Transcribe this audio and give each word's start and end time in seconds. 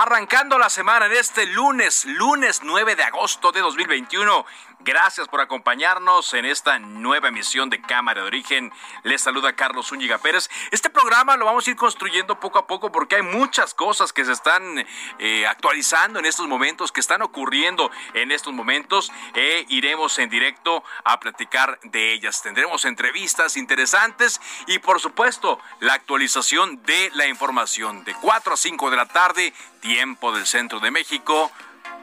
Arrancando 0.00 0.60
la 0.60 0.70
semana 0.70 1.06
en 1.06 1.12
este 1.12 1.44
lunes, 1.44 2.04
lunes 2.04 2.60
9 2.62 2.94
de 2.94 3.02
agosto 3.02 3.50
de 3.50 3.58
2021. 3.58 4.46
Gracias 4.80 5.26
por 5.26 5.40
acompañarnos 5.40 6.32
en 6.34 6.44
esta 6.44 6.78
nueva 6.78 7.28
emisión 7.28 7.68
de 7.68 7.80
Cámara 7.80 8.22
de 8.22 8.28
Origen. 8.28 8.72
Les 9.02 9.20
saluda 9.20 9.54
Carlos 9.54 9.88
Zúñiga 9.88 10.18
Pérez. 10.18 10.48
Este 10.70 10.88
programa 10.88 11.36
lo 11.36 11.46
vamos 11.46 11.66
a 11.66 11.70
ir 11.70 11.76
construyendo 11.76 12.38
poco 12.38 12.60
a 12.60 12.66
poco 12.68 12.92
porque 12.92 13.16
hay 13.16 13.22
muchas 13.22 13.74
cosas 13.74 14.12
que 14.12 14.24
se 14.24 14.30
están 14.30 14.86
eh, 15.18 15.46
actualizando 15.48 16.20
en 16.20 16.26
estos 16.26 16.46
momentos, 16.46 16.92
que 16.92 17.00
están 17.00 17.22
ocurriendo 17.22 17.90
en 18.14 18.30
estos 18.30 18.52
momentos. 18.52 19.10
E 19.34 19.66
iremos 19.68 20.16
en 20.20 20.30
directo 20.30 20.84
a 21.02 21.18
platicar 21.18 21.80
de 21.82 22.12
ellas. 22.12 22.40
Tendremos 22.40 22.84
entrevistas 22.84 23.56
interesantes 23.56 24.40
y 24.68 24.78
por 24.78 25.00
supuesto 25.00 25.58
la 25.80 25.94
actualización 25.94 26.84
de 26.84 27.10
la 27.14 27.26
información 27.26 28.04
de 28.04 28.14
4 28.14 28.54
a 28.54 28.56
5 28.56 28.90
de 28.90 28.96
la 28.96 29.06
tarde, 29.06 29.52
tiempo 29.80 30.30
del 30.30 30.46
centro 30.46 30.78
de 30.78 30.92
México, 30.92 31.50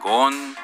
con 0.02 0.56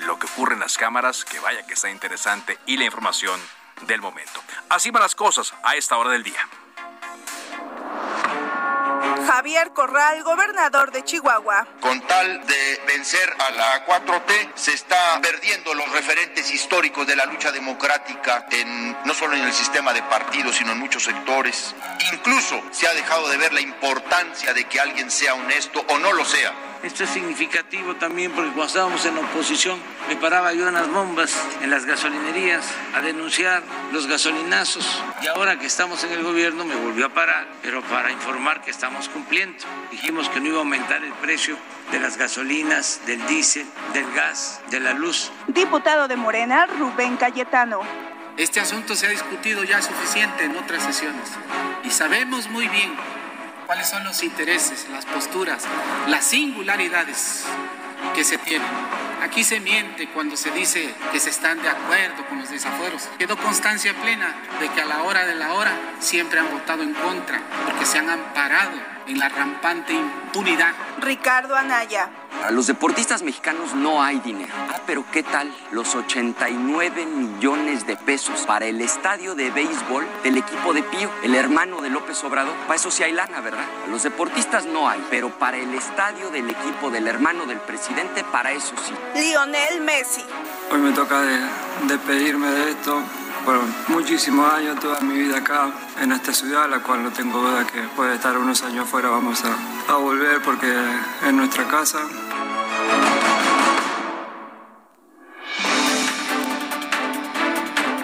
lo 0.00 0.18
que 0.18 0.26
ocurre 0.26 0.54
en 0.54 0.60
las 0.60 0.76
cámaras, 0.76 1.24
que 1.24 1.38
vaya 1.40 1.66
que 1.66 1.74
está 1.74 1.90
interesante, 1.90 2.58
y 2.66 2.76
la 2.76 2.84
información 2.84 3.40
del 3.82 4.00
momento. 4.00 4.42
Así 4.68 4.90
van 4.90 5.02
las 5.02 5.14
cosas 5.14 5.54
a 5.62 5.74
esta 5.74 5.96
hora 5.96 6.10
del 6.10 6.22
día. 6.22 6.48
Javier 9.26 9.72
Corral, 9.72 10.22
gobernador 10.22 10.90
de 10.90 11.04
Chihuahua. 11.04 11.66
Con 11.80 12.00
tal 12.06 12.46
de 12.46 12.82
vencer 12.86 13.32
a 13.38 13.50
la 13.50 13.86
4T, 13.86 14.52
se 14.54 14.72
está 14.72 15.20
perdiendo 15.22 15.72
los 15.74 15.90
referentes 15.92 16.52
históricos 16.52 17.06
de 17.06 17.16
la 17.16 17.26
lucha 17.26 17.52
democrática, 17.52 18.46
en, 18.50 18.96
no 19.04 19.14
solo 19.14 19.36
en 19.36 19.44
el 19.44 19.52
sistema 19.52 19.92
de 19.92 20.02
partidos, 20.02 20.56
sino 20.56 20.72
en 20.72 20.78
muchos 20.78 21.04
sectores. 21.04 21.74
Incluso 22.12 22.62
se 22.72 22.88
ha 22.88 22.92
dejado 22.92 23.28
de 23.28 23.36
ver 23.36 23.52
la 23.52 23.60
importancia 23.60 24.52
de 24.52 24.64
que 24.64 24.80
alguien 24.80 25.10
sea 25.10 25.34
honesto 25.34 25.84
o 25.88 25.98
no 25.98 26.12
lo 26.12 26.24
sea. 26.24 26.69
Esto 26.82 27.04
es 27.04 27.10
significativo 27.10 27.94
también 27.96 28.32
porque 28.32 28.48
cuando 28.52 28.66
estábamos 28.66 29.04
en 29.04 29.14
la 29.14 29.20
oposición 29.20 29.78
me 30.08 30.16
paraba 30.16 30.54
yo 30.54 30.66
en 30.66 30.74
las 30.74 30.90
bombas, 30.90 31.36
en 31.60 31.68
las 31.68 31.84
gasolinerías, 31.84 32.64
a 32.94 33.02
denunciar 33.02 33.62
los 33.92 34.06
gasolinazos. 34.06 35.02
Y 35.22 35.26
ahora 35.26 35.58
que 35.58 35.66
estamos 35.66 36.02
en 36.04 36.12
el 36.12 36.22
gobierno 36.22 36.64
me 36.64 36.74
volvió 36.74 37.06
a 37.06 37.08
parar, 37.10 37.46
pero 37.60 37.82
para 37.82 38.10
informar 38.10 38.62
que 38.62 38.70
estamos 38.70 39.10
cumpliendo. 39.10 39.58
Dijimos 39.90 40.30
que 40.30 40.40
no 40.40 40.46
iba 40.46 40.56
a 40.56 40.60
aumentar 40.60 41.04
el 41.04 41.12
precio 41.14 41.58
de 41.92 42.00
las 42.00 42.16
gasolinas, 42.16 43.02
del 43.04 43.26
diésel, 43.26 43.66
del 43.92 44.10
gas, 44.12 44.62
de 44.70 44.80
la 44.80 44.94
luz. 44.94 45.30
Diputado 45.48 46.08
de 46.08 46.16
Morena, 46.16 46.64
Rubén 46.64 47.18
Cayetano. 47.18 47.80
Este 48.38 48.58
asunto 48.58 48.96
se 48.96 49.06
ha 49.06 49.10
discutido 49.10 49.64
ya 49.64 49.82
suficiente 49.82 50.44
en 50.44 50.56
otras 50.56 50.82
sesiones 50.82 51.28
y 51.84 51.90
sabemos 51.90 52.48
muy 52.48 52.68
bien 52.68 52.94
cuáles 53.70 53.88
son 53.88 54.02
los 54.02 54.24
intereses, 54.24 54.88
las 54.90 55.06
posturas, 55.06 55.62
las 56.08 56.24
singularidades 56.24 57.44
que 58.16 58.24
se 58.24 58.36
tienen. 58.36 58.66
Aquí 59.22 59.44
se 59.44 59.60
miente 59.60 60.08
cuando 60.08 60.36
se 60.36 60.50
dice 60.50 60.92
que 61.12 61.20
se 61.20 61.30
están 61.30 61.62
de 61.62 61.68
acuerdo 61.68 62.26
con 62.28 62.40
los 62.40 62.50
desafueros. 62.50 63.08
Quedó 63.16 63.36
constancia 63.36 63.94
plena 63.94 64.34
de 64.58 64.68
que 64.70 64.80
a 64.80 64.86
la 64.86 65.04
hora 65.04 65.24
de 65.24 65.36
la 65.36 65.52
hora 65.52 65.70
siempre 66.00 66.40
han 66.40 66.50
votado 66.50 66.82
en 66.82 66.94
contra 66.94 67.40
porque 67.64 67.86
se 67.86 67.98
han 67.98 68.10
amparado 68.10 68.72
en 69.10 69.18
la 69.18 69.28
rampante 69.28 69.92
impunidad. 69.92 70.72
Ricardo 71.00 71.56
Anaya. 71.56 72.08
Para 72.38 72.52
los 72.52 72.68
deportistas 72.68 73.22
mexicanos 73.22 73.74
no 73.74 74.02
hay 74.02 74.20
dinero. 74.20 74.52
Ah, 74.70 74.80
pero 74.86 75.04
¿qué 75.10 75.22
tal 75.22 75.52
los 75.72 75.94
89 75.94 77.06
millones 77.06 77.86
de 77.86 77.96
pesos 77.96 78.46
para 78.46 78.66
el 78.66 78.80
estadio 78.80 79.34
de 79.34 79.50
béisbol 79.50 80.06
del 80.22 80.38
equipo 80.38 80.72
de 80.72 80.82
Pío, 80.84 81.10
el 81.22 81.34
hermano 81.34 81.80
de 81.80 81.90
López 81.90 82.22
Obrador? 82.24 82.54
Para 82.62 82.76
eso 82.76 82.90
sí 82.90 83.02
hay 83.02 83.12
lana, 83.12 83.40
¿verdad? 83.40 83.66
Para 83.80 83.92
los 83.92 84.02
deportistas 84.04 84.64
no 84.64 84.88
hay, 84.88 85.04
pero 85.10 85.28
para 85.38 85.56
el 85.56 85.74
estadio 85.74 86.30
del 86.30 86.48
equipo 86.48 86.90
del 86.90 87.08
hermano 87.08 87.46
del 87.46 87.58
presidente, 87.58 88.24
para 88.24 88.52
eso 88.52 88.74
sí. 88.86 88.94
Lionel 89.20 89.80
Messi. 89.80 90.24
Hoy 90.70 90.78
me 90.78 90.92
toca 90.92 91.20
de, 91.20 91.40
despedirme 91.88 92.48
de 92.48 92.70
esto 92.70 93.02
por 93.44 93.60
muchísimos 93.88 94.52
años, 94.52 94.78
toda 94.80 95.00
mi 95.00 95.14
vida 95.14 95.38
acá 95.38 95.72
en 96.00 96.12
esta 96.12 96.32
ciudad, 96.32 96.68
la 96.68 96.80
cual 96.80 97.02
no 97.02 97.12
tengo 97.12 97.38
duda 97.40 97.66
que 97.66 97.80
puede 97.96 98.14
estar 98.14 98.36
unos 98.36 98.62
años 98.62 98.86
afuera, 98.86 99.08
vamos 99.08 99.42
a, 99.44 99.94
volver 99.94 100.40
porque 100.42 100.72
es 101.26 101.32
nuestra 101.32 101.66
casa. 101.68 102.00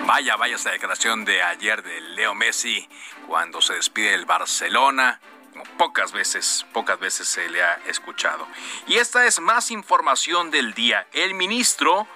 Vaya, 0.07 0.37
vaya 0.37 0.57
esa 0.57 0.71
declaración 0.71 1.25
de 1.25 1.43
ayer 1.43 1.83
de 1.83 2.01
Leo 2.01 2.35
Messi 2.35 2.89
cuando 3.27 3.61
se 3.61 3.75
despide 3.75 4.11
del 4.13 4.27
Barcelona. 4.27 5.21
Como 5.53 5.65
pocas 5.79 6.13
veces, 6.13 6.67
pocas 6.73 6.99
veces 6.99 7.29
se 7.29 7.49
le 7.49 7.63
ha 7.63 7.75
escuchado. 7.87 8.47
Y 8.87 8.97
esta 8.97 9.27
es 9.27 9.41
más 9.41 9.71
información 9.71 10.51
del 10.51 10.75
día. 10.75 11.07
El 11.13 11.35
ministro 11.35 12.07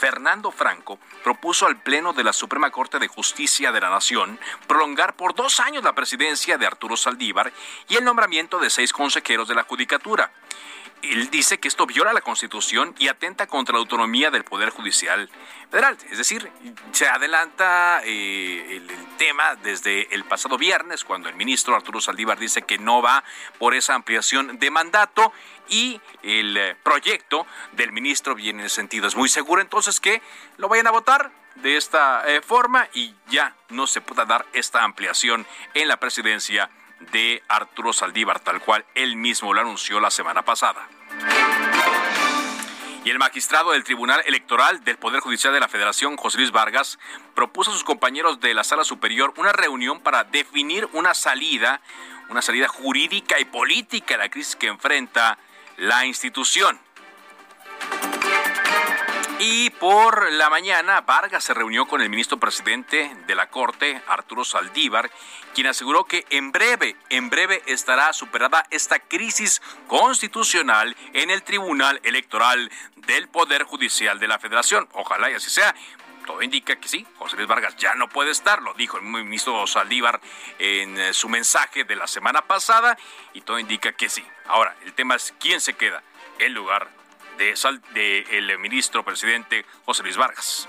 Fernando 0.00 0.50
Franco 0.50 0.98
propuso 1.22 1.66
al 1.66 1.82
Pleno 1.82 2.14
de 2.14 2.24
la 2.24 2.32
Suprema 2.32 2.70
Corte 2.70 2.98
de 2.98 3.06
Justicia 3.06 3.70
de 3.70 3.82
la 3.82 3.90
Nación 3.90 4.40
prolongar 4.66 5.14
por 5.14 5.34
dos 5.34 5.60
años 5.60 5.84
la 5.84 5.94
presidencia 5.94 6.56
de 6.56 6.66
Arturo 6.66 6.96
Saldívar 6.96 7.52
y 7.86 7.96
el 7.96 8.04
nombramiento 8.04 8.58
de 8.58 8.70
seis 8.70 8.94
consejeros 8.94 9.46
de 9.46 9.54
la 9.54 9.64
Judicatura. 9.64 10.32
Él 11.02 11.30
dice 11.30 11.58
que 11.58 11.68
esto 11.68 11.86
viola 11.86 12.12
la 12.12 12.20
Constitución 12.20 12.94
y 12.98 13.08
atenta 13.08 13.46
contra 13.46 13.72
la 13.72 13.78
autonomía 13.78 14.30
del 14.30 14.44
Poder 14.44 14.70
Judicial 14.70 15.30
Federal. 15.70 15.96
Es 16.10 16.18
decir, 16.18 16.50
se 16.92 17.08
adelanta 17.08 18.02
eh, 18.04 18.76
el, 18.76 18.90
el, 18.90 19.16
tema 19.16 19.54
desde 19.56 20.14
el 20.14 20.24
pasado 20.24 20.58
viernes, 20.58 21.04
cuando 21.04 21.28
el 21.28 21.36
ministro 21.36 21.74
Arturo 21.74 22.00
Saldívar 22.00 22.38
dice 22.38 22.62
que 22.62 22.78
no 22.78 23.00
va 23.00 23.24
por 23.58 23.74
esa 23.74 23.94
ampliación 23.94 24.58
de 24.58 24.70
mandato 24.70 25.32
y 25.68 26.00
el 26.22 26.56
eh, 26.56 26.76
proyecto 26.82 27.46
del 27.72 27.92
ministro 27.92 28.34
viene 28.34 28.60
en 28.60 28.66
ese 28.66 28.76
sentido. 28.76 29.06
Es 29.06 29.16
muy 29.16 29.28
seguro 29.28 29.62
entonces 29.62 30.00
que 30.00 30.20
lo 30.58 30.68
vayan 30.68 30.86
a 30.86 30.90
votar 30.90 31.30
de 31.56 31.76
esta 31.76 32.24
eh, 32.26 32.42
forma 32.42 32.88
y 32.92 33.14
ya 33.28 33.54
no 33.70 33.86
se 33.86 34.00
pueda 34.00 34.24
dar 34.24 34.46
esta 34.52 34.84
ampliación 34.84 35.46
en 35.74 35.88
la 35.88 35.98
presidencia 35.98 36.70
de 37.12 37.42
Arturo 37.48 37.92
Saldívar, 37.92 38.40
tal 38.40 38.60
cual 38.60 38.84
él 38.94 39.16
mismo 39.16 39.54
lo 39.54 39.60
anunció 39.60 40.00
la 40.00 40.10
semana 40.10 40.42
pasada. 40.42 40.86
Y 43.04 43.10
el 43.10 43.18
magistrado 43.18 43.72
del 43.72 43.82
Tribunal 43.82 44.22
Electoral 44.26 44.84
del 44.84 44.98
Poder 44.98 45.20
Judicial 45.20 45.54
de 45.54 45.60
la 45.60 45.68
Federación, 45.68 46.16
José 46.16 46.38
Luis 46.38 46.52
Vargas, 46.52 46.98
propuso 47.34 47.70
a 47.70 47.74
sus 47.74 47.84
compañeros 47.84 48.40
de 48.40 48.52
la 48.52 48.62
Sala 48.62 48.84
Superior 48.84 49.32
una 49.36 49.52
reunión 49.52 50.00
para 50.00 50.24
definir 50.24 50.86
una 50.92 51.14
salida, 51.14 51.80
una 52.28 52.42
salida 52.42 52.68
jurídica 52.68 53.40
y 53.40 53.46
política 53.46 54.16
a 54.16 54.18
la 54.18 54.28
crisis 54.28 54.54
que 54.54 54.66
enfrenta 54.66 55.38
la 55.78 56.04
institución. 56.04 56.78
Y 59.42 59.70
por 59.70 60.30
la 60.32 60.50
mañana, 60.50 61.00
Vargas 61.00 61.44
se 61.44 61.54
reunió 61.54 61.86
con 61.86 62.02
el 62.02 62.10
ministro 62.10 62.38
presidente 62.38 63.10
de 63.26 63.34
la 63.34 63.48
Corte, 63.48 64.02
Arturo 64.06 64.44
Saldívar, 64.44 65.10
quien 65.54 65.66
aseguró 65.66 66.04
que 66.04 66.26
en 66.28 66.52
breve, 66.52 66.94
en 67.08 67.30
breve 67.30 67.62
estará 67.64 68.12
superada 68.12 68.66
esta 68.70 68.98
crisis 68.98 69.62
constitucional 69.86 70.94
en 71.14 71.30
el 71.30 71.42
Tribunal 71.42 72.00
Electoral 72.02 72.70
del 72.96 73.28
Poder 73.28 73.62
Judicial 73.62 74.20
de 74.20 74.28
la 74.28 74.38
Federación. 74.38 74.86
Ojalá 74.92 75.30
y 75.30 75.34
así 75.34 75.48
sea. 75.48 75.74
todo 76.26 76.42
indica 76.42 76.76
que 76.76 76.86
sí, 76.86 77.06
José 77.16 77.36
Luis 77.36 77.48
Vargas 77.48 77.76
ya 77.76 77.94
no 77.94 78.10
puede 78.10 78.32
estar, 78.32 78.60
lo 78.60 78.74
dijo 78.74 78.98
el 78.98 79.04
ministro 79.04 79.66
Saldívar 79.66 80.20
en 80.58 80.98
eh, 80.98 81.14
su 81.14 81.30
mensaje 81.30 81.84
de 81.84 81.96
la 81.96 82.06
semana 82.06 82.42
pasada 82.42 82.98
y 83.32 83.40
todo 83.40 83.58
indica 83.58 83.92
que 83.92 84.10
sí. 84.10 84.22
Ahora, 84.48 84.76
el 84.84 84.92
tema 84.92 85.14
es 85.14 85.32
quién 85.40 85.62
se 85.62 85.72
queda 85.72 86.02
en 86.38 86.52
lugar 86.52 86.99
de, 87.40 88.26
el 88.30 88.58
ministro 88.58 89.02
presidente 89.02 89.64
José 89.86 90.02
Luis 90.02 90.16
Vargas. 90.18 90.68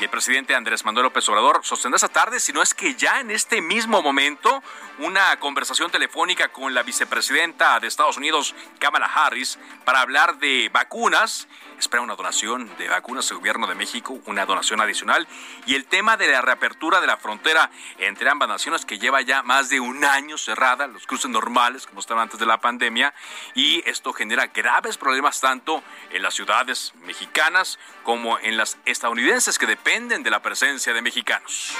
El 0.00 0.08
presidente 0.08 0.54
Andrés 0.54 0.84
Manuel 0.84 1.04
López 1.04 1.28
Obrador 1.28 1.60
sostendrá 1.62 1.96
esta 1.96 2.08
tarde, 2.08 2.40
si 2.40 2.52
no 2.52 2.62
es 2.62 2.72
que 2.72 2.94
ya 2.94 3.20
en 3.20 3.30
este 3.30 3.60
mismo 3.60 4.00
momento, 4.00 4.62
una 5.00 5.38
conversación 5.40 5.90
telefónica 5.90 6.48
con 6.48 6.72
la 6.72 6.82
vicepresidenta 6.84 7.78
de 7.80 7.88
Estados 7.88 8.16
Unidos, 8.16 8.54
Kamala 8.78 9.06
Harris, 9.06 9.58
para 9.84 10.00
hablar 10.00 10.38
de 10.38 10.70
vacunas 10.72 11.48
espera 11.78 12.02
una 12.02 12.16
donación 12.16 12.70
de 12.76 12.88
vacunas 12.88 13.28
del 13.28 13.38
gobierno 13.38 13.66
de 13.66 13.74
México, 13.74 14.18
una 14.26 14.46
donación 14.46 14.80
adicional, 14.80 15.26
y 15.66 15.74
el 15.74 15.84
tema 15.84 16.16
de 16.16 16.28
la 16.28 16.42
reapertura 16.42 17.00
de 17.00 17.06
la 17.06 17.16
frontera 17.16 17.70
entre 17.98 18.28
ambas 18.28 18.48
naciones 18.48 18.84
que 18.84 18.98
lleva 18.98 19.20
ya 19.22 19.42
más 19.42 19.68
de 19.68 19.80
un 19.80 20.04
año 20.04 20.38
cerrada, 20.38 20.86
los 20.86 21.06
cruces 21.06 21.30
normales 21.30 21.86
como 21.86 22.00
estaban 22.00 22.24
antes 22.24 22.38
de 22.38 22.46
la 22.46 22.58
pandemia, 22.58 23.14
y 23.54 23.82
esto 23.88 24.12
genera 24.12 24.46
graves 24.48 24.96
problemas 24.96 25.40
tanto 25.40 25.82
en 26.10 26.22
las 26.22 26.34
ciudades 26.34 26.92
mexicanas 27.04 27.78
como 28.02 28.38
en 28.38 28.56
las 28.56 28.78
estadounidenses 28.84 29.58
que 29.58 29.66
dependen 29.66 30.22
de 30.22 30.30
la 30.30 30.42
presencia 30.42 30.92
de 30.92 31.02
mexicanos. 31.02 31.76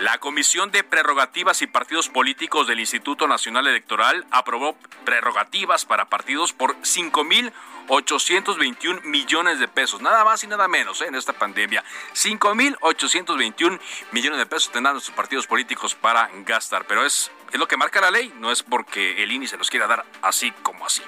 La 0.00 0.18
Comisión 0.18 0.70
de 0.70 0.84
Prerrogativas 0.84 1.62
y 1.62 1.66
Partidos 1.66 2.08
Políticos 2.08 2.66
del 2.66 2.80
Instituto 2.80 3.26
Nacional 3.26 3.66
Electoral 3.66 4.26
aprobó 4.30 4.76
prerrogativas 5.04 5.86
para 5.86 6.10
partidos 6.10 6.52
por 6.52 6.76
5.821 7.88 9.02
millones 9.04 9.58
de 9.58 9.68
pesos, 9.68 10.00
nada 10.00 10.24
más 10.24 10.42
y 10.44 10.46
nada 10.46 10.68
menos 10.68 11.00
¿eh? 11.02 11.06
en 11.06 11.14
esta 11.14 11.32
pandemia. 11.32 11.84
5.821 12.14 13.80
millones 14.12 14.38
de 14.38 14.46
pesos 14.46 14.72
tendrán 14.72 15.00
sus 15.00 15.14
partidos 15.14 15.46
políticos 15.46 15.94
para 15.94 16.30
gastar, 16.46 16.86
pero 16.86 17.04
es, 17.04 17.30
es 17.52 17.58
lo 17.58 17.68
que 17.68 17.76
marca 17.76 18.00
la 18.00 18.10
ley, 18.10 18.32
no 18.38 18.50
es 18.50 18.62
porque 18.62 19.22
el 19.22 19.32
INI 19.32 19.46
se 19.46 19.56
los 19.56 19.70
quiera 19.70 19.86
dar 19.86 20.04
así 20.22 20.50
como 20.62 20.86
así. 20.86 21.02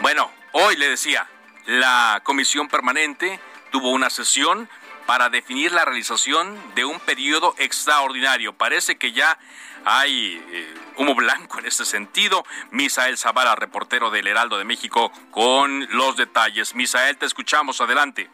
Bueno, 0.00 0.30
hoy 0.52 0.76
le 0.76 0.88
decía, 0.88 1.28
la 1.66 2.20
comisión 2.24 2.68
permanente 2.68 3.40
tuvo 3.70 3.90
una 3.90 4.10
sesión 4.10 4.68
para 5.08 5.30
definir 5.30 5.72
la 5.72 5.86
realización 5.86 6.54
de 6.74 6.84
un 6.84 7.00
periodo 7.00 7.54
extraordinario. 7.56 8.52
Parece 8.52 8.98
que 8.98 9.12
ya 9.12 9.38
hay 9.86 10.36
eh, 10.52 10.74
humo 10.98 11.14
blanco 11.14 11.58
en 11.58 11.64
este 11.64 11.86
sentido. 11.86 12.44
Misael 12.72 13.16
Zavala, 13.16 13.54
reportero 13.54 14.10
del 14.10 14.26
Heraldo 14.26 14.58
de 14.58 14.66
México, 14.66 15.10
con 15.30 15.88
los 15.92 16.18
detalles. 16.18 16.74
Misael, 16.74 17.16
te 17.16 17.24
escuchamos. 17.24 17.80
Adelante. 17.80 18.28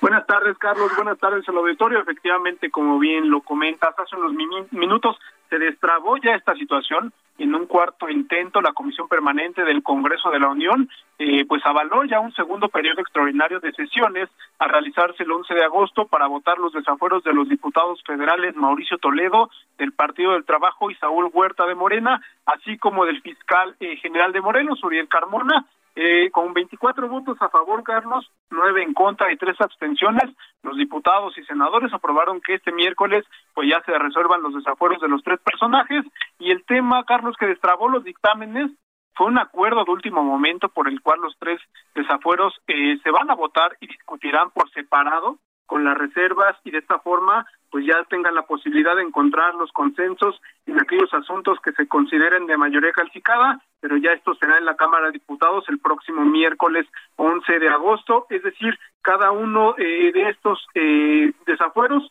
Buenas 0.00 0.24
tardes, 0.24 0.56
Carlos. 0.56 0.94
Buenas 0.94 1.18
tardes 1.18 1.48
al 1.48 1.56
auditorio. 1.56 1.98
Efectivamente, 1.98 2.70
como 2.70 3.00
bien 3.00 3.28
lo 3.28 3.40
comentas, 3.40 3.92
hace 3.98 4.14
unos 4.14 4.34
minutos 4.70 5.16
se 5.52 5.58
destrabó 5.58 6.16
ya 6.16 6.34
esta 6.34 6.54
situación 6.54 7.12
en 7.36 7.54
un 7.54 7.66
cuarto 7.66 8.08
intento 8.08 8.62
la 8.62 8.72
Comisión 8.72 9.06
Permanente 9.06 9.64
del 9.64 9.82
Congreso 9.82 10.30
de 10.30 10.40
la 10.40 10.48
Unión 10.48 10.88
eh, 11.18 11.44
pues 11.46 11.60
avaló 11.66 12.04
ya 12.04 12.20
un 12.20 12.32
segundo 12.32 12.70
periodo 12.70 13.02
extraordinario 13.02 13.60
de 13.60 13.70
sesiones 13.72 14.30
a 14.58 14.66
realizarse 14.66 15.24
el 15.24 15.30
11 15.30 15.52
de 15.52 15.64
agosto 15.64 16.06
para 16.06 16.26
votar 16.26 16.56
los 16.56 16.72
desafueros 16.72 17.22
de 17.22 17.34
los 17.34 17.50
diputados 17.50 18.02
federales 18.06 18.56
Mauricio 18.56 18.96
Toledo 18.96 19.50
del 19.76 19.92
Partido 19.92 20.32
del 20.32 20.46
Trabajo 20.46 20.90
y 20.90 20.94
Saúl 20.94 21.30
Huerta 21.30 21.66
de 21.66 21.74
Morena, 21.74 22.22
así 22.46 22.78
como 22.78 23.04
del 23.04 23.20
fiscal 23.20 23.76
eh, 23.80 23.96
general 23.96 24.32
de 24.32 24.40
Morelos, 24.40 24.82
Uriel 24.82 25.08
Carmona, 25.08 25.66
eh, 25.94 26.30
con 26.30 26.54
24 26.54 27.08
votos 27.08 27.36
a 27.40 27.48
favor, 27.48 27.82
Carlos, 27.82 28.30
9 28.50 28.82
en 28.82 28.94
contra 28.94 29.30
y 29.32 29.36
3 29.36 29.60
abstenciones, 29.60 30.30
los 30.62 30.76
diputados 30.76 31.36
y 31.36 31.44
senadores 31.44 31.92
aprobaron 31.92 32.40
que 32.40 32.54
este 32.54 32.72
miércoles 32.72 33.24
pues 33.54 33.68
ya 33.68 33.82
se 33.82 33.96
resuelvan 33.98 34.42
los 34.42 34.54
desafueros 34.54 35.00
de 35.00 35.08
los 35.08 35.22
tres 35.22 35.40
personajes. 35.40 36.04
Y 36.38 36.50
el 36.50 36.64
tema, 36.64 37.04
Carlos, 37.04 37.36
que 37.36 37.46
destrabó 37.46 37.88
los 37.88 38.04
dictámenes 38.04 38.70
fue 39.14 39.26
un 39.26 39.38
acuerdo 39.38 39.84
de 39.84 39.92
último 39.92 40.22
momento 40.22 40.68
por 40.68 40.88
el 40.88 41.00
cual 41.02 41.20
los 41.20 41.36
tres 41.38 41.60
desafueros 41.94 42.54
eh, 42.66 42.98
se 43.02 43.10
van 43.10 43.30
a 43.30 43.34
votar 43.34 43.76
y 43.80 43.86
discutirán 43.86 44.50
por 44.50 44.70
separado 44.70 45.38
con 45.66 45.84
las 45.84 45.96
reservas 45.96 46.56
y 46.64 46.70
de 46.70 46.78
esta 46.78 46.98
forma 46.98 47.46
pues 47.70 47.86
ya 47.86 48.02
tengan 48.08 48.34
la 48.34 48.42
posibilidad 48.42 48.96
de 48.96 49.02
encontrar 49.02 49.54
los 49.54 49.72
consensos 49.72 50.40
en 50.66 50.80
aquellos 50.80 51.12
asuntos 51.14 51.58
que 51.60 51.72
se 51.72 51.88
consideren 51.88 52.46
de 52.46 52.56
mayoría 52.56 52.92
calificada, 52.92 53.60
pero 53.82 53.98
ya 53.98 54.12
esto 54.12 54.34
será 54.36 54.56
en 54.56 54.64
la 54.64 54.76
Cámara 54.76 55.06
de 55.06 55.12
Diputados 55.12 55.64
el 55.68 55.80
próximo 55.80 56.24
miércoles 56.24 56.86
11 57.16 57.58
de 57.58 57.68
agosto, 57.68 58.26
es 58.30 58.42
decir, 58.42 58.78
cada 59.02 59.32
uno 59.32 59.74
eh, 59.76 60.12
de 60.12 60.30
estos 60.30 60.64
eh, 60.74 61.32
desafueros 61.44 62.08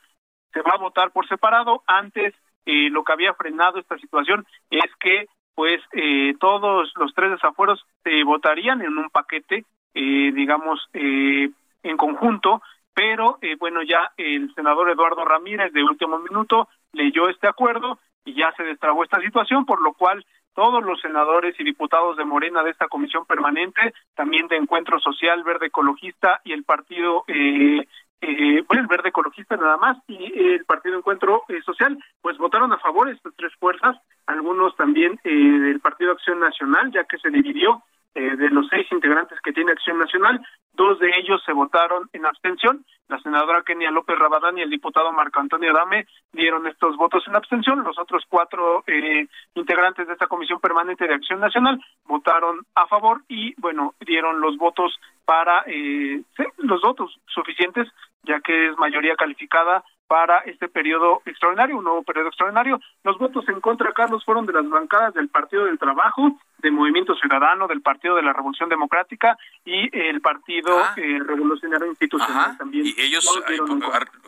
se 0.54 0.62
va 0.62 0.72
a 0.76 0.80
votar 0.80 1.12
por 1.12 1.28
separado. 1.28 1.82
Antes 1.88 2.34
eh, 2.66 2.90
lo 2.90 3.04
que 3.04 3.14
había 3.14 3.34
frenado 3.34 3.80
esta 3.80 3.98
situación 3.98 4.46
es 4.70 4.92
que 5.00 5.28
pues 5.56 5.82
eh, 5.94 6.34
todos 6.40 6.92
los 6.96 7.14
tres 7.14 7.32
desafueros 7.32 7.84
se 8.04 8.24
votarían 8.24 8.82
en 8.82 8.98
un 8.98 9.10
paquete, 9.10 9.66
eh, 9.94 10.32
digamos, 10.34 10.80
en 10.94 11.98
conjunto, 11.98 12.62
pero 12.94 13.38
bueno, 13.60 13.82
ya 13.84 14.12
el 14.18 14.54
senador 14.54 14.90
Eduardo 14.90 15.26
Ramírez 15.26 15.74
de 15.74 15.84
último 15.84 16.20
minuto 16.20 16.68
leyó 16.94 17.30
este 17.30 17.48
acuerdo 17.48 18.00
y 18.24 18.34
ya 18.34 18.52
se 18.56 18.64
destrabó 18.64 19.04
esta 19.04 19.20
situación, 19.20 19.66
por 19.66 19.82
lo 19.82 19.94
cual 19.94 20.26
todos 20.54 20.84
los 20.84 21.00
senadores 21.02 21.60
y 21.60 21.64
diputados 21.64 22.18
de 22.18 22.26
Morena 22.26 22.64
de 22.64 22.72
esta 22.72 22.88
comisión 22.88 23.26
permanente, 23.26 23.94
también 24.16 24.48
de 24.48 24.58
Encuentro 24.58 25.00
Social 25.00 25.44
Verde 25.44 25.68
Ecologista 25.68 26.42
y 26.44 26.54
el 26.54 26.64
partido 26.64 27.24
eh, 27.28 27.86
eh, 28.22 28.64
el 28.70 28.88
Verde 28.88 29.10
Ecologista 29.10 29.58
nada 29.58 29.78
más 29.78 29.98
y 30.08 30.16
el 30.16 30.64
Partido 30.66 30.98
Encuentro 30.98 31.44
eh, 31.48 31.60
Social, 31.66 31.98
pues 32.22 32.38
votaron 32.38 32.72
a 32.72 32.78
favor 32.78 33.10
estas 33.10 33.34
tres 33.36 33.52
fuerzas, 33.60 33.98
algunos 34.28 34.76
también 34.76 35.20
eh, 35.24 35.30
del 35.32 35.80
Partido 35.80 36.12
Acción 36.12 36.40
Nacional, 36.40 36.92
ya 36.92 37.04
que 37.06 37.18
se 37.18 37.32
dividió 37.32 37.82
eh, 38.14 38.36
de 38.36 38.50
los 38.50 38.68
seis 38.70 38.86
integrantes 38.92 39.40
que 39.42 39.54
tiene 39.54 39.72
Acción 39.72 39.98
Nacional, 39.98 40.42
dos 40.74 41.00
de 41.00 41.12
ellos 41.18 41.42
se 41.46 41.54
votaron 41.54 42.10
en 42.14 42.26
abstención, 42.26 42.86
la 43.08 43.20
senadora 43.20 43.64
Kenia 43.64 43.92
López 43.92 44.18
Rabadán 44.18 44.58
y 44.58 44.62
el 44.62 44.70
diputado 44.70 45.12
Marco 45.12 45.40
Antonio 45.40 45.72
Adame 45.72 46.08
dieron 46.32 46.68
estos 46.68 46.96
votos 46.98 47.24
en 47.28 47.36
abstención, 47.36 47.84
los 47.84 47.98
otros 48.00 48.24
cuatro 48.28 48.84
eh, 48.88 49.28
integrantes 49.56 50.08
de 50.08 50.14
esta 50.14 50.28
Comisión 50.28 50.60
Permanente 50.60 51.08
de 51.08 51.14
Acción 51.14 51.40
Nacional 51.40 51.80
votaron 52.06 52.60
a 52.76 52.88
favor 52.88 53.22
y, 53.28 53.54
bueno, 53.60 53.94
dieron 54.06 54.42
los 54.42 54.58
votos 54.58 55.00
para, 55.26 55.64
eh, 55.68 56.22
los 56.58 56.82
votos 56.82 57.18
suficientes, 57.28 57.88
ya 58.24 58.40
que 58.42 58.70
es 58.70 58.78
mayoría 58.78 59.16
calificada 59.16 59.84
para 60.12 60.40
este 60.40 60.68
periodo 60.68 61.22
extraordinario, 61.26 61.78
un 61.78 61.86
nuevo 61.86 62.04
periodo 62.04 62.28
extraordinario. 62.28 62.82
Los 63.06 63.18
votos 63.18 63.48
en 63.48 63.62
contra, 63.62 63.94
Carlos, 63.94 64.26
fueron 64.26 64.46
de 64.46 64.52
las 64.52 64.68
bancadas 64.68 65.14
del 65.14 65.30
Partido 65.30 65.64
del 65.64 65.80
Trabajo, 65.80 66.38
del 66.58 66.74
Movimiento 66.74 67.16
Ciudadano, 67.16 67.66
del 67.66 67.82
Partido 67.82 68.18
de 68.18 68.22
la 68.22 68.34
Revolución 68.34 68.68
Democrática 68.68 69.38
y 69.64 69.90
el 69.98 70.20
Partido 70.20 70.78
ah. 70.78 70.96
eh, 70.98 71.18
Revolucionario 71.26 71.88
Institucional 71.88 72.58
también. 72.58 72.88
¿Y 72.88 73.02
ellos 73.02 73.26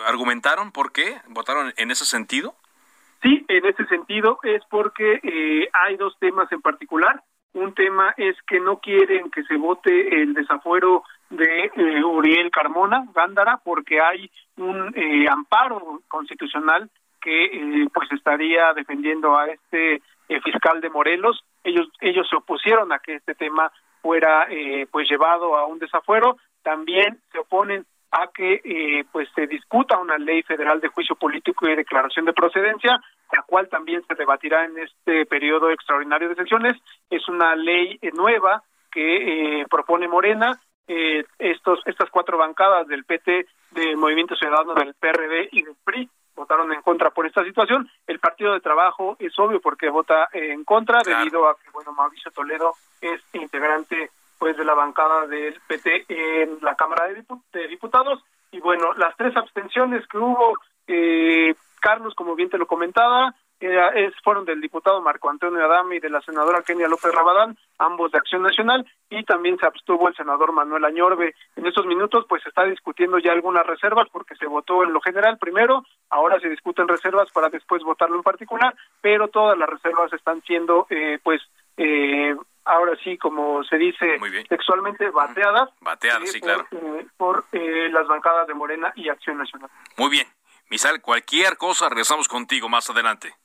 argumentaron 0.08 0.72
por 0.72 0.94
qué 0.94 1.18
votaron 1.28 1.74
en 1.76 1.92
ese 1.92 2.06
sentido? 2.06 2.56
Sí, 3.22 3.44
en 3.50 3.66
ese 3.66 3.86
sentido 3.88 4.40
es 4.44 4.64
porque 4.70 5.20
eh, 5.22 5.68
hay 5.74 5.98
dos 5.98 6.18
temas 6.18 6.50
en 6.54 6.62
particular. 6.62 7.22
Un 7.52 7.74
tema 7.74 8.14
es 8.16 8.38
que 8.48 8.62
no 8.62 8.80
quieren 8.80 9.30
que 9.32 9.44
se 9.44 9.58
vote 9.58 10.22
el 10.22 10.34
desafuero 10.34 11.04
de 11.38 11.72
eh, 11.76 12.04
Uriel 12.04 12.52
Carmona, 12.52 13.06
Gándara, 13.14 13.60
porque 13.64 14.00
hay 14.00 14.30
un 14.58 14.94
eh, 14.96 15.28
amparo 15.30 16.02
constitucional 16.08 16.90
que 17.22 17.46
eh, 17.46 17.88
pues 17.94 18.12
estaría 18.12 18.74
defendiendo 18.74 19.38
a 19.38 19.48
este 19.48 20.02
eh, 20.30 20.42
fiscal 20.42 20.82
de 20.82 20.90
Morelos. 20.90 21.44
Ellos 21.64 21.88
ellos 22.02 22.28
se 22.30 22.36
opusieron 22.36 22.92
a 22.92 23.00
que 23.00 23.16
este 23.16 23.34
tema 23.34 23.72
fuera 24.02 24.48
eh, 24.50 24.86
pues 24.92 25.10
llevado 25.10 25.56
a 25.58 25.66
un 25.66 25.80
desafuero. 25.80 26.38
También 26.62 27.20
se 27.32 27.40
oponen 27.40 27.86
a 28.12 28.28
que 28.28 28.62
eh, 28.64 29.06
pues 29.12 29.28
se 29.34 29.48
discuta 29.48 29.98
una 29.98 30.18
ley 30.18 30.44
federal 30.44 30.80
de 30.80 30.90
juicio 30.90 31.16
político 31.16 31.68
y 31.68 31.76
declaración 31.76 32.26
de 32.26 32.34
procedencia, 32.34 33.02
la 33.32 33.42
cual 33.42 33.70
también 33.70 34.04
se 34.06 34.14
debatirá 34.14 34.66
en 34.66 34.78
este 34.78 35.26
periodo 35.26 35.72
extraordinario 35.72 36.30
de 36.30 36.36
sesiones. 36.36 36.74
Es 37.10 37.28
una 37.28 37.56
ley 37.56 38.00
nueva 38.14 38.62
que 38.92 39.66
propone 39.68 40.08
Morena. 40.08 40.60
Eh, 40.88 41.24
estos 41.40 41.80
estas 41.86 42.10
cuatro 42.10 42.38
bancadas 42.38 42.88
del 42.88 43.06
PT, 43.06 43.46
del 43.72 43.98
Movimiento 43.98 44.36
Ciudadano, 44.36 44.74
del 44.74 44.94
PRD 44.94 45.50
y 45.52 45.64
del 45.64 45.76
PRI 45.84 46.10
votaron 46.36 46.72
en 46.74 46.82
contra 46.82 47.12
por 47.12 47.26
esta 47.26 47.44
situación. 47.44 47.90
El 48.08 48.20
Partido 48.20 48.54
de 48.54 48.60
Trabajo 48.60 49.16
es 49.20 49.38
obvio 49.40 49.62
porque 49.62 49.90
vota 49.90 50.28
en 50.34 50.64
contra 50.64 51.00
debido 51.04 51.48
a 51.48 51.56
que 51.56 51.70
bueno 51.72 51.94
Mauricio 51.94 52.32
Toledo 52.32 52.74
es 53.02 53.22
integrante 53.34 54.10
pues 54.38 54.58
de 54.58 54.66
la 54.66 54.74
bancada 54.74 55.28
del 55.28 55.60
PT 55.68 56.06
en 56.10 56.58
la 56.62 56.76
Cámara 56.76 57.06
de, 57.08 57.68
Diputados 57.68 58.24
y 58.52 58.60
bueno 58.60 58.94
las 58.94 59.16
tres 59.16 59.36
abstenciones 59.38 60.06
que 60.08 60.18
hubo 60.18 60.58
eh, 60.88 61.56
Carlos 61.80 62.14
como 62.16 62.36
bien 62.36 62.50
te 62.50 62.58
lo 62.58 62.68
comentaba 62.68 63.34
es, 63.68 64.14
fueron 64.24 64.46
del 64.46 64.62
diputado 64.62 65.02
Marco 65.02 65.30
Antonio 65.30 65.64
Adame 65.64 65.96
y 65.96 66.00
de 66.00 66.10
la 66.10 66.22
senadora 66.22 66.62
Kenia 66.64 66.88
López 66.88 67.12
Rabadán, 67.14 67.58
ambos 67.78 68.12
de 68.12 68.18
Acción 68.18 68.42
Nacional, 68.42 68.86
y 69.10 69.24
también 69.24 69.58
se 69.58 69.66
abstuvo 69.66 70.08
el 70.08 70.16
senador 70.16 70.52
Manuel 70.52 70.86
Añorbe. 70.86 71.36
En 71.56 71.66
estos 71.66 71.86
minutos, 71.86 72.26
pues 72.28 72.44
se 72.44 72.50
está 72.50 72.64
discutiendo 72.66 73.20
ya 73.20 73.32
algunas 73.32 73.66
reservas 73.66 74.08
porque 74.12 74.36
se 74.36 74.46
votó 74.46 74.84
en 74.84 74.94
lo 74.94 75.02
general 75.02 75.38
primero, 75.38 75.84
ahora 76.10 76.40
se 76.40 76.50
discuten 76.50 76.88
reservas 76.88 77.32
para 77.32 77.50
después 77.50 77.84
votarlo 77.84 78.16
en 78.16 78.24
particular, 78.24 78.76
pero 79.02 79.28
todas 79.28 79.58
las 79.58 79.70
reservas 79.70 80.12
están 80.14 80.42
siendo, 80.44 80.88
eh, 80.90 81.20
pues, 81.24 81.42
eh, 81.78 82.36
ahora 82.66 82.98
sí, 83.04 83.18
como 83.18 83.64
se 83.64 83.78
dice 83.78 84.18
sexualmente, 84.50 85.10
bateadas. 85.10 85.70
Bateadas, 85.82 86.32
sí, 86.32 86.40
claro. 86.40 86.68
por 87.18 87.46
las 87.54 88.08
bancadas 88.08 88.48
de 88.48 88.54
Morena 88.54 88.92
y 88.96 89.10
Acción 89.10 89.38
Nacional. 89.38 89.70
Muy 89.98 90.10
bien. 90.10 90.28
Misal, 90.70 91.02
cualquier 91.02 91.58
cosa, 91.58 91.90
regresamos 91.90 92.28
contigo 92.28 92.68
más 92.68 92.90
adelante. 92.90 93.36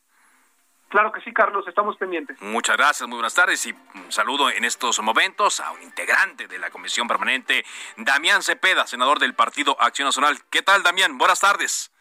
Claro 0.89 1.13
que 1.13 1.21
sí, 1.21 1.33
Carlos, 1.33 1.67
estamos 1.69 1.97
pendientes. 1.97 2.41
Muchas 2.41 2.77
gracias, 2.77 3.07
muy 3.07 3.17
buenas 3.17 3.35
tardes 3.35 3.65
y 3.67 3.75
saludo 4.09 4.49
en 4.51 4.65
estos 4.65 5.01
momentos 5.01 5.61
a 5.61 5.71
un 5.73 5.83
integrante 5.83 6.49
de 6.49 6.59
la 6.59 6.71
Comisión 6.71 7.07
Permanente, 7.07 7.65
Damián 7.99 8.43
Cepeda, 8.43 8.87
senador 8.87 9.19
del 9.19 9.35
Partido 9.35 9.77
Acción 9.81 10.07
Nacional. 10.07 10.39
¿Qué 10.51 10.63
tal, 10.63 10.83
Damián? 10.83 11.19
Buenas 11.19 11.41
tardes. 11.41 11.93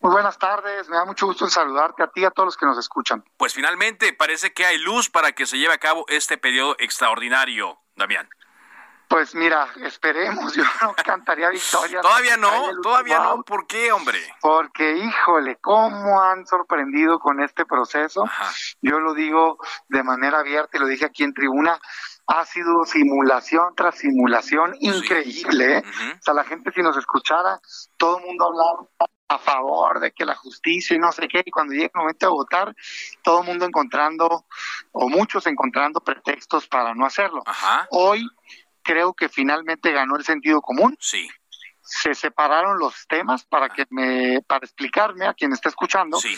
Muy 0.00 0.12
buenas 0.12 0.36
tardes, 0.36 0.88
me 0.88 0.96
da 0.96 1.04
mucho 1.04 1.26
gusto 1.26 1.48
saludarte 1.48 2.02
a 2.02 2.08
ti 2.08 2.22
y 2.22 2.24
a 2.24 2.30
todos 2.30 2.48
los 2.48 2.56
que 2.56 2.66
nos 2.66 2.76
escuchan. 2.76 3.24
Pues 3.36 3.54
finalmente 3.54 4.12
parece 4.12 4.52
que 4.52 4.66
hay 4.66 4.76
luz 4.78 5.08
para 5.08 5.32
que 5.32 5.46
se 5.46 5.56
lleve 5.56 5.72
a 5.72 5.78
cabo 5.78 6.04
este 6.08 6.36
periodo 6.36 6.76
extraordinario, 6.80 7.78
Damián. 7.94 8.28
Pues 9.12 9.34
mira, 9.34 9.68
esperemos, 9.82 10.54
yo 10.56 10.64
no 10.80 10.94
cantaría 11.04 11.50
victoria. 11.50 12.00
todavía 12.00 12.38
no, 12.38 12.50
todavía 12.82 13.18
no, 13.18 13.42
¿por 13.42 13.66
qué, 13.66 13.92
hombre? 13.92 14.18
Porque, 14.40 14.96
híjole, 14.96 15.58
cómo 15.60 16.22
han 16.22 16.46
sorprendido 16.46 17.18
con 17.18 17.42
este 17.42 17.66
proceso. 17.66 18.24
Yo 18.80 19.00
lo 19.00 19.12
digo 19.12 19.58
de 19.88 20.02
manera 20.02 20.38
abierta 20.38 20.78
y 20.78 20.80
lo 20.80 20.86
dije 20.86 21.04
aquí 21.04 21.24
en 21.24 21.34
tribuna, 21.34 21.78
ha 22.26 22.46
sido 22.46 22.86
simulación 22.86 23.74
tras 23.76 23.98
simulación 23.98 24.74
increíble. 24.80 25.76
¿eh? 25.76 25.82
O 26.18 26.22
sea, 26.22 26.32
la 26.32 26.44
gente 26.44 26.72
si 26.72 26.80
nos 26.80 26.96
escuchara, 26.96 27.60
todo 27.98 28.18
el 28.18 28.24
mundo 28.24 28.46
hablaba 28.46 29.10
a 29.28 29.38
favor 29.38 30.00
de 30.00 30.12
que 30.12 30.24
la 30.24 30.36
justicia 30.36 30.96
y 30.96 30.98
no 30.98 31.12
sé 31.12 31.28
qué, 31.28 31.42
y 31.44 31.50
cuando 31.50 31.72
llega 31.72 31.90
el 31.94 32.00
momento 32.00 32.26
de 32.26 32.30
votar, 32.30 32.74
todo 33.22 33.40
el 33.40 33.46
mundo 33.46 33.64
encontrando, 33.64 34.46
o 34.92 35.08
muchos 35.08 35.46
encontrando 35.46 36.00
pretextos 36.00 36.66
para 36.66 36.94
no 36.94 37.06
hacerlo. 37.06 37.42
Hoy 37.90 38.26
creo 38.82 39.14
que 39.14 39.28
finalmente 39.28 39.92
ganó 39.92 40.16
el 40.16 40.24
sentido 40.24 40.60
común. 40.60 40.96
Sí. 41.00 41.28
Se 41.82 42.14
separaron 42.14 42.78
los 42.78 43.06
temas 43.08 43.44
para 43.44 43.68
que 43.68 43.86
me, 43.90 44.40
para 44.42 44.64
explicarme 44.64 45.26
a 45.26 45.34
quien 45.34 45.52
está 45.52 45.68
escuchando. 45.68 46.18
Sí. 46.18 46.36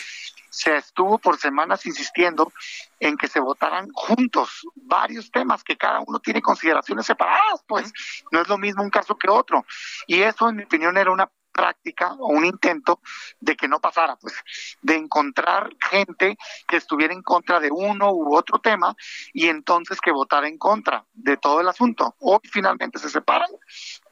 Se 0.49 0.77
estuvo 0.77 1.17
por 1.17 1.37
semanas 1.37 1.85
insistiendo 1.85 2.51
en 2.99 3.17
que 3.17 3.27
se 3.27 3.39
votaran 3.39 3.89
juntos 3.93 4.61
varios 4.75 5.29
temas 5.29 5.63
que 5.63 5.75
cada 5.75 5.99
uno 6.05 6.19
tiene 6.19 6.41
consideraciones 6.41 7.05
separadas, 7.05 7.63
pues 7.67 7.91
no 8.31 8.41
es 8.41 8.47
lo 8.47 8.57
mismo 8.57 8.81
un 8.81 8.89
caso 8.89 9.17
que 9.17 9.29
otro. 9.29 9.65
Y 10.07 10.21
eso, 10.21 10.49
en 10.49 10.55
mi 10.55 10.63
opinión, 10.63 10.97
era 10.97 11.11
una 11.11 11.29
práctica 11.55 12.13
o 12.19 12.27
un 12.27 12.45
intento 12.45 12.99
de 13.39 13.55
que 13.55 13.67
no 13.67 13.79
pasara, 13.79 14.17
pues, 14.17 14.35
de 14.81 14.95
encontrar 14.95 15.69
gente 15.89 16.37
que 16.67 16.77
estuviera 16.77 17.13
en 17.13 17.23
contra 17.23 17.59
de 17.59 17.71
uno 17.71 18.11
u 18.11 18.35
otro 18.35 18.59
tema 18.59 18.95
y 19.33 19.47
entonces 19.47 19.99
que 20.01 20.11
votara 20.11 20.47
en 20.47 20.57
contra 20.57 21.05
de 21.13 21.37
todo 21.37 21.61
el 21.61 21.67
asunto. 21.67 22.15
Hoy 22.19 22.39
finalmente 22.51 22.99
se 22.99 23.09
separan, 23.09 23.49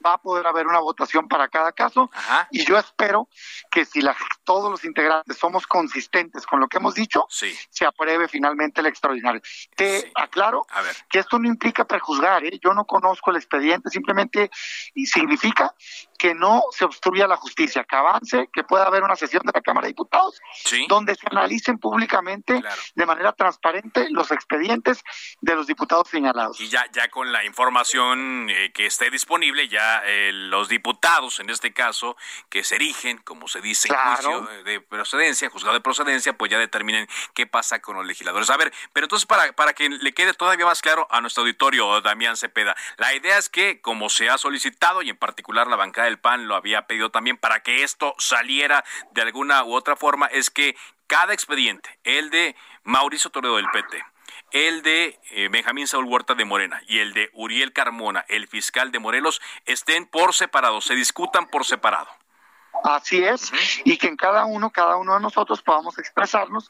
va 0.05 0.13
a 0.15 0.17
poder 0.17 0.47
haber 0.47 0.67
una 0.67 0.79
votación 0.79 1.27
para 1.27 1.47
cada 1.47 1.71
caso. 1.71 2.09
Y 2.51 2.65
yo 2.65 2.77
espero 2.77 3.29
que 3.71 3.85
si 3.85 4.01
la, 4.01 4.15
todos 4.43 4.69
los 4.69 4.83
integrantes 4.83 5.37
somos 5.37 5.67
consistentes 5.67 6.45
con 6.45 6.59
lo 6.59 6.67
que 6.67 6.77
hemos 6.77 6.95
dicho, 6.95 7.25
se 7.29 7.85
apruebe 7.85 8.27
finalmente 8.27 8.81
el 8.81 8.87
extraordinario. 8.87 9.41
Te 9.75 10.11
aclaro 10.15 10.65
que 11.09 11.19
esto 11.19 11.39
no 11.39 11.47
implica 11.47 11.85
prejuzgar, 11.85 12.43
¿eh? 12.45 12.59
yo 12.63 12.73
no 12.73 12.85
conozco 12.85 13.31
el 13.31 13.37
expediente, 13.37 13.89
simplemente 13.89 14.49
significa 15.05 15.73
que 16.17 16.33
no 16.33 16.63
se 16.71 16.85
obstruya 16.85 17.27
la 17.27 17.35
justicia, 17.35 17.83
que 17.83 17.95
avance, 17.95 18.49
que 18.53 18.63
pueda 18.63 18.85
haber 18.85 19.03
una 19.03 19.15
sesión 19.15 19.43
de 19.45 19.51
la 19.53 19.61
Cámara 19.61 19.87
de 19.87 19.89
Diputados 19.89 20.39
donde 20.87 21.15
se 21.15 21.27
analicen 21.29 21.77
públicamente 21.77 22.61
de 22.95 23.05
manera 23.05 23.33
transparente 23.33 24.07
los 24.09 24.31
expedientes 24.31 25.03
de 25.41 25.55
los 25.55 25.67
diputados 25.67 26.07
señalados. 26.09 26.59
Y 26.61 26.69
ya, 26.69 26.85
ya 26.93 27.09
con 27.09 27.31
la 27.31 27.43
información 27.43 28.49
eh, 28.49 28.71
que 28.73 28.85
esté 28.85 29.09
disponible, 29.09 29.67
ya 29.67 29.92
eh, 30.05 30.31
los 30.33 30.69
diputados, 30.69 31.39
en 31.39 31.49
este 31.49 31.73
caso, 31.73 32.17
que 32.49 32.63
se 32.63 32.75
erigen, 32.75 33.17
como 33.19 33.47
se 33.47 33.61
dice 33.61 33.89
en 33.89 33.95
juicio 33.95 34.41
de 34.63 34.81
procedencia, 34.81 35.49
juzgado 35.49 35.75
de 35.75 35.81
procedencia, 35.81 36.33
pues 36.33 36.51
ya 36.51 36.57
determinen 36.57 37.07
qué 37.33 37.45
pasa 37.45 37.81
con 37.81 37.95
los 37.95 38.05
legisladores. 38.05 38.49
A 38.49 38.57
ver, 38.57 38.73
pero 38.93 39.05
entonces 39.05 39.25
para, 39.25 39.53
para 39.53 39.73
que 39.73 39.89
le 39.89 40.13
quede 40.13 40.33
todavía 40.33 40.65
más 40.65 40.81
claro 40.81 41.07
a 41.11 41.21
nuestro 41.21 41.41
auditorio, 41.41 42.01
Damián 42.01 42.37
Cepeda, 42.37 42.75
la 42.97 43.13
idea 43.13 43.37
es 43.37 43.49
que, 43.49 43.81
como 43.81 44.09
se 44.09 44.29
ha 44.29 44.37
solicitado, 44.37 45.01
y 45.01 45.09
en 45.09 45.17
particular 45.17 45.67
la 45.67 45.75
bancada 45.75 46.05
del 46.05 46.19
PAN 46.19 46.47
lo 46.47 46.55
había 46.55 46.87
pedido 46.87 47.11
también 47.11 47.37
para 47.37 47.61
que 47.61 47.83
esto 47.83 48.15
saliera 48.17 48.83
de 49.11 49.21
alguna 49.21 49.63
u 49.63 49.73
otra 49.73 49.95
forma, 49.95 50.27
es 50.27 50.49
que 50.49 50.75
cada 51.07 51.33
expediente, 51.33 51.99
el 52.03 52.29
de 52.29 52.55
Mauricio 52.83 53.29
Toledo 53.29 53.57
del 53.57 53.69
PT, 53.69 54.03
el 54.53 54.83
de 54.83 55.19
eh, 55.31 55.49
Benjamín 55.51 55.87
Saúl 55.87 56.05
Huerta 56.05 56.35
de 56.35 56.45
Morena 56.45 56.81
y 56.87 56.99
el 56.99 57.11
de 57.13 57.29
Uriel 57.33 57.73
Carmona, 57.73 58.23
el 58.29 58.47
fiscal 58.47 58.91
de 58.91 58.99
Morelos, 58.99 59.41
estén 59.65 60.05
por 60.05 60.33
separado, 60.33 60.79
se 60.79 60.95
discutan 60.95 61.47
por 61.47 61.65
separado. 61.65 62.07
Así 62.83 63.23
es, 63.23 63.51
y 63.85 63.97
que 63.97 64.07
en 64.07 64.17
cada 64.17 64.45
uno, 64.45 64.69
cada 64.69 64.97
uno 64.97 65.13
de 65.13 65.21
nosotros 65.21 65.61
podamos 65.61 65.97
expresarnos 65.99 66.67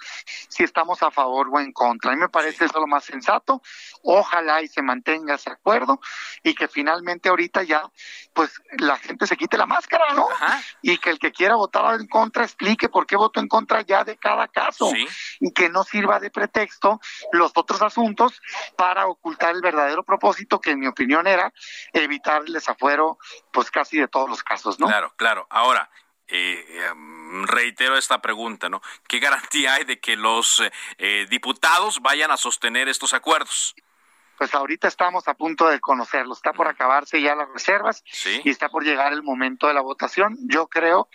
si 0.48 0.63
estamos 0.63 1.02
a 1.02 1.10
favor 1.12 1.50
o 1.52 1.60
en 1.60 1.72
contra. 1.72 2.12
A 2.12 2.13
mí 2.13 2.20
me 2.20 2.30
parece 2.30 2.66
eso 2.66 2.80
lo 2.80 2.88
más 2.88 3.04
sensato. 3.04 3.62
Ojalá 4.03 4.62
y 4.62 4.67
se 4.67 4.81
mantenga 4.81 5.36
ese 5.36 5.50
acuerdo 5.50 6.00
y 6.43 6.53
que 6.53 6.67
finalmente 6.67 7.29
ahorita 7.29 7.63
ya, 7.63 7.89
pues 8.33 8.62
la 8.77 8.98
gente 8.98 9.25
se 9.25 9.38
quite 9.38 9.57
la 9.57 9.65
máscara, 9.65 10.13
¿no? 10.13 10.27
Y 10.81 10.98
que 10.98 11.10
el 11.10 11.19
que 11.19 11.31
quiera 11.31 11.55
votar 11.55 12.00
en 12.00 12.07
contra 12.07 12.43
explique 12.43 12.89
por 12.89 13.05
qué 13.05 13.15
votó 13.15 13.39
en 13.39 13.48
contra 13.48 13.81
ya 13.81 14.03
de 14.03 14.17
cada 14.17 14.48
caso 14.50 14.91
y 15.39 15.51
que 15.53 15.69
no 15.69 15.83
sirva 15.83 16.19
de 16.19 16.29
pretexto 16.29 17.00
los 17.31 17.51
otros 17.55 17.81
asuntos 17.81 18.41
para 18.75 19.07
ocultar 19.07 19.55
el 19.55 19.62
verdadero 19.62 20.03
propósito 20.03 20.60
que 20.60 20.72
en 20.72 20.79
mi 20.79 20.88
opinión 20.88 21.25
era 21.25 21.53
evitar 21.93 22.43
el 22.45 22.53
desafuero, 22.53 23.17
pues 23.51 23.72
casi 23.72 23.98
de 23.98 24.07
todos 24.07 24.29
los 24.29 24.43
casos, 24.43 24.79
¿no? 24.79 24.88
Claro, 24.88 25.13
claro. 25.15 25.48
Ahora, 25.50 25.89
eh, 26.27 26.65
em, 26.89 27.45
reitero 27.45 27.98
esta 27.98 28.22
pregunta, 28.22 28.69
¿no? 28.69 28.81
¿Qué 29.07 29.19
garantía 29.19 29.75
hay 29.75 29.83
de 29.83 30.00
que 30.00 30.15
los 30.15 30.63
eh, 30.98 31.27
diputados 31.29 32.01
vayan 32.01 32.31
a 32.31 32.38
sostener 32.38 32.88
estos 32.89 33.13
acuerdos? 33.13 33.75
Pues 34.38 34.54
ahorita 34.54 34.88
estamos 34.88 35.28
a 35.28 35.34
punto 35.34 35.68
de 35.68 35.80
conocerlo. 35.80 36.34
Está 36.34 36.54
por 36.54 36.68
acabarse 36.68 37.22
ya 37.22 37.36
las 37.36 37.50
reservas 37.50 38.04
y 38.44 38.50
está 38.50 38.70
por 38.70 38.84
llegar 38.84 39.13
el 39.13 39.24
momento 39.24 39.68
de 39.68 39.74
la 39.74 39.82
votación. 39.82 40.38
Yo 40.42 40.68
creo 40.68 41.08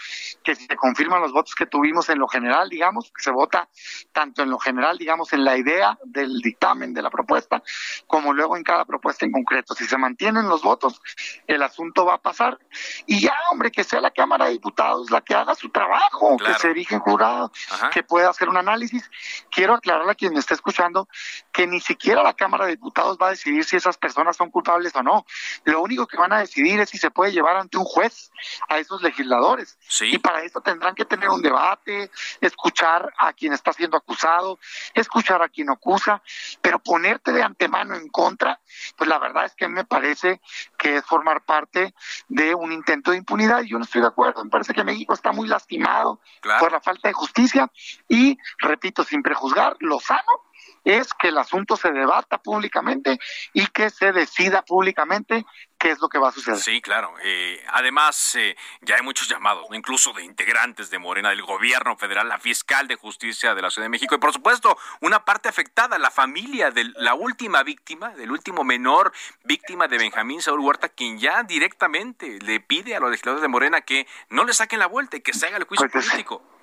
que 0.42 0.54
si 0.54 0.66
se 0.66 0.76
confirman 0.76 1.20
los 1.20 1.32
votos 1.32 1.54
que 1.54 1.66
tuvimos 1.66 2.08
en 2.08 2.18
lo 2.18 2.28
general, 2.28 2.68
digamos, 2.68 3.12
que 3.14 3.22
se 3.22 3.30
vota 3.30 3.68
tanto 4.12 4.42
en 4.42 4.50
lo 4.50 4.58
general, 4.58 4.98
digamos, 4.98 5.32
en 5.32 5.44
la 5.44 5.56
idea 5.56 5.98
del 6.04 6.38
dictamen 6.40 6.94
de 6.94 7.02
la 7.02 7.10
propuesta, 7.10 7.62
como 8.06 8.32
luego 8.32 8.56
en 8.56 8.62
cada 8.62 8.84
propuesta 8.84 9.24
en 9.24 9.32
concreto. 9.32 9.74
Si 9.74 9.84
se 9.84 9.98
mantienen 9.98 10.48
los 10.48 10.62
votos, 10.62 11.00
el 11.46 11.62
asunto 11.62 12.04
va 12.04 12.14
a 12.14 12.18
pasar. 12.18 12.58
Y 13.06 13.20
ya, 13.20 13.34
hombre, 13.50 13.70
que 13.70 13.84
sea 13.84 14.00
la 14.00 14.10
Cámara 14.10 14.46
de 14.46 14.52
Diputados 14.52 15.10
la 15.10 15.20
que 15.20 15.34
haga 15.34 15.54
su 15.54 15.70
trabajo, 15.70 16.36
que 16.36 16.54
se 16.54 16.70
erige 16.70 16.94
en 16.94 17.00
jurado, 17.00 17.52
que 17.92 18.02
pueda 18.02 18.30
hacer 18.30 18.48
un 18.48 18.56
análisis. 18.56 19.10
Quiero 19.50 19.74
aclararle 19.74 20.12
a 20.12 20.14
quien 20.14 20.32
me 20.32 20.40
está 20.40 20.54
escuchando 20.54 21.08
que 21.52 21.66
ni 21.66 21.80
siquiera 21.80 22.22
la 22.22 22.34
Cámara 22.34 22.66
de 22.66 22.72
Diputados 22.72 23.07
va 23.16 23.28
a 23.28 23.30
decidir 23.30 23.64
si 23.64 23.76
esas 23.76 23.96
personas 23.96 24.36
son 24.36 24.50
culpables 24.50 24.94
o 24.96 25.02
no. 25.02 25.24
Lo 25.64 25.80
único 25.80 26.06
que 26.06 26.16
van 26.16 26.32
a 26.32 26.40
decidir 26.40 26.80
es 26.80 26.90
si 26.90 26.98
se 26.98 27.10
puede 27.10 27.32
llevar 27.32 27.56
ante 27.56 27.78
un 27.78 27.84
juez 27.84 28.30
a 28.68 28.78
esos 28.78 29.02
legisladores. 29.02 29.78
Y 30.00 30.18
para 30.18 30.42
eso 30.42 30.60
tendrán 30.60 30.94
que 30.94 31.04
tener 31.04 31.28
un 31.30 31.42
debate, 31.42 32.10
escuchar 32.40 33.12
a 33.16 33.32
quien 33.32 33.52
está 33.52 33.72
siendo 33.72 33.96
acusado, 33.96 34.58
escuchar 34.94 35.42
a 35.42 35.48
quien 35.48 35.70
acusa, 35.70 36.22
pero 36.60 36.78
ponerte 36.78 37.32
de 37.32 37.42
antemano 37.42 37.94
en 37.94 38.08
contra, 38.08 38.60
pues 38.96 39.08
la 39.08 39.18
verdad 39.18 39.44
es 39.44 39.54
que 39.54 39.68
me 39.68 39.84
parece 39.84 40.40
que 40.76 40.96
es 40.96 41.04
formar 41.04 41.44
parte 41.44 41.94
de 42.28 42.54
un 42.54 42.72
intento 42.72 43.10
de 43.10 43.18
impunidad 43.18 43.62
y 43.62 43.68
yo 43.70 43.78
no 43.78 43.84
estoy 43.84 44.00
de 44.00 44.08
acuerdo. 44.08 44.44
Me 44.44 44.50
parece 44.50 44.74
que 44.74 44.84
México 44.84 45.14
está 45.14 45.32
muy 45.32 45.48
lastimado 45.48 46.20
por 46.58 46.72
la 46.72 46.80
falta 46.80 47.08
de 47.08 47.14
justicia 47.14 47.70
y, 48.08 48.38
repito, 48.58 49.04
sin 49.04 49.22
prejuzgar, 49.22 49.76
lo 49.80 50.00
sano 50.00 50.47
es 50.88 51.12
que 51.12 51.28
el 51.28 51.36
asunto 51.36 51.76
se 51.76 51.92
debata 51.92 52.38
públicamente 52.38 53.18
y 53.52 53.66
que 53.66 53.90
se 53.90 54.10
decida 54.12 54.62
públicamente 54.62 55.44
qué 55.78 55.90
es 55.90 56.00
lo 56.00 56.08
que 56.08 56.18
va 56.18 56.30
a 56.30 56.32
suceder. 56.32 56.58
Sí, 56.58 56.80
claro. 56.80 57.14
Eh, 57.22 57.62
además, 57.68 58.34
eh, 58.36 58.56
ya 58.80 58.96
hay 58.96 59.02
muchos 59.02 59.28
llamados, 59.28 59.66
incluso 59.72 60.14
de 60.14 60.24
integrantes 60.24 60.88
de 60.88 60.98
Morena, 60.98 61.28
del 61.28 61.42
gobierno 61.42 61.96
federal, 61.96 62.28
la 62.28 62.38
fiscal 62.38 62.88
de 62.88 62.96
justicia 62.96 63.54
de 63.54 63.60
la 63.60 63.70
Ciudad 63.70 63.84
de 63.84 63.90
México 63.90 64.14
y, 64.14 64.18
por 64.18 64.32
supuesto, 64.32 64.78
una 65.00 65.26
parte 65.26 65.50
afectada, 65.50 65.98
la 65.98 66.10
familia 66.10 66.70
de 66.70 66.84
la 66.96 67.14
última 67.14 67.62
víctima, 67.62 68.08
del 68.10 68.32
último 68.32 68.64
menor 68.64 69.12
víctima 69.44 69.88
de 69.88 69.98
Benjamín 69.98 70.40
Saúl 70.40 70.60
Huerta, 70.60 70.88
quien 70.88 71.18
ya 71.18 71.42
directamente 71.42 72.38
le 72.40 72.60
pide 72.60 72.96
a 72.96 73.00
los 73.00 73.10
legisladores 73.10 73.42
de 73.42 73.48
Morena 73.48 73.82
que 73.82 74.06
no 74.30 74.44
le 74.44 74.54
saquen 74.54 74.78
la 74.78 74.86
vuelta 74.86 75.18
y 75.18 75.20
que 75.20 75.34
se 75.34 75.46
haga 75.46 75.58
el 75.58 75.64
juicio 75.64 75.88
pues 75.90 76.06
político 76.06 76.57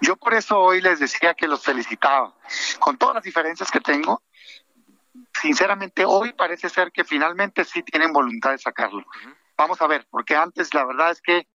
Yo 0.00 0.16
por 0.16 0.34
eso 0.34 0.58
hoy 0.58 0.80
les 0.80 0.98
decía 1.00 1.34
que 1.34 1.46
los 1.46 1.62
felicitaba. 1.62 2.34
Con 2.78 2.96
todas 2.96 3.16
las 3.16 3.24
diferencias 3.24 3.70
que 3.70 3.80
tengo, 3.80 4.22
sinceramente 5.40 6.04
hoy 6.04 6.32
parece 6.32 6.68
ser 6.68 6.92
que 6.92 7.04
finalmente 7.04 7.64
sí 7.64 7.82
tienen 7.82 8.12
voluntad 8.12 8.50
de 8.50 8.58
sacarlo. 8.58 9.04
Vamos 9.62 9.80
a 9.80 9.86
ver, 9.86 10.08
porque 10.10 10.34
antes 10.34 10.74
la 10.74 10.84
verdad 10.84 11.12
es 11.12 11.22
que 11.22 11.46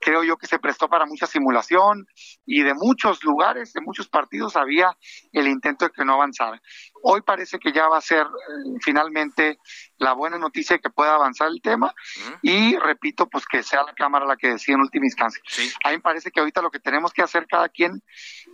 creo 0.00 0.22
yo 0.22 0.36
que 0.36 0.46
se 0.46 0.60
prestó 0.60 0.88
para 0.88 1.04
mucha 1.04 1.26
simulación 1.26 2.06
y 2.44 2.62
de 2.62 2.74
muchos 2.74 3.24
lugares, 3.24 3.72
de 3.72 3.80
muchos 3.80 4.08
partidos 4.08 4.54
había 4.54 4.96
el 5.32 5.48
intento 5.48 5.86
de 5.86 5.90
que 5.90 6.04
no 6.04 6.14
avanzara. 6.14 6.62
Hoy 7.02 7.22
parece 7.22 7.58
que 7.58 7.72
ya 7.72 7.88
va 7.88 7.98
a 7.98 8.00
ser 8.00 8.24
eh, 8.24 8.78
finalmente 8.84 9.58
la 9.98 10.12
buena 10.12 10.38
noticia 10.38 10.78
que 10.78 10.90
pueda 10.90 11.16
avanzar 11.16 11.48
el 11.48 11.60
tema 11.60 11.92
y 12.40 12.76
repito, 12.76 13.28
pues 13.28 13.44
que 13.46 13.64
sea 13.64 13.82
la 13.82 13.94
Cámara 13.94 14.26
la 14.26 14.36
que 14.36 14.50
decida 14.50 14.76
en 14.76 14.82
última 14.82 15.06
instancia. 15.06 15.42
A 15.82 15.88
mí 15.88 15.96
me 15.96 16.02
parece 16.02 16.30
que 16.30 16.38
ahorita 16.38 16.62
lo 16.62 16.70
que 16.70 16.78
tenemos 16.78 17.12
que 17.12 17.22
hacer 17.22 17.48
cada 17.48 17.68
quien 17.68 18.00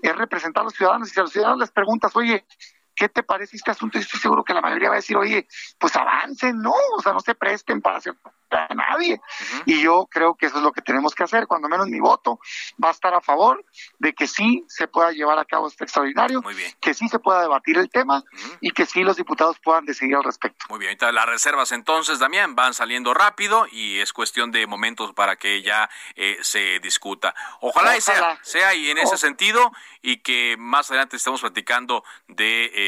es 0.01 0.17
representar 0.17 0.63
a 0.63 0.65
los 0.65 0.73
ciudadanos 0.73 1.11
y 1.11 1.13
si 1.13 1.21
a 1.21 1.25
los 1.25 1.33
ciudadanos 1.33 1.61
les 1.61 1.71
preguntas, 1.71 2.17
oye, 2.17 2.47
¿qué 2.95 3.09
te 3.09 3.23
parece 3.23 3.57
este 3.57 3.71
asunto? 3.71 3.99
Y 3.99 4.03
estoy 4.03 4.21
seguro 4.21 4.45
que 4.45 4.55
la 4.55 4.61
mayoría 4.61 4.89
va 4.89 4.97
a 4.97 4.97
decir, 4.97 5.17
oye, 5.17 5.47
pues 5.79 5.95
avancen, 5.97 6.61
¿no? 6.61 6.75
O 6.97 7.03
sea, 7.03 7.13
no 7.13 7.21
se 7.21 7.35
presten 7.35 7.81
para 7.81 7.99
hacer 7.99 8.15
a 8.51 8.75
nadie. 8.75 9.21
Y 9.67 9.83
yo 9.83 10.07
creo 10.11 10.35
que 10.35 10.47
eso 10.47 10.59
es 10.59 10.63
lo 10.63 10.73
que 10.73 10.83
tenemos 10.83 11.15
que 11.15 11.25
hacer. 11.25 11.47
Cuando 11.47 11.69
menos 11.69 11.89
mi 11.89 12.01
voto 12.01 12.39
va 12.83 12.89
a 12.89 12.93
estar 12.93 13.15
a 13.15 13.21
favor 13.21 13.65
de 13.99 14.13
que 14.13 14.27
sí 14.27 14.65
se 14.69 14.89
pueda 14.89 15.13
llevar 15.13 15.39
a 15.39 15.45
cabo 15.45 15.69
este 15.69 15.85
extraordinario, 15.85 16.43
que 16.81 16.95
sí 16.95 17.09
se 17.09 17.19
pueda 17.19 17.41
debatir 17.41 17.79
el 17.79 17.91
tema 17.91 18.23
y 18.61 18.71
que 18.73 18.87
sí 18.87 19.03
los 19.03 19.17
diputados 19.17 19.59
puedan 19.63 19.85
decidir 19.85 20.17
al 20.17 20.25
respecto. 20.25 20.67
Muy 20.69 20.79
bien, 20.79 20.97
las 21.01 21.27
reservas 21.27 21.73
entonces, 21.73 22.19
Damián, 22.19 22.55
van 22.55 22.75
saliendo 22.75 23.15
rápido 23.15 23.67
y 23.71 23.99
es 23.99 24.13
cuestión 24.13 24.51
de 24.51 24.67
momentos 24.67 25.13
para 25.15 25.37
que 25.37 25.63
ya 25.63 25.89
eh, 26.15 26.39
se 26.43 26.79
discuta. 26.81 27.35
Ojalá, 27.61 27.97
y 27.97 28.01
sea, 28.01 28.39
sea 28.43 28.75
y 28.75 28.91
en 28.91 28.99
ese 28.99 29.17
sentido 29.17 29.73
y 30.01 30.19
que 30.19 30.57
más 30.59 30.91
adelante 30.91 31.17
estemos 31.17 31.41
platicando 31.41 32.05
de, 32.29 32.71
eh, 32.75 32.82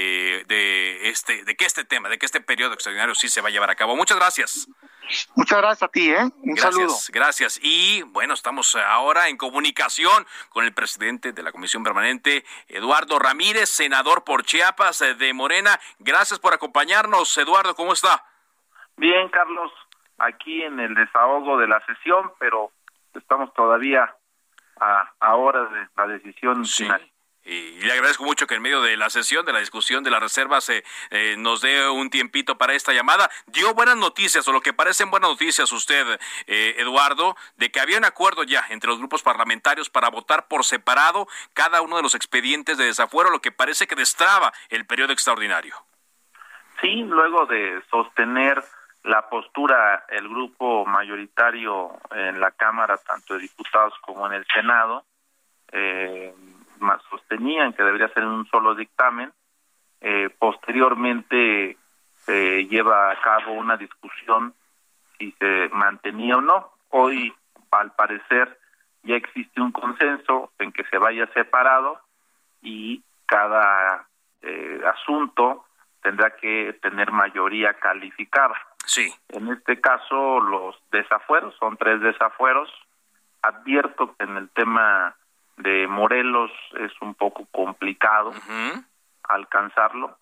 de, 0.46 1.08
este, 1.08 1.44
de 1.44 1.56
que 1.56 1.64
este 1.64 1.84
tema, 1.84 2.08
de 2.08 2.18
que 2.18 2.26
este 2.26 2.40
periodo 2.40 2.74
extraordinario 2.74 3.14
sí 3.14 3.28
se 3.28 3.40
va 3.40 3.48
a 3.48 3.50
llevar 3.50 3.70
a 3.70 3.74
cabo. 3.74 3.96
Muchas 3.96 4.18
gracias. 4.18 4.68
Muchas 5.34 5.58
gracias 5.58 5.82
a 5.82 5.88
ti, 5.88 6.10
¿eh? 6.10 6.24
Un 6.24 6.54
gracias, 6.54 6.74
saludo. 6.74 6.96
Gracias. 7.12 7.60
Y 7.62 8.02
bueno, 8.02 8.34
estamos 8.34 8.74
ahora 8.74 9.28
en 9.28 9.36
comunicación 9.36 10.26
con 10.48 10.64
el 10.64 10.72
presidente 10.72 11.32
de 11.32 11.42
la 11.42 11.52
Comisión 11.52 11.82
Permanente, 11.84 12.44
Eduardo 12.68 13.18
Ramírez, 13.18 13.68
senador 13.68 14.24
por 14.24 14.44
Chiapas 14.44 15.02
eh, 15.02 15.14
de 15.14 15.32
Morena. 15.34 15.78
Gracias 15.98 16.38
por 16.38 16.54
acompañarnos, 16.54 17.36
Eduardo. 17.36 17.74
¿Cómo 17.74 17.92
está? 17.92 18.24
Bien, 18.96 19.28
Carlos. 19.28 19.72
Aquí 20.18 20.62
en 20.62 20.78
el 20.78 20.94
desahogo 20.94 21.58
de 21.58 21.66
la 21.66 21.84
sesión, 21.86 22.32
pero 22.38 22.70
estamos 23.14 23.52
todavía 23.52 24.14
a, 24.80 25.10
a 25.20 25.34
horas 25.34 25.70
de 25.72 25.88
la 25.96 26.06
decisión 26.06 26.64
final. 26.64 27.10
Y 27.44 27.80
le 27.82 27.92
agradezco 27.92 28.24
mucho 28.24 28.46
que 28.46 28.54
en 28.54 28.62
medio 28.62 28.80
de 28.80 28.96
la 28.96 29.10
sesión, 29.10 29.44
de 29.44 29.52
la 29.52 29.58
discusión 29.58 30.02
de 30.02 30.10
las 30.10 30.20
reservas, 30.20 30.68
eh, 30.70 30.82
eh, 31.10 31.36
nos 31.38 31.60
dé 31.60 31.88
un 31.88 32.08
tiempito 32.08 32.56
para 32.56 32.72
esta 32.72 32.92
llamada. 32.92 33.30
Dio 33.46 33.74
buenas 33.74 33.96
noticias, 33.96 34.48
o 34.48 34.52
lo 34.52 34.62
que 34.62 34.72
parecen 34.72 35.10
buenas 35.10 35.30
noticias 35.30 35.70
usted, 35.72 36.18
eh, 36.46 36.76
Eduardo, 36.78 37.36
de 37.56 37.70
que 37.70 37.80
había 37.80 37.98
un 37.98 38.04
acuerdo 38.06 38.44
ya 38.44 38.64
entre 38.70 38.88
los 38.88 38.98
grupos 38.98 39.22
parlamentarios 39.22 39.90
para 39.90 40.08
votar 40.08 40.48
por 40.48 40.64
separado 40.64 41.28
cada 41.52 41.82
uno 41.82 41.96
de 41.96 42.02
los 42.02 42.14
expedientes 42.14 42.78
de 42.78 42.86
desafuero, 42.86 43.30
lo 43.30 43.40
que 43.40 43.52
parece 43.52 43.86
que 43.86 43.94
destraba 43.94 44.52
el 44.70 44.86
periodo 44.86 45.12
extraordinario. 45.12 45.76
Sí, 46.80 47.02
luego 47.02 47.46
de 47.46 47.82
sostener 47.90 48.62
la 49.04 49.28
postura 49.28 50.06
el 50.08 50.28
grupo 50.28 50.86
mayoritario 50.86 51.98
en 52.10 52.40
la 52.40 52.50
Cámara, 52.52 52.96
tanto 52.96 53.34
de 53.34 53.40
diputados 53.40 53.92
como 54.00 54.26
en 54.26 54.32
el 54.32 54.46
Senado, 54.46 55.04
eh, 55.72 56.34
sostenían 57.10 57.72
que 57.72 57.82
debería 57.82 58.08
ser 58.08 58.24
un 58.24 58.46
solo 58.46 58.74
dictamen. 58.74 59.32
Eh, 60.00 60.30
posteriormente 60.38 61.76
se 62.24 62.66
lleva 62.66 63.10
a 63.10 63.20
cabo 63.20 63.52
una 63.52 63.76
discusión 63.76 64.54
si 65.18 65.32
se 65.38 65.68
mantenía 65.72 66.36
o 66.36 66.40
no. 66.40 66.70
Hoy, 66.90 67.34
al 67.70 67.92
parecer, 67.92 68.58
ya 69.02 69.16
existe 69.16 69.60
un 69.60 69.72
consenso 69.72 70.52
en 70.58 70.72
que 70.72 70.84
se 70.84 70.98
vaya 70.98 71.26
separado 71.34 72.00
y 72.62 73.02
cada 73.26 74.06
eh, 74.42 74.80
asunto 74.86 75.64
tendrá 76.02 76.36
que 76.36 76.78
tener 76.82 77.10
mayoría 77.12 77.74
calificada. 77.74 78.54
Sí. 78.86 79.12
En 79.28 79.48
este 79.48 79.80
caso, 79.80 80.40
los 80.40 80.76
desafueros, 80.90 81.54
son 81.58 81.76
tres 81.76 82.00
desafueros. 82.00 82.70
Advierto 83.42 84.14
que 84.16 84.24
en 84.24 84.36
el 84.36 84.50
tema 84.50 85.16
de 85.56 85.86
Morelos 85.86 86.50
es 86.78 86.92
un 87.00 87.14
poco 87.14 87.46
complicado 87.52 88.32
alcanzarlo 89.22 90.18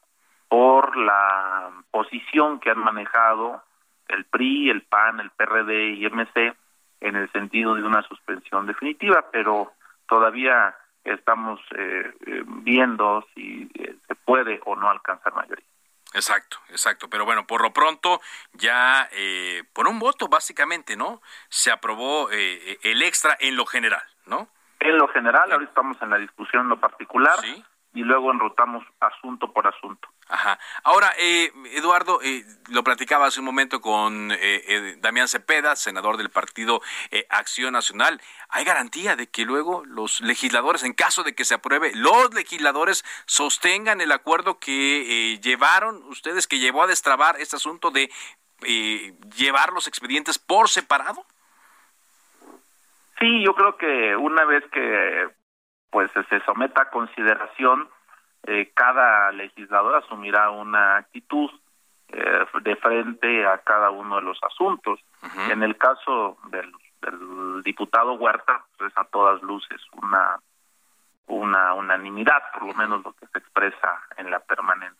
por 0.49 0.97
la 0.97 1.71
posición 1.91 2.61
que 2.61 2.71
han 2.71 2.79
manejado 2.79 3.63
el 4.09 4.25
PRI, 4.27 4.71
el 4.71 4.83
PAN, 4.83 5.21
el 5.21 5.31
PRD 5.31 5.95
y 5.95 6.07
MC 6.07 6.55
en 7.01 7.17
el 7.17 7.31
sentido 7.33 7.75
de 7.75 7.83
una 7.83 8.03
suspensión 8.03 8.67
definitiva, 8.67 9.31
pero 9.33 9.73
todavía 10.07 10.77
estamos 11.05 11.61
eh, 11.77 12.13
eh, 12.27 12.43
viendo 12.47 13.27
si 13.35 13.69
eh, 13.75 13.97
se 14.07 14.15
puede 14.15 14.61
o 14.65 14.77
no 14.77 14.89
alcanzar 14.89 15.35
mayoría. 15.35 15.65
Exacto, 16.15 16.59
exacto. 16.69 17.09
Pero 17.09 17.25
bueno, 17.25 17.47
por 17.47 17.63
lo 17.63 17.73
pronto 17.73 18.21
ya 18.53 19.09
por 19.73 19.89
un 19.89 19.99
voto 19.99 20.29
básicamente, 20.29 20.95
¿no? 20.95 21.23
Se 21.49 21.71
aprobó 21.71 22.29
el 22.31 23.03
extra 23.03 23.35
en 23.41 23.57
lo 23.57 23.65
general, 23.65 24.03
¿no? 24.27 24.49
En 24.85 24.99
lo 24.99 25.07
general, 25.09 25.53
ahora 25.53 25.65
estamos 25.65 25.97
en 26.03 26.11
la 26.11 26.19
discusión 26.19 26.63
en 26.63 26.69
lo 26.71 26.81
particular 26.81 27.39
y 27.95 28.03
luego 28.03 28.33
enrutamos 28.33 28.85
asunto 28.99 29.53
por 29.53 29.65
asunto. 29.69 30.09
Ajá. 30.29 30.59
Ahora, 30.83 31.13
eh, 31.21 31.53
Eduardo, 31.75 32.21
eh, 32.21 32.45
lo 32.71 32.83
platicaba 32.83 33.27
hace 33.27 33.39
un 33.39 33.47
momento 33.47 33.81
con 33.81 34.33
eh, 34.33 34.97
Damián 34.99 35.29
Cepeda, 35.29 35.77
senador 35.77 36.17
del 36.17 36.31
partido 36.31 36.81
Acción 37.29 37.75
Nacional. 37.75 38.21
¿Hay 38.49 38.65
garantía 38.65 39.15
de 39.15 39.29
que 39.29 39.45
luego 39.45 39.85
los 39.85 40.21
legisladores, 40.21 40.83
en 40.83 40.95
caso 40.95 41.23
de 41.23 41.37
que 41.37 41.45
se 41.45 41.55
apruebe, 41.55 41.93
los 41.95 42.35
legisladores 42.35 43.05
sostengan 43.27 44.01
el 44.01 44.11
acuerdo 44.11 44.59
que 44.59 45.39
llevaron 45.41 46.03
ustedes, 46.09 46.49
que 46.49 46.59
llevó 46.59 46.83
a 46.83 46.89
destrabar 46.89 47.37
este 47.39 47.55
asunto 47.55 47.93
de 47.93 48.11
llevar 49.37 49.73
los 49.73 49.87
expedientes 49.87 50.41
por 50.41 50.69
separado? 50.69 51.25
Sí, 53.23 53.41
yo 53.45 53.55
creo 53.55 53.77
que 53.77 54.17
una 54.17 54.45
vez 54.45 54.65
que 54.73 55.29
pues 55.91 56.11
se 56.29 56.41
someta 56.41 56.83
a 56.83 56.91
consideración, 56.91 57.89
eh, 58.43 58.73
cada 58.75 59.31
legislador 59.31 59.95
asumirá 59.95 60.51
una 60.51 60.97
actitud 60.97 61.49
eh, 62.09 62.45
de 62.63 62.77
frente 62.77 63.47
a 63.47 63.59
cada 63.59 63.91
uno 63.91 64.17
de 64.17 64.23
los 64.23 64.39
asuntos. 64.43 64.99
En 65.51 65.63
el 65.63 65.77
caso 65.77 66.37
del, 66.51 66.73
diputado 67.63 68.15
Huerta, 68.15 68.65
pues 68.77 68.93
a 68.97 69.05
todas 69.05 69.41
luces 69.43 69.81
una 69.93 70.41
una 71.27 71.75
unanimidad, 71.75 72.43
por 72.53 72.67
lo 72.67 72.75
menos 72.75 73.05
lo 73.05 73.13
que 73.13 73.27
se 73.29 73.39
expresa 73.39 74.03
en 74.17 74.31
la 74.33 74.41
permanente. 74.41 74.99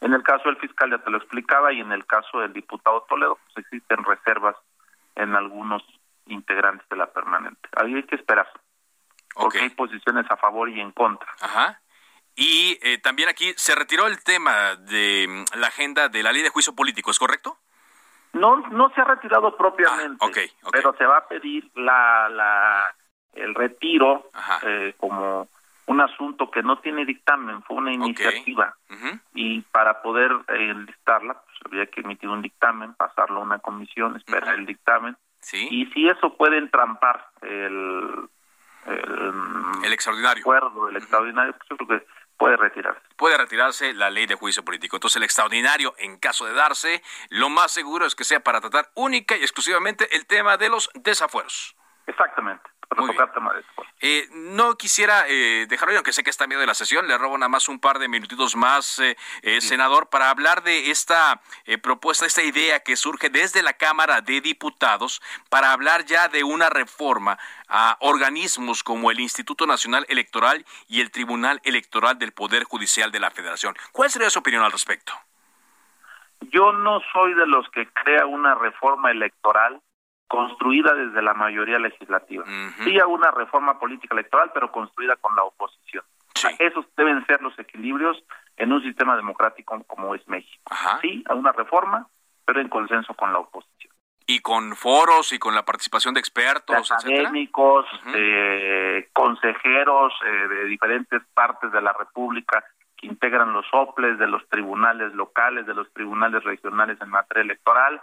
En 0.00 0.14
el 0.14 0.22
caso 0.22 0.44
del 0.44 0.56
fiscal 0.56 0.90
ya 0.90 0.98
te 0.98 1.10
lo 1.10 1.18
explicaba 1.18 1.72
y 1.74 1.80
en 1.80 1.92
el 1.92 2.06
caso 2.06 2.40
del 2.40 2.54
diputado 2.54 3.04
Toledo 3.06 3.38
pues 3.44 3.66
existen 3.66 4.02
reservas 4.02 4.56
en 5.14 5.36
algunos 5.36 5.84
integrantes 6.30 6.88
de 6.88 6.96
la 6.96 7.06
permanente. 7.06 7.68
Ahí 7.76 7.94
hay 7.94 8.02
que 8.04 8.16
esperar. 8.16 8.48
Porque 9.34 9.60
hay 9.60 9.70
posiciones 9.70 10.26
a 10.30 10.36
favor 10.36 10.68
y 10.68 10.80
en 10.80 10.92
contra. 10.92 11.28
Ajá. 11.40 11.80
Y 12.36 12.78
eh, 12.82 12.98
también 12.98 13.28
aquí 13.28 13.52
se 13.56 13.74
retiró 13.74 14.06
el 14.06 14.22
tema 14.22 14.76
de 14.76 15.26
mm, 15.28 15.58
la 15.58 15.68
agenda 15.68 16.08
de 16.08 16.22
la 16.22 16.32
ley 16.32 16.42
de 16.42 16.48
juicio 16.48 16.74
político, 16.74 17.10
¿es 17.10 17.18
correcto? 17.18 17.58
No, 18.32 18.56
no 18.56 18.90
se 18.94 19.00
ha 19.00 19.04
retirado 19.04 19.56
propiamente, 19.56 20.24
ah, 20.24 20.68
pero 20.70 20.94
se 20.96 21.04
va 21.04 21.18
a 21.18 21.26
pedir 21.26 21.68
la, 21.74 22.28
la 22.28 22.94
el 23.34 23.54
retiro 23.54 24.30
eh, 24.62 24.94
como 24.96 25.48
un 25.86 26.00
asunto 26.00 26.50
que 26.50 26.62
no 26.62 26.78
tiene 26.78 27.04
dictamen, 27.04 27.62
fue 27.64 27.76
una 27.76 27.92
iniciativa 27.92 28.76
y 29.34 29.60
para 29.62 30.02
poder 30.02 30.30
eh, 30.48 30.70
enlistarla 30.70 31.34
pues, 31.34 31.58
había 31.64 31.86
que 31.86 32.02
emitir 32.02 32.28
un 32.28 32.42
dictamen, 32.42 32.94
pasarlo 32.94 33.40
a 33.40 33.42
una 33.42 33.58
comisión, 33.58 34.16
esperar 34.16 34.54
el 34.54 34.66
dictamen 34.66 35.16
y 35.52 35.86
si 35.86 36.08
eso 36.08 36.36
puede 36.36 36.58
entrampar 36.58 37.26
el, 37.42 38.28
el, 38.86 39.92
extraordinario. 39.92 40.42
acuerdo 40.42 40.86
del 40.86 40.96
extraordinario, 40.96 41.54
pues 41.54 41.68
yo 41.70 41.76
creo 41.76 41.98
que 41.98 42.06
puede 42.36 42.56
retirarse. 42.56 43.00
Puede 43.16 43.36
retirarse 43.36 43.92
la 43.94 44.10
ley 44.10 44.26
de 44.26 44.34
juicio 44.34 44.64
político. 44.64 44.96
Entonces 44.96 45.16
el 45.16 45.24
extraordinario, 45.24 45.94
en 45.98 46.18
caso 46.18 46.46
de 46.46 46.54
darse, 46.54 47.02
lo 47.28 47.48
más 47.48 47.70
seguro 47.70 48.06
es 48.06 48.14
que 48.14 48.24
sea 48.24 48.40
para 48.40 48.60
tratar 48.60 48.90
única 48.94 49.36
y 49.36 49.42
exclusivamente 49.42 50.14
el 50.16 50.26
tema 50.26 50.56
de 50.56 50.68
los 50.68 50.90
desafueros. 50.94 51.76
Exactamente. 52.06 52.68
Pero 52.90 53.06
tocar 53.06 53.32
tema 53.32 53.54
de 53.54 53.62
eh, 54.00 54.26
no 54.32 54.76
quisiera 54.76 55.24
eh, 55.28 55.66
dejarlo, 55.68 55.94
aunque 55.94 56.12
sé 56.12 56.24
que 56.24 56.30
está 56.30 56.44
en 56.44 56.50
medio 56.50 56.60
de 56.60 56.66
la 56.66 56.74
sesión, 56.74 57.06
le 57.06 57.16
robo 57.16 57.38
nada 57.38 57.48
más 57.48 57.68
un 57.68 57.78
par 57.78 57.98
de 57.98 58.08
minutitos 58.08 58.56
más, 58.56 58.98
eh, 58.98 59.16
eh 59.42 59.60
senador, 59.60 60.08
para 60.08 60.30
hablar 60.30 60.62
de 60.62 60.90
esta 60.90 61.40
propuesta, 61.82 62.26
esta 62.26 62.42
idea 62.42 62.80
que 62.80 62.96
surge 62.96 63.30
desde 63.30 63.62
la 63.62 63.74
Cámara 63.74 64.22
de 64.22 64.40
Diputados 64.40 65.22
para 65.50 65.72
hablar 65.72 66.04
ya 66.04 66.28
de 66.28 66.42
una 66.42 66.68
reforma 66.68 67.38
a 67.68 67.96
organismos 68.00 68.82
como 68.82 69.10
el 69.10 69.20
Instituto 69.20 69.66
Nacional 69.66 70.04
Electoral 70.08 70.64
y 70.88 71.00
el 71.00 71.10
Tribunal 71.12 71.60
Electoral 71.62 72.18
del 72.18 72.32
Poder 72.32 72.64
Judicial 72.64 73.12
de 73.12 73.20
la 73.20 73.30
Federación. 73.30 73.76
¿Cuál 73.92 74.10
sería 74.10 74.30
su 74.30 74.40
opinión 74.40 74.64
al 74.64 74.72
respecto? 74.72 75.12
Yo 76.40 76.72
no 76.72 77.00
soy 77.12 77.34
de 77.34 77.46
los 77.46 77.68
que 77.70 77.86
crea 77.92 78.26
una 78.26 78.54
reforma 78.54 79.10
electoral 79.10 79.80
construida 80.30 80.94
desde 80.94 81.22
la 81.22 81.34
mayoría 81.34 81.80
legislativa. 81.80 82.44
Sí 82.84 83.00
a 83.00 83.06
una 83.08 83.32
reforma 83.32 83.80
política 83.80 84.14
electoral, 84.14 84.52
pero 84.54 84.70
construida 84.70 85.16
con 85.16 85.34
la 85.34 85.42
oposición. 85.42 86.04
Esos 86.60 86.86
deben 86.96 87.26
ser 87.26 87.42
los 87.42 87.58
equilibrios 87.58 88.16
en 88.56 88.72
un 88.72 88.80
sistema 88.80 89.16
democrático 89.16 89.82
como 89.88 90.14
es 90.14 90.26
México. 90.28 90.72
Sí 91.02 91.24
a 91.28 91.34
una 91.34 91.50
reforma, 91.50 92.06
pero 92.44 92.60
en 92.60 92.68
consenso 92.68 93.12
con 93.14 93.32
la 93.32 93.40
oposición. 93.40 93.92
Y 94.24 94.38
con 94.38 94.76
foros 94.76 95.32
y 95.32 95.40
con 95.40 95.56
la 95.56 95.64
participación 95.64 96.14
de 96.14 96.20
expertos, 96.20 96.92
académicos, 96.92 97.86
consejeros 99.12 100.12
eh, 100.24 100.48
de 100.48 100.64
diferentes 100.66 101.22
partes 101.34 101.72
de 101.72 101.82
la 101.82 101.92
República 101.92 102.64
que 102.96 103.08
integran 103.08 103.52
los 103.52 103.66
OPLES, 103.72 104.20
de 104.20 104.28
los 104.28 104.48
tribunales 104.48 105.12
locales, 105.12 105.66
de 105.66 105.74
los 105.74 105.92
tribunales 105.92 106.44
regionales 106.44 107.00
en 107.00 107.10
materia 107.10 107.42
electoral, 107.42 108.00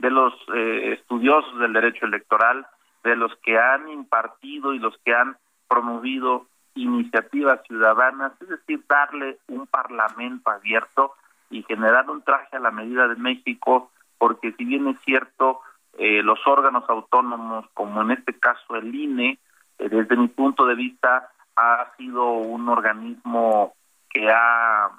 de 0.00 0.10
los 0.10 0.32
eh, 0.54 0.94
estudiosos 0.98 1.58
del 1.58 1.74
derecho 1.74 2.06
electoral, 2.06 2.66
de 3.04 3.16
los 3.16 3.34
que 3.36 3.58
han 3.58 3.88
impartido 3.88 4.72
y 4.72 4.78
los 4.78 4.96
que 5.04 5.14
han 5.14 5.36
promovido 5.68 6.46
iniciativas 6.74 7.60
ciudadanas, 7.66 8.32
es 8.40 8.48
decir, 8.48 8.82
darle 8.88 9.38
un 9.48 9.66
parlamento 9.66 10.50
abierto 10.50 11.12
y 11.50 11.62
generar 11.64 12.08
un 12.08 12.22
traje 12.22 12.56
a 12.56 12.60
la 12.60 12.70
medida 12.70 13.08
de 13.08 13.16
México, 13.16 13.90
porque 14.18 14.52
si 14.52 14.64
bien 14.64 14.88
es 14.88 14.98
cierto, 15.00 15.60
eh, 15.98 16.22
los 16.22 16.38
órganos 16.46 16.88
autónomos, 16.88 17.66
como 17.74 18.02
en 18.02 18.12
este 18.12 18.38
caso 18.38 18.76
el 18.76 18.94
INE, 18.94 19.38
eh, 19.78 19.88
desde 19.88 20.16
mi 20.16 20.28
punto 20.28 20.64
de 20.64 20.74
vista, 20.74 21.30
ha 21.56 21.92
sido 21.98 22.32
un 22.32 22.68
organismo 22.68 23.74
que 24.08 24.30
ha 24.30 24.90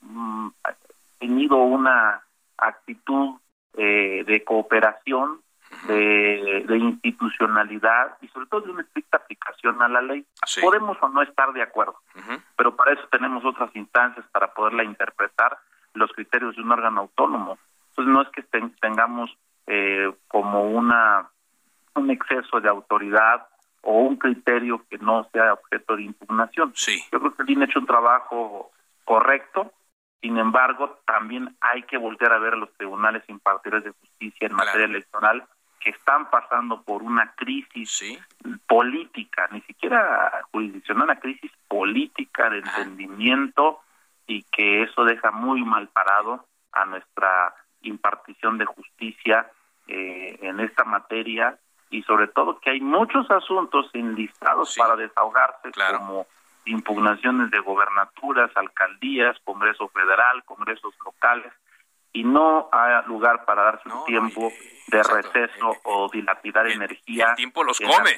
mm, 0.00 0.48
tenido 1.18 1.56
una 1.56 2.22
actitud 2.56 3.41
eh, 3.76 4.24
de 4.26 4.44
cooperación, 4.44 5.40
de, 5.86 6.64
institucionalidad 6.68 8.16
y 8.20 8.28
sobre 8.28 8.46
todo 8.46 8.60
de 8.62 8.72
una 8.72 8.82
estricta 8.82 9.16
aplicación 9.16 9.82
a 9.82 9.88
la 9.88 10.02
ley. 10.02 10.26
Podemos 10.60 10.96
o 11.00 11.08
no 11.08 11.22
estar 11.22 11.52
de 11.52 11.62
acuerdo, 11.62 11.96
pero 12.56 12.76
para 12.76 12.92
eso 12.92 13.02
tenemos 13.10 13.44
otras 13.44 13.74
instancias 13.74 14.26
para 14.32 14.52
poderla 14.52 14.84
interpretar 14.84 15.58
los 15.94 16.12
criterios 16.12 16.56
de 16.56 16.62
un 16.62 16.72
órgano 16.72 17.02
autónomo. 17.02 17.58
Entonces 17.90 18.12
no 18.12 18.22
es 18.22 18.28
que 18.28 18.42
tengamos 18.80 19.36
eh, 19.66 20.12
como 20.28 20.64
una 20.64 21.28
un 21.94 22.10
exceso 22.10 22.60
de 22.60 22.68
autoridad 22.68 23.46
o 23.82 24.00
un 24.00 24.16
criterio 24.16 24.84
que 24.88 24.98
no 24.98 25.28
sea 25.32 25.54
objeto 25.54 25.96
de 25.96 26.04
impugnación. 26.04 26.72
Yo 27.12 27.20
creo 27.20 27.34
que 27.34 27.52
el 27.52 27.62
ha 27.62 27.64
hecho 27.64 27.80
un 27.80 27.86
trabajo 27.86 28.70
correcto, 29.04 29.72
sin 30.22 30.38
embargo, 30.38 31.00
también 31.04 31.56
hay 31.60 31.82
que 31.82 31.98
volver 31.98 32.32
a 32.32 32.38
ver 32.38 32.54
a 32.54 32.56
los 32.56 32.72
tribunales 32.74 33.24
impartidos 33.28 33.82
de 33.82 33.90
justicia 33.90 34.46
en 34.46 34.54
materia 34.54 34.86
electoral 34.86 35.44
que 35.80 35.90
están 35.90 36.30
pasando 36.30 36.82
por 36.82 37.02
una 37.02 37.34
crisis 37.34 38.22
política, 38.68 39.48
ni 39.50 39.60
siquiera 39.62 40.44
jurisdiccional, 40.52 41.04
una 41.04 41.18
crisis 41.18 41.50
política 41.66 42.48
de 42.50 42.58
entendimiento 42.58 43.80
y 44.28 44.44
que 44.44 44.84
eso 44.84 45.04
deja 45.04 45.32
muy 45.32 45.64
mal 45.64 45.88
parado 45.88 46.46
a 46.70 46.84
nuestra 46.84 47.56
impartición 47.80 48.58
de 48.58 48.64
justicia 48.64 49.50
eh, 49.88 50.38
en 50.40 50.60
esta 50.60 50.84
materia. 50.84 51.58
Y 51.90 52.04
sobre 52.04 52.28
todo 52.28 52.60
que 52.60 52.70
hay 52.70 52.80
muchos 52.80 53.28
asuntos 53.28 53.90
enlistados 53.92 54.76
para 54.78 54.94
desahogarse 54.94 55.72
como 55.98 56.28
impugnaciones 56.64 57.50
de 57.50 57.58
gobernaturas, 57.60 58.50
alcaldías, 58.56 59.36
Congreso 59.44 59.88
Federal, 59.88 60.44
Congresos 60.44 60.94
locales, 61.04 61.52
y 62.12 62.24
no 62.24 62.68
hay 62.72 63.04
lugar 63.06 63.44
para 63.44 63.62
darse 63.64 63.88
un 63.88 64.04
tiempo 64.04 64.52
de 64.88 65.02
receso 65.02 65.76
o 65.84 66.10
dilapidar 66.12 66.66
energía. 66.66 67.30
El 67.30 67.36
tiempo 67.36 67.64
los 67.64 67.80
come. 67.80 68.16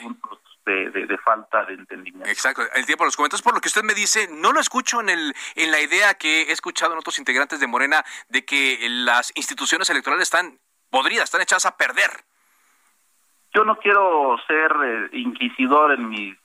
De, 0.64 0.88
de, 0.88 1.18
falta 1.18 1.62
de 1.66 1.74
entendimiento. 1.74 2.26
Exacto, 2.26 2.62
el 2.74 2.86
tiempo 2.86 3.04
los 3.04 3.14
come. 3.16 3.26
Entonces, 3.26 3.44
por 3.44 3.52
lo 3.52 3.60
que 3.60 3.68
usted 3.68 3.82
me 3.82 3.92
dice, 3.92 4.28
no 4.32 4.50
lo 4.50 4.60
escucho 4.60 4.98
en, 5.00 5.10
el, 5.10 5.34
en 5.56 5.70
la 5.70 5.78
idea 5.78 6.14
que 6.14 6.44
he 6.44 6.52
escuchado 6.52 6.94
en 6.94 6.98
otros 6.98 7.18
integrantes 7.18 7.60
de 7.60 7.66
Morena 7.66 8.02
de 8.30 8.46
que 8.46 8.78
las 8.88 9.30
instituciones 9.34 9.90
electorales 9.90 10.22
están 10.22 10.58
podridas, 10.88 11.24
están 11.24 11.42
echadas 11.42 11.66
a 11.66 11.76
perder. 11.76 12.24
Yo 13.52 13.62
no 13.64 13.76
quiero 13.76 14.36
ser 14.46 14.72
eh, 14.84 15.08
inquisidor 15.12 15.92
en 15.92 16.08
mis 16.08 16.36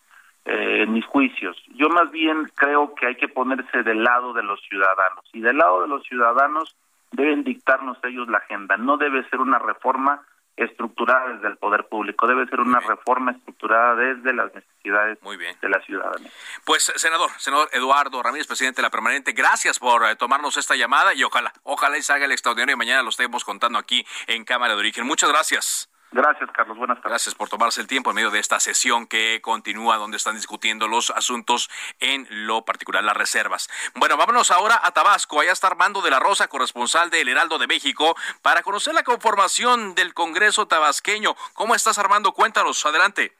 eh, 0.46 0.84
en 0.84 0.94
mis 0.94 1.06
juicios. 1.06 1.58
Yo 1.76 1.90
más 1.90 2.12
bien 2.12 2.50
creo 2.56 2.96
que 2.96 3.08
hay 3.08 3.16
que 3.16 3.28
ponerse 3.28 3.84
del 3.84 4.04
lado 4.04 4.34
de 4.34 4.44
los 4.44 4.62
ciudadanos 4.62 5.26
y 5.34 5.42
del 5.42 5.58
lado 5.58 5.82
de 5.82 5.88
los 5.88 6.04
ciudadanos 6.04 6.76
deben 7.12 7.44
dictarnos 7.44 7.98
ellos 8.04 8.28
la 8.28 8.40
agenda. 8.40 8.78
No 8.78 8.98
debe 8.98 9.28
ser 9.30 9.40
una 9.40 9.60
reforma 9.60 10.22
estructurada 10.60 11.34
desde 11.34 11.48
el 11.48 11.58
poder 11.58 11.88
público, 11.88 12.28
debe 12.28 12.46
ser 12.48 12.60
una 12.60 12.80
reforma 12.82 13.32
estructurada 13.32 13.96
desde 13.96 14.34
las 14.34 14.54
necesidades 14.54 15.18
de 15.62 15.70
la 15.70 15.82
ciudadanía. 15.82 16.30
Pues 16.66 16.92
senador, 16.96 17.30
senador 17.38 17.70
Eduardo 17.72 18.22
Ramírez, 18.22 18.46
presidente 18.46 18.82
de 18.82 18.84
la 18.84 18.90
permanente, 18.90 19.32
gracias 19.32 19.80
por 19.80 20.06
eh, 20.06 20.16
tomarnos 20.18 20.58
esta 20.58 20.76
llamada 20.76 21.14
y 21.14 21.24
ojalá, 21.24 21.54
ojalá 21.64 21.98
y 21.98 22.02
salga 22.02 22.26
el 22.26 22.34
extraordinario 22.34 22.74
y 22.74 22.78
mañana 22.78 23.04
lo 23.04 23.10
estemos 23.10 23.46
contando 23.46 23.80
aquí 23.80 24.06
en 24.28 24.44
Cámara 24.44 24.74
de 24.74 24.80
Origen. 24.80 25.06
Muchas 25.06 25.30
gracias. 25.30 25.89
Gracias, 26.12 26.50
Carlos. 26.52 26.78
Buenas 26.78 26.98
tardes. 26.98 27.12
Gracias 27.12 27.36
por 27.36 27.50
tomarse 27.50 27.82
el 27.82 27.88
tiempo 27.88 28.10
en 28.10 28.16
medio 28.16 28.32
de 28.32 28.40
esta 28.40 28.60
sesión 28.60 29.06
que 29.06 29.42
continúa, 29.42 29.98
donde 29.98 30.18
están 30.18 30.36
discutiendo 30.36 30.88
los 30.88 31.12
asuntos 31.12 31.70
en 32.00 32.28
lo 32.30 32.66
particular, 32.66 33.04
las 33.04 33.16
reservas. 33.16 33.70
Bueno, 33.96 34.18
vámonos 34.18 34.50
ahora 34.50 34.82
a 34.84 34.92
Tabasco. 34.92 35.40
Allá 35.40 35.52
está 35.52 35.68
Armando 35.68 36.02
de 36.02 36.10
la 36.10 36.20
Rosa, 36.20 36.48
corresponsal 36.48 37.10
del 37.12 37.30
Heraldo 37.30 37.60
de 37.60 37.68
México, 37.68 38.16
para 38.42 38.64
conocer 38.64 38.96
la 38.96 39.04
conformación 39.04 39.94
del 39.94 40.14
Congreso 40.16 40.68
tabasqueño. 40.68 41.36
¿Cómo 41.54 41.76
estás, 41.76 42.00
Armando? 42.00 42.34
Cuéntanos. 42.34 42.84
Adelante. 42.86 43.36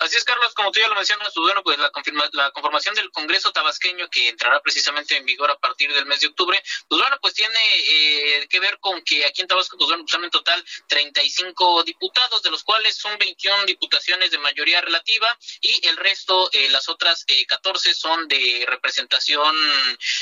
Así 0.00 0.16
es, 0.16 0.24
Carlos, 0.24 0.54
como 0.54 0.72
tú 0.72 0.80
ya 0.80 0.88
lo 0.88 0.94
mencionas, 0.94 1.30
pues 1.34 1.44
bueno, 1.44 1.62
pues 1.62 1.78
la, 1.78 1.92
la 2.32 2.50
conformación 2.52 2.94
del 2.94 3.10
Congreso 3.10 3.52
tabasqueño 3.52 4.08
que 4.08 4.28
entrará 4.28 4.60
precisamente 4.60 5.16
en 5.16 5.26
vigor 5.26 5.50
a 5.50 5.58
partir 5.58 5.92
del 5.92 6.06
mes 6.06 6.20
de 6.20 6.28
octubre, 6.28 6.60
pues 6.88 7.00
bueno, 7.00 7.18
pues 7.20 7.34
tiene 7.34 7.60
eh, 7.86 8.48
que 8.48 8.60
ver 8.60 8.78
con 8.80 9.02
que 9.02 9.26
aquí 9.26 9.42
en 9.42 9.48
Tabasco, 9.48 9.76
pues 9.76 9.88
bueno, 9.88 10.04
pues 10.04 10.22
en 10.22 10.30
total 10.30 10.64
35 10.88 11.82
diputados, 11.84 12.42
de 12.42 12.50
los 12.50 12.64
cuales 12.64 12.96
son 12.96 13.18
21 13.18 13.66
diputaciones 13.66 14.30
de 14.30 14.38
mayoría 14.38 14.80
relativa 14.80 15.38
y 15.60 15.86
el 15.86 15.96
resto, 15.96 16.50
eh, 16.52 16.70
las 16.70 16.88
otras 16.88 17.24
eh, 17.28 17.46
14 17.46 17.94
son 17.94 18.26
de 18.28 18.64
representación 18.66 19.54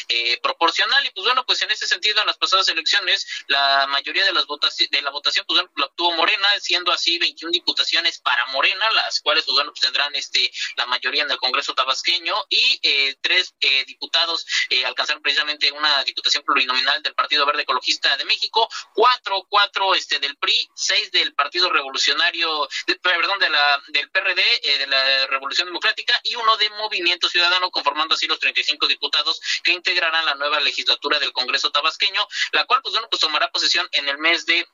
eh, 0.09 0.39
proporcional. 0.43 1.05
Y 1.07 1.11
pues 1.11 1.25
bueno, 1.25 1.45
pues 1.47 1.63
en 1.63 1.71
ese 1.71 1.87
sentido, 1.87 2.21
en 2.21 2.27
las 2.27 2.37
pasadas 2.37 2.69
elecciones, 2.69 3.27
la 3.47 3.87
mayoría 3.87 4.25
de 4.25 4.33
las 4.33 4.47
votaciones, 4.47 4.91
de 4.91 5.03
la 5.03 5.11
votación, 5.11 5.45
pues 5.47 5.61
bueno, 5.61 5.73
la 5.77 5.87
obtuvo 5.87 6.13
Morena, 6.13 6.49
siendo 6.61 6.93
así 6.93 7.19
21 7.19 7.53
diputaciones 7.53 8.19
para 8.19 8.45
Morena, 8.47 8.91
las 8.93 9.21
cuales 9.21 9.45
pues 9.45 9.55
bueno, 9.55 9.68
pues 9.71 9.81
tendrán 9.81 10.15
este 10.15 10.51
la 10.77 10.87
mayoría 10.87 11.23
en 11.23 11.31
el 11.31 11.39
Congreso 11.39 11.75
tabasqueño 11.75 12.35
y 12.49 12.81
eh, 12.83 13.17
tres 13.21 13.55
eh, 13.61 13.85
diputados 13.85 14.47
eh, 14.71 14.85
alcanzaron 14.85 15.23
precisamente 15.23 15.71
una 15.73 16.03
diputación 16.05 16.43
plurinominal 16.45 17.03
del 17.03 17.15
Partido 17.15 17.47
Verde 17.47 17.63
Ecologista 17.63 18.17
de 18.17 18.25
México, 18.25 18.69
cuatro, 18.95 19.47
cuatro 19.49 19.95
este 19.95 20.19
del 20.19 20.37
PRI, 20.37 20.69
seis 20.75 21.11
del 21.13 21.35
Partido 21.35 21.71
Revolucionario, 21.71 22.69
perdón, 23.03 23.39
de 23.39 23.49
del 23.89 24.11
PRD, 24.11 24.43
de 24.79 24.87
la 24.87 25.27
Revolución 25.27 25.67
Democrática 25.67 26.19
y 26.25 26.35
uno 26.35 26.57
de 26.57 26.71
Movimiento 26.71 27.29
Ciudadano, 27.29 27.71
conformando 27.71 28.15
así 28.15 28.27
los 28.27 28.39
35 28.39 28.87
diputados 28.87 29.41
que 29.63 29.73
integrarán 29.73 30.25
la 30.27 30.35
nueva 30.35 30.61
legislatura 30.61 31.19
del 31.19 31.33
Congreso 31.33 31.71
tabasqueño, 31.71 32.27
la 32.53 32.65
cual 32.65 32.81
pues 32.83 32.93
bueno, 32.93 33.09
pues 33.11 33.21
tomará 33.21 33.51
posesión 33.51 33.89
en 33.93 34.09
el 34.09 34.19
mes 34.19 34.47
de 34.47 34.67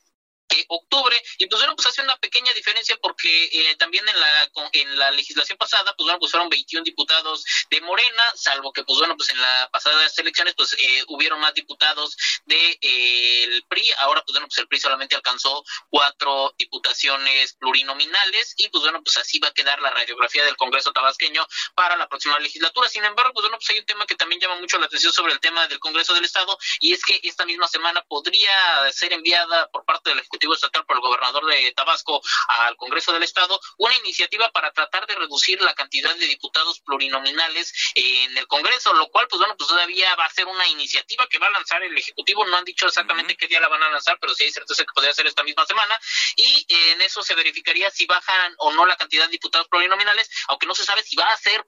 octubre 0.69 1.21
y 1.39 1.47
pues 1.47 1.61
bueno 1.61 1.75
pues 1.77 1.87
hace 1.87 2.03
una 2.03 2.17
pequeña 2.17 2.53
diferencia 2.53 2.97
porque 3.01 3.45
eh, 3.53 3.77
también 3.77 4.09
en 4.09 4.21
la 4.21 4.51
en 4.73 4.99
la 4.99 5.11
legislación 5.13 5.59
pasada 5.59 5.95
pues 5.97 6.05
bueno 6.05 6.19
pues 6.19 6.31
fueron 6.31 6.49
21 6.49 6.85
diputados 6.85 7.45
de 7.71 7.81
Morena 7.81 8.25
salvo 8.35 8.73
que 8.73 8.85
pues 8.85 8.99
bueno 8.99 9.17
pues 9.17 9.31
en 9.31 9.41
las 9.41 9.69
pasadas 9.71 10.19
elecciones 10.19 10.55
pues 10.57 10.75
eh, 10.79 11.05
hubieron 11.09 11.41
más 11.41 11.55
diputados 11.55 12.17
de 12.47 12.79
eh, 12.81 13.45
el 13.45 13.65
PRI 13.69 13.93
ahora 13.99 14.23
pues 14.23 14.35
bueno 14.35 14.49
pues 14.49 14.59
el 14.59 14.69
PRI 14.69 14.81
solamente 14.81 15.17
alcanzó 15.17 15.65
cuatro 15.91 16.55
diputaciones 16.59 17.55
plurinominales 17.55 18.55
y 18.57 18.69
pues 18.69 18.83
bueno 18.83 19.03
pues 19.03 19.17
así 19.17 19.39
va 19.39 19.49
a 19.49 19.55
quedar 19.55 19.81
la 19.81 19.91
radiografía 19.91 20.45
del 20.45 20.57
Congreso 20.57 20.93
tabasqueño 20.93 21.47
para 21.75 21.97
la 21.97 22.09
próxima 22.09 22.39
legislatura. 22.39 22.89
Sin 22.89 23.05
embargo 23.05 23.33
pues 23.33 23.45
bueno 23.45 23.59
pues 23.59 23.71
hay 23.71 23.79
un 23.79 23.87
tema 23.87 24.07
que 24.07 24.17
también 24.17 24.41
llama 24.41 24.57
mucho 24.57 24.79
la 24.79 24.87
atención 24.87 25.13
sobre 25.13 25.33
el 25.33 25.41
tema 25.41 25.67
del 25.69 25.79
Congreso 25.79 26.15
del 26.15 26.25
Estado 26.25 26.57
y 26.81 26.93
es 26.93 27.03
que 27.05 27.21
esta 27.23 27.45
misma 27.47 27.69
semana 27.69 28.03
podría 28.03 28.53
ser 28.93 29.13
enviada 29.13 29.69
por 29.71 29.85
parte 29.85 30.11
del 30.11 30.21
Ejecutivo 30.21 30.44
Ejecutivo 30.45 30.55
Estatal 30.55 30.85
por 30.85 30.97
el 30.97 31.03
gobernador 31.03 31.47
de 31.47 31.73
Tabasco 31.73 32.21
al 32.49 32.77
Congreso 32.77 33.13
del 33.13 33.23
Estado 33.23 33.59
una 33.79 33.97
iniciativa 33.99 34.51
para 34.51 34.73
tratar 34.73 35.07
de 35.07 35.15
reducir 35.15 35.61
la 35.63 35.75
cantidad 35.75 36.15
de 36.15 36.27
diputados 36.27 36.81
plurinominales 36.81 37.73
en 37.95 38.37
el 38.37 38.47
Congreso, 38.47 38.93
lo 38.95 39.09
cual, 39.09 39.27
pues 39.29 39.39
bueno, 39.39 39.57
pues 39.57 39.69
todavía 39.69 40.15
va 40.17 40.27
a 40.27 40.31
ser 40.31 40.47
una 40.47 40.67
iniciativa 40.69 41.27
que 41.29 41.39
va 41.39 41.47
a 41.47 41.51
lanzar 41.51 41.83
el 41.83 41.97
Ejecutivo. 41.97 42.45
No 42.45 42.57
han 42.57 42.65
dicho 42.65 42.87
exactamente 42.87 43.37
qué 43.37 43.47
día 43.47 43.61
la 43.61 43.69
van 43.69 43.83
a 43.83 43.91
lanzar, 43.91 44.19
pero 44.21 44.35
sí 44.35 44.45
hay 44.45 44.51
certeza 44.51 44.83
que 44.83 44.93
podría 44.95 45.15
ser 45.15 45.27
esta 45.27 45.43
misma 45.43 45.65
semana. 45.67 45.99
Y 46.37 46.67
en 46.69 47.01
eso 47.01 47.23
se 47.23 47.35
verificaría 47.35 47.91
si 47.91 48.07
bajan 48.07 48.55
o 48.59 48.73
no 48.73 48.87
la 48.87 48.97
cantidad 48.97 49.25
de 49.25 49.31
diputados 49.31 49.69
plurinominales, 49.69 50.31
aunque 50.49 50.67
no 50.67 50.75
se 50.75 50.85
sabe 50.85 51.03
si 51.03 51.17
va 51.17 51.25
a 51.25 51.37
ser, 51.37 51.65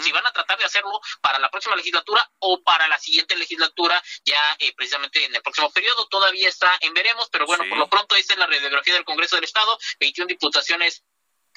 si 0.00 0.12
van 0.12 0.26
a 0.26 0.32
tratar 0.32 0.58
de 0.58 0.64
hacerlo 0.64 1.00
para 1.20 1.38
la 1.38 1.50
próxima 1.50 1.76
legislatura 1.76 2.30
o 2.40 2.62
para 2.62 2.88
la 2.88 2.98
siguiente 2.98 3.36
legislatura, 3.36 4.02
ya 4.24 4.56
eh, 4.58 4.72
precisamente 4.74 5.24
en 5.24 5.34
el 5.34 5.42
próximo 5.42 5.70
periodo. 5.70 6.06
Todavía 6.08 6.48
está 6.48 6.76
en 6.80 6.92
veremos, 6.94 7.28
pero 7.30 7.46
bueno, 7.46 7.64
por 7.68 7.78
lo 7.78 7.88
pronto 7.88 8.14
esta 8.18 8.34
es 8.34 8.38
la 8.38 8.46
radiografía 8.46 8.94
del 8.94 9.04
Congreso 9.04 9.36
del 9.36 9.44
Estado, 9.44 9.78
21 10.00 10.26
diputaciones 10.26 11.04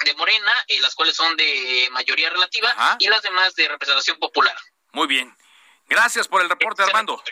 de 0.04 0.14
Morena, 0.14 0.52
eh, 0.68 0.80
las 0.80 0.94
cuales 0.94 1.14
son 1.14 1.36
de 1.36 1.88
mayoría 1.92 2.30
relativa, 2.30 2.96
y 2.98 3.08
las 3.08 3.22
demás 3.22 3.54
de 3.54 3.68
representación 3.68 4.18
popular. 4.18 4.56
Muy 4.92 5.06
bien. 5.06 5.34
Gracias 5.86 6.28
por 6.28 6.40
el 6.42 6.48
reporte, 6.48 6.82
Armando. 6.82 7.22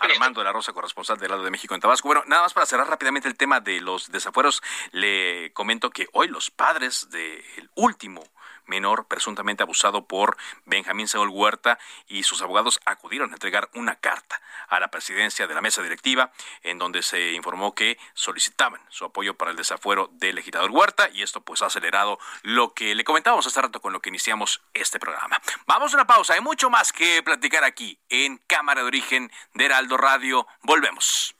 Armando 0.00 0.40
de 0.40 0.44
la 0.44 0.52
Rosa, 0.52 0.72
corresponsal 0.72 1.18
del 1.18 1.30
lado 1.30 1.42
de 1.42 1.50
México 1.50 1.74
en 1.74 1.80
Tabasco. 1.80 2.08
Bueno, 2.08 2.22
nada 2.26 2.42
más 2.42 2.54
para 2.54 2.66
cerrar 2.66 2.88
rápidamente 2.88 3.28
el 3.28 3.36
tema 3.36 3.60
de 3.60 3.80
los 3.80 4.10
desafueros, 4.10 4.62
le 4.92 5.52
comento 5.52 5.90
que 5.90 6.06
hoy 6.12 6.28
los 6.28 6.50
padres 6.50 7.10
del 7.10 7.70
último 7.74 8.22
menor 8.66 9.06
presuntamente 9.06 9.62
abusado 9.62 10.06
por 10.06 10.36
Benjamín 10.64 11.08
Saúl 11.08 11.28
Huerta 11.28 11.78
y 12.06 12.22
sus 12.22 12.42
abogados 12.42 12.80
acudieron 12.84 13.30
a 13.30 13.34
entregar 13.34 13.68
una 13.74 13.96
carta 13.96 14.40
a 14.68 14.80
la 14.80 14.88
presidencia 14.88 15.46
de 15.46 15.54
la 15.54 15.60
mesa 15.60 15.82
directiva 15.82 16.32
en 16.62 16.78
donde 16.78 17.02
se 17.02 17.32
informó 17.32 17.74
que 17.74 17.98
solicitaban 18.14 18.80
su 18.88 19.04
apoyo 19.04 19.34
para 19.34 19.50
el 19.50 19.56
desafuero 19.56 20.08
del 20.12 20.36
legislador 20.36 20.70
Huerta 20.70 21.08
y 21.12 21.22
esto 21.22 21.40
pues 21.40 21.62
ha 21.62 21.66
acelerado 21.66 22.18
lo 22.42 22.74
que 22.74 22.94
le 22.94 23.04
comentábamos 23.04 23.46
hace 23.46 23.60
rato 23.60 23.80
con 23.80 23.92
lo 23.92 24.00
que 24.00 24.08
iniciamos 24.08 24.62
este 24.74 24.98
programa. 24.98 25.40
Vamos 25.66 25.92
a 25.92 25.96
una 25.96 26.06
pausa, 26.06 26.34
hay 26.34 26.40
mucho 26.40 26.70
más 26.70 26.92
que 26.92 27.22
platicar 27.22 27.64
aquí 27.64 27.98
en 28.08 28.38
Cámara 28.46 28.82
de 28.82 28.86
Origen 28.86 29.30
de 29.54 29.64
Heraldo 29.66 29.96
Radio. 29.96 30.46
Volvemos. 30.62 31.34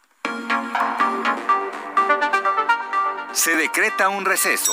Se 3.33 3.57
decreta 3.57 4.09
un 4.09 4.25
receso. 4.25 4.73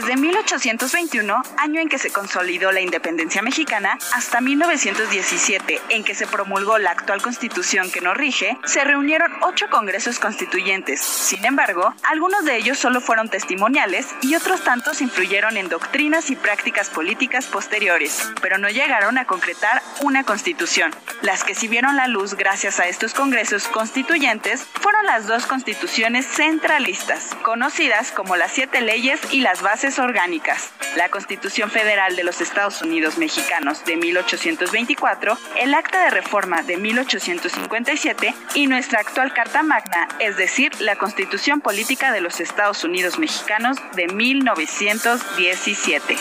Desde 0.00 0.16
1821, 0.16 1.42
año 1.58 1.78
en 1.82 1.90
que 1.90 1.98
se 1.98 2.10
consolidó 2.10 2.72
la 2.72 2.80
independencia 2.80 3.42
mexicana, 3.42 3.98
hasta 4.14 4.40
1917, 4.40 5.78
en 5.90 6.04
que 6.04 6.14
se 6.14 6.26
promulgó 6.26 6.78
la 6.78 6.92
actual 6.92 7.20
constitución 7.20 7.90
que 7.90 8.00
nos 8.00 8.16
rige, 8.16 8.56
se 8.64 8.82
reunieron 8.82 9.30
ocho 9.42 9.68
congresos 9.68 10.18
constituyentes. 10.18 11.02
Sin 11.02 11.44
embargo, 11.44 11.94
algunos 12.04 12.46
de 12.46 12.56
ellos 12.56 12.78
solo 12.78 13.02
fueron 13.02 13.28
testimoniales 13.28 14.06
y 14.22 14.34
otros 14.36 14.64
tantos 14.64 15.02
influyeron 15.02 15.58
en 15.58 15.68
doctrinas 15.68 16.30
y 16.30 16.36
prácticas 16.36 16.88
políticas 16.88 17.44
posteriores, 17.44 18.26
pero 18.40 18.56
no 18.56 18.70
llegaron 18.70 19.18
a 19.18 19.26
concretar 19.26 19.82
una 20.00 20.24
constitución. 20.24 20.94
Las 21.20 21.44
que 21.44 21.54
sí 21.54 21.68
vieron 21.68 21.96
la 21.96 22.08
luz 22.08 22.32
gracias 22.36 22.80
a 22.80 22.88
estos 22.88 23.12
congresos 23.12 23.68
constituyentes 23.68 24.64
fueron 24.80 25.04
las 25.04 25.26
dos 25.26 25.44
constituciones 25.44 26.24
centralistas, 26.26 27.36
conocidas 27.42 28.12
como 28.12 28.36
las 28.36 28.52
siete 28.52 28.80
leyes 28.80 29.20
y 29.30 29.42
las 29.42 29.60
bases 29.60 29.89
orgánicas, 29.98 30.70
la 30.96 31.08
Constitución 31.08 31.70
Federal 31.70 32.16
de 32.16 32.24
los 32.24 32.40
Estados 32.40 32.82
Unidos 32.82 33.18
Mexicanos 33.18 33.84
de 33.84 33.96
1824, 33.96 35.38
el 35.58 35.74
Acta 35.74 36.04
de 36.04 36.10
Reforma 36.10 36.62
de 36.62 36.76
1857 36.76 38.34
y 38.54 38.66
nuestra 38.66 39.00
actual 39.00 39.32
Carta 39.32 39.62
Magna, 39.62 40.08
es 40.18 40.36
decir, 40.36 40.72
la 40.80 40.96
Constitución 40.96 41.60
Política 41.60 42.12
de 42.12 42.20
los 42.20 42.40
Estados 42.40 42.84
Unidos 42.84 43.18
Mexicanos 43.18 43.76
de 43.94 44.08
1917. 44.08 46.16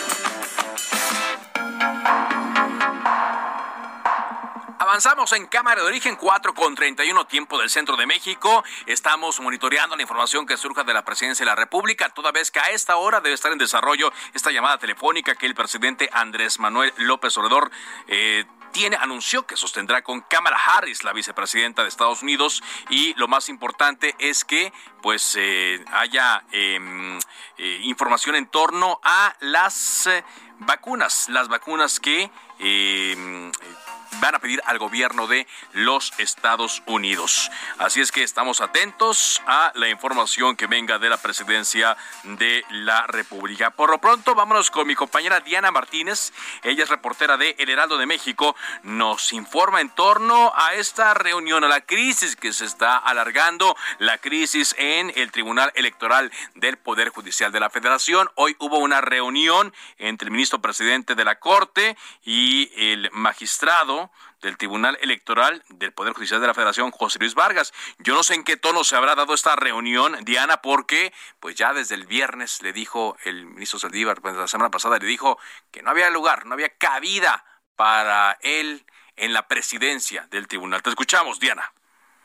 Avanzamos 4.81 5.33
en 5.33 5.45
Cámara 5.47 5.81
de 5.81 5.87
Origen 5.87 6.15
4 6.15 6.53
con 6.53 6.73
31 6.73 7.27
tiempo 7.27 7.59
del 7.59 7.69
centro 7.69 7.97
de 7.97 8.05
México. 8.05 8.63
Estamos 8.85 9.37
monitoreando 9.41 9.97
la 9.97 10.03
información 10.03 10.45
que 10.45 10.55
surja 10.55 10.85
de 10.85 10.93
la 10.93 11.03
presidencia 11.03 11.43
de 11.43 11.49
la 11.49 11.55
República, 11.57 12.07
toda 12.07 12.31
vez 12.31 12.49
que 12.49 12.61
a 12.61 12.71
esta 12.71 12.95
hora 12.95 13.19
debe 13.19 13.35
estar 13.35 13.51
en 13.51 13.57
desarrollo 13.57 14.13
esta 14.33 14.51
llamada 14.51 14.77
telefónica 14.77 15.35
que 15.35 15.47
el 15.47 15.53
presidente 15.53 16.09
Andrés 16.13 16.59
Manuel 16.59 16.93
López 16.95 17.37
Obrador 17.37 17.69
eh, 18.07 18.45
tiene, 18.71 18.95
anunció 18.95 19.45
que 19.45 19.57
sostendrá 19.57 20.01
con 20.01 20.21
Kamala 20.21 20.55
Harris, 20.55 21.03
la 21.03 21.11
vicepresidenta 21.11 21.81
de 21.81 21.89
Estados 21.89 22.21
Unidos, 22.23 22.63
y 22.89 23.13
lo 23.15 23.27
más 23.27 23.49
importante 23.49 24.15
es 24.17 24.45
que 24.45 24.71
pues 25.01 25.35
eh, 25.37 25.83
haya 25.91 26.45
em, 26.53 27.19
eh, 27.57 27.79
información 27.83 28.37
en 28.37 28.47
torno 28.47 29.01
a 29.03 29.35
las 29.41 30.09
vacunas, 30.59 31.27
las 31.27 31.49
vacunas 31.49 31.99
que 31.99 32.31
em, 32.59 33.51
van 34.19 34.35
a 34.35 34.39
pedir 34.39 34.61
al 34.65 34.79
gobierno 34.79 35.27
de 35.27 35.47
los 35.73 36.13
Estados 36.17 36.83
Unidos. 36.85 37.51
Así 37.77 38.01
es 38.01 38.11
que 38.11 38.23
estamos 38.23 38.61
atentos 38.61 39.41
a 39.47 39.71
la 39.75 39.89
información 39.89 40.55
que 40.55 40.67
venga 40.67 40.99
de 40.99 41.09
la 41.09 41.17
presidencia 41.17 41.97
de 42.23 42.63
la 42.69 43.07
República. 43.07 43.71
Por 43.71 43.89
lo 43.89 43.99
pronto, 43.99 44.35
vámonos 44.35 44.71
con 44.71 44.87
mi 44.87 44.95
compañera 44.95 45.39
Diana 45.39 45.71
Martínez. 45.71 46.33
Ella 46.63 46.83
es 46.83 46.89
reportera 46.89 47.37
de 47.37 47.55
El 47.59 47.69
Heraldo 47.69 47.97
de 47.97 48.05
México. 48.05 48.55
Nos 48.83 49.33
informa 49.33 49.81
en 49.81 49.89
torno 49.89 50.51
a 50.55 50.73
esta 50.75 51.13
reunión, 51.13 51.63
a 51.63 51.67
la 51.67 51.81
crisis 51.81 52.35
que 52.35 52.53
se 52.53 52.65
está 52.65 52.97
alargando, 52.97 53.75
la 53.99 54.17
crisis 54.17 54.75
en 54.77 55.11
el 55.15 55.31
Tribunal 55.31 55.71
Electoral 55.75 56.31
del 56.55 56.77
Poder 56.77 57.09
Judicial 57.09 57.51
de 57.51 57.59
la 57.59 57.69
Federación. 57.69 58.29
Hoy 58.35 58.55
hubo 58.59 58.77
una 58.77 59.01
reunión 59.01 59.73
entre 59.97 60.27
el 60.27 60.31
ministro 60.31 60.59
presidente 60.59 61.15
de 61.15 61.25
la 61.25 61.39
Corte 61.39 61.97
y 62.23 62.71
el 62.75 63.09
magistrado 63.11 63.98
del 64.41 64.57
Tribunal 64.57 64.97
Electoral 65.01 65.63
del 65.69 65.93
Poder 65.93 66.13
Judicial 66.13 66.41
de 66.41 66.47
la 66.47 66.53
Federación, 66.53 66.91
José 66.91 67.19
Luis 67.19 67.35
Vargas. 67.35 67.73
Yo 67.99 68.13
no 68.13 68.23
sé 68.23 68.35
en 68.35 68.43
qué 68.43 68.57
tono 68.57 68.83
se 68.83 68.95
habrá 68.95 69.15
dado 69.15 69.33
esta 69.33 69.55
reunión, 69.55 70.17
Diana, 70.23 70.61
porque 70.61 71.13
pues 71.39 71.55
ya 71.55 71.73
desde 71.73 71.95
el 71.95 72.05
viernes 72.07 72.61
le 72.61 72.73
dijo 72.73 73.17
el 73.23 73.45
ministro 73.45 73.79
Saldívar, 73.79 74.21
pues, 74.21 74.35
la 74.35 74.47
semana 74.47 74.71
pasada 74.71 74.99
le 74.99 75.05
dijo 75.05 75.37
que 75.71 75.81
no 75.81 75.91
había 75.91 76.09
lugar, 76.09 76.45
no 76.45 76.53
había 76.53 76.69
cabida 76.69 77.43
para 77.75 78.37
él 78.41 78.85
en 79.15 79.33
la 79.33 79.47
presidencia 79.47 80.27
del 80.31 80.47
tribunal. 80.47 80.81
Te 80.81 80.89
escuchamos, 80.89 81.39
Diana. 81.39 81.71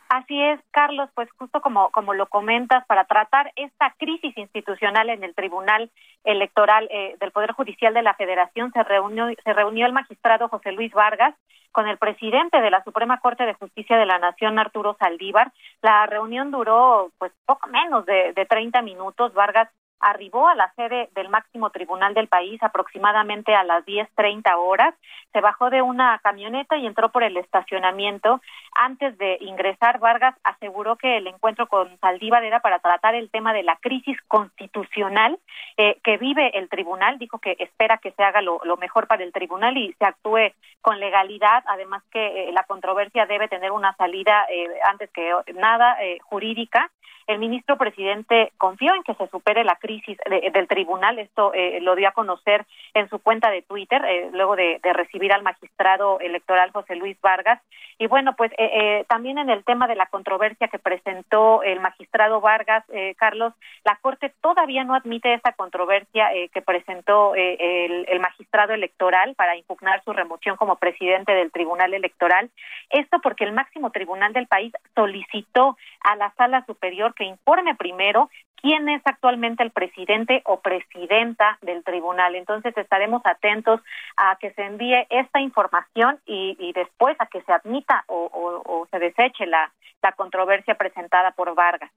Así 0.08 0.40
es, 0.40 0.60
Carlos, 0.70 1.08
pues 1.14 1.28
justo 1.38 1.60
como, 1.60 1.90
como 1.90 2.14
lo 2.14 2.26
comentas, 2.26 2.84
para 2.86 3.04
tratar 3.04 3.52
esta 3.56 3.94
crisis 3.98 4.36
institucional 4.36 5.08
en 5.08 5.24
el 5.24 5.34
Tribunal 5.34 5.90
Electoral 6.24 6.88
eh, 6.90 7.16
del 7.20 7.32
Poder 7.32 7.52
Judicial 7.52 7.94
de 7.94 8.02
la 8.02 8.14
Federación 8.14 8.72
se 8.72 8.82
reunió, 8.82 9.28
se 9.42 9.52
reunió 9.52 9.86
el 9.86 9.92
magistrado 9.92 10.48
José 10.48 10.72
Luis 10.72 10.92
Vargas 10.92 11.34
con 11.72 11.88
el 11.88 11.98
presidente 11.98 12.60
de 12.60 12.70
la 12.70 12.84
Suprema 12.84 13.18
Corte 13.18 13.44
de 13.44 13.54
Justicia 13.54 13.96
de 13.96 14.06
la 14.06 14.18
Nación, 14.18 14.58
Arturo 14.58 14.96
Saldívar. 14.98 15.52
La 15.82 16.06
reunión 16.06 16.52
duró 16.52 17.10
pues 17.18 17.32
poco 17.46 17.68
menos 17.68 18.06
de, 18.06 18.32
de 18.32 18.46
30 18.46 18.82
minutos. 18.82 19.34
Vargas 19.34 19.68
arribó 20.00 20.48
a 20.48 20.54
la 20.54 20.72
sede 20.74 21.08
del 21.14 21.28
máximo 21.28 21.70
tribunal 21.70 22.14
del 22.14 22.28
país 22.28 22.62
aproximadamente 22.62 23.54
a 23.54 23.64
las 23.64 23.84
10.30 23.86 24.54
horas, 24.56 24.94
se 25.32 25.40
bajó 25.40 25.70
de 25.70 25.82
una 25.82 26.18
camioneta 26.22 26.76
y 26.76 26.86
entró 26.86 27.10
por 27.10 27.22
el 27.22 27.36
estacionamiento. 27.36 28.40
Antes 28.74 29.16
de 29.18 29.38
ingresar, 29.40 29.98
Vargas 29.98 30.34
aseguró 30.44 30.96
que 30.96 31.16
el 31.16 31.26
encuentro 31.26 31.66
con 31.66 31.98
Saldívar 32.00 32.44
era 32.44 32.60
para 32.60 32.78
tratar 32.78 33.14
el 33.14 33.30
tema 33.30 33.52
de 33.52 33.62
la 33.62 33.76
crisis 33.76 34.16
constitucional 34.28 35.38
eh, 35.76 35.98
que 36.04 36.18
vive 36.18 36.56
el 36.58 36.68
tribunal. 36.68 37.18
Dijo 37.18 37.38
que 37.38 37.56
espera 37.58 37.98
que 37.98 38.12
se 38.12 38.22
haga 38.22 38.42
lo, 38.42 38.60
mejor 38.76 39.06
para 39.06 39.24
el 39.24 39.32
tribunal 39.32 39.76
y 39.76 39.92
se 39.94 40.04
actúe 40.04 40.52
con 40.82 41.00
legalidad. 41.00 41.64
Además 41.66 42.02
que 42.12 42.48
eh, 42.48 42.52
la 42.52 42.64
controversia 42.64 43.26
debe 43.26 43.48
tener 43.48 43.72
una 43.72 43.94
salida 43.96 44.46
eh, 44.50 44.68
antes 44.84 45.10
que 45.10 45.32
nada 45.54 45.96
jurídica 46.24 46.90
el 47.26 47.38
ministro 47.38 47.78
presidente 47.78 48.52
confió 48.58 48.94
en 48.94 49.02
que 49.02 49.14
se 49.14 49.28
supere 49.28 49.64
la 49.64 49.76
crisis 49.84 50.16
del 50.54 50.66
tribunal. 50.66 51.18
Esto 51.18 51.52
eh, 51.52 51.78
lo 51.82 51.94
dio 51.94 52.08
a 52.08 52.12
conocer 52.12 52.64
en 52.94 53.06
su 53.10 53.18
cuenta 53.18 53.50
de 53.50 53.60
Twitter, 53.60 54.02
eh, 54.06 54.30
luego 54.32 54.56
de, 54.56 54.80
recibir 54.94 55.30
al 55.32 55.42
magistrado 55.42 56.20
electoral 56.20 56.70
José 56.70 56.96
Luis 56.96 57.20
Vargas. 57.20 57.60
Y 57.98 58.06
bueno, 58.06 58.34
pues 58.34 58.50
eh, 58.56 59.04
también 59.08 59.36
en 59.36 59.50
el 59.50 59.62
tema 59.62 59.86
de 59.86 59.94
la 59.94 60.06
controversia 60.06 60.68
que 60.68 60.78
presentó 60.78 61.62
el 61.62 61.80
magistrado 61.80 62.40
Vargas, 62.40 62.84
Carlos, 63.18 63.52
la 63.84 63.98
Corte 64.00 64.32
todavía 64.40 64.84
no 64.84 64.94
admite 64.94 65.34
esa 65.34 65.52
controversia 65.52 66.28
que 66.52 66.62
presentó 66.62 67.34
el, 67.34 68.06
el 68.08 68.20
magistrado 68.20 68.72
electoral 68.72 69.34
para 69.34 69.56
impugnar 69.56 70.02
su 70.04 70.12
remoción 70.12 70.56
como 70.56 70.76
presidente 70.76 71.32
del 71.32 71.52
Tribunal 71.52 71.92
Electoral. 71.92 72.50
Esto 72.90 73.20
porque 73.22 73.44
el 73.44 73.52
máximo 73.52 73.90
tribunal 73.90 74.32
del 74.32 74.46
país 74.46 74.72
solicitó 74.94 75.76
a 76.00 76.16
la 76.16 76.32
Sala 76.36 76.64
Superior 76.66 77.14
que 77.14 77.24
informe 77.24 77.74
primero 77.74 78.30
quién 78.64 78.88
es 78.88 79.02
actualmente 79.04 79.62
el 79.62 79.70
presidente 79.74 80.40
o 80.46 80.60
presidenta 80.60 81.58
del 81.60 81.84
tribunal. 81.84 82.34
Entonces 82.34 82.74
estaremos 82.76 83.20
atentos 83.24 83.80
a 84.16 84.36
que 84.40 84.52
se 84.52 84.62
envíe 84.62 85.06
esta 85.10 85.40
información 85.40 86.20
y, 86.24 86.72
después 86.72 87.16
a 87.20 87.26
que 87.26 87.42
se 87.42 87.52
admita 87.52 88.04
o, 88.06 88.86
se 88.90 88.98
deseche 88.98 89.46
la, 89.46 89.72
la 90.02 90.12
controversia 90.12 90.76
presentada 90.76 91.32
por 91.32 91.54
Vargas. 91.54 91.90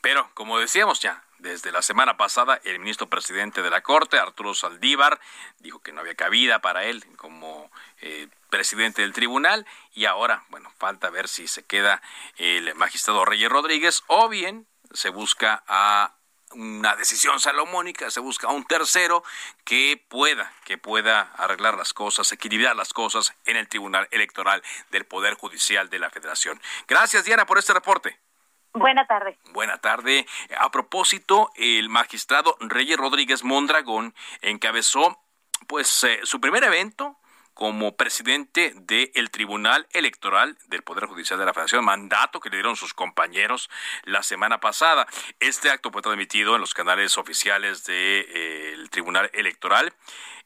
Pero, 0.00 0.28
como 0.34 0.58
decíamos 0.58 1.00
ya, 1.00 1.22
desde 1.38 1.72
la 1.72 1.82
semana 1.82 2.16
pasada, 2.16 2.60
el 2.64 2.78
ministro 2.78 3.08
presidente 3.08 3.62
de 3.62 3.70
la 3.70 3.82
Corte, 3.82 4.18
Arturo 4.18 4.54
Saldívar, 4.54 5.18
dijo 5.58 5.80
que 5.80 5.92
no 5.92 6.00
había 6.00 6.14
cabida 6.14 6.60
para 6.60 6.84
él 6.84 7.04
como 7.16 7.70
eh, 8.00 8.28
presidente 8.50 9.02
del 9.02 9.12
tribunal 9.12 9.66
y 9.92 10.06
ahora, 10.06 10.44
bueno, 10.48 10.70
falta 10.78 11.10
ver 11.10 11.28
si 11.28 11.48
se 11.48 11.64
queda 11.64 12.02
el 12.36 12.74
magistrado 12.74 13.24
Reyes 13.24 13.50
Rodríguez 13.50 14.02
o 14.06 14.28
bien 14.28 14.66
se 14.92 15.10
busca 15.10 15.62
a 15.66 16.15
una 16.52 16.94
decisión 16.96 17.40
salomónica, 17.40 18.10
se 18.10 18.20
busca 18.20 18.48
un 18.48 18.64
tercero 18.64 19.22
que 19.64 20.02
pueda, 20.08 20.52
que 20.64 20.78
pueda 20.78 21.32
arreglar 21.36 21.76
las 21.76 21.92
cosas, 21.92 22.30
equilibrar 22.32 22.76
las 22.76 22.92
cosas 22.92 23.34
en 23.44 23.56
el 23.56 23.68
Tribunal 23.68 24.08
Electoral 24.10 24.62
del 24.90 25.04
Poder 25.04 25.34
Judicial 25.34 25.90
de 25.90 25.98
la 25.98 26.10
Federación. 26.10 26.60
Gracias, 26.86 27.24
Diana, 27.24 27.46
por 27.46 27.58
este 27.58 27.74
reporte. 27.74 28.18
Buena 28.72 29.06
tarde. 29.06 29.38
Buena 29.52 29.78
tarde. 29.78 30.26
A 30.58 30.70
propósito, 30.70 31.50
el 31.56 31.88
magistrado 31.88 32.56
Reyes 32.60 32.98
Rodríguez 32.98 33.42
Mondragón 33.42 34.14
encabezó 34.42 35.18
pues 35.66 36.04
eh, 36.04 36.20
su 36.24 36.40
primer 36.40 36.62
evento 36.62 37.16
como 37.56 37.96
presidente 37.96 38.74
del 38.76 39.30
Tribunal 39.30 39.86
Electoral 39.94 40.58
del 40.68 40.82
Poder 40.82 41.06
Judicial 41.06 41.38
de 41.38 41.46
la 41.46 41.54
Federación, 41.54 41.86
mandato 41.86 42.38
que 42.38 42.50
le 42.50 42.58
dieron 42.58 42.76
sus 42.76 42.92
compañeros 42.92 43.70
la 44.04 44.22
semana 44.22 44.60
pasada. 44.60 45.06
Este 45.40 45.70
acto 45.70 45.90
fue 45.90 46.02
transmitido 46.02 46.54
en 46.54 46.60
los 46.60 46.74
canales 46.74 47.16
oficiales 47.16 47.84
del 47.84 47.94
de, 47.96 48.82
eh, 48.84 48.88
Tribunal 48.90 49.30
Electoral 49.32 49.94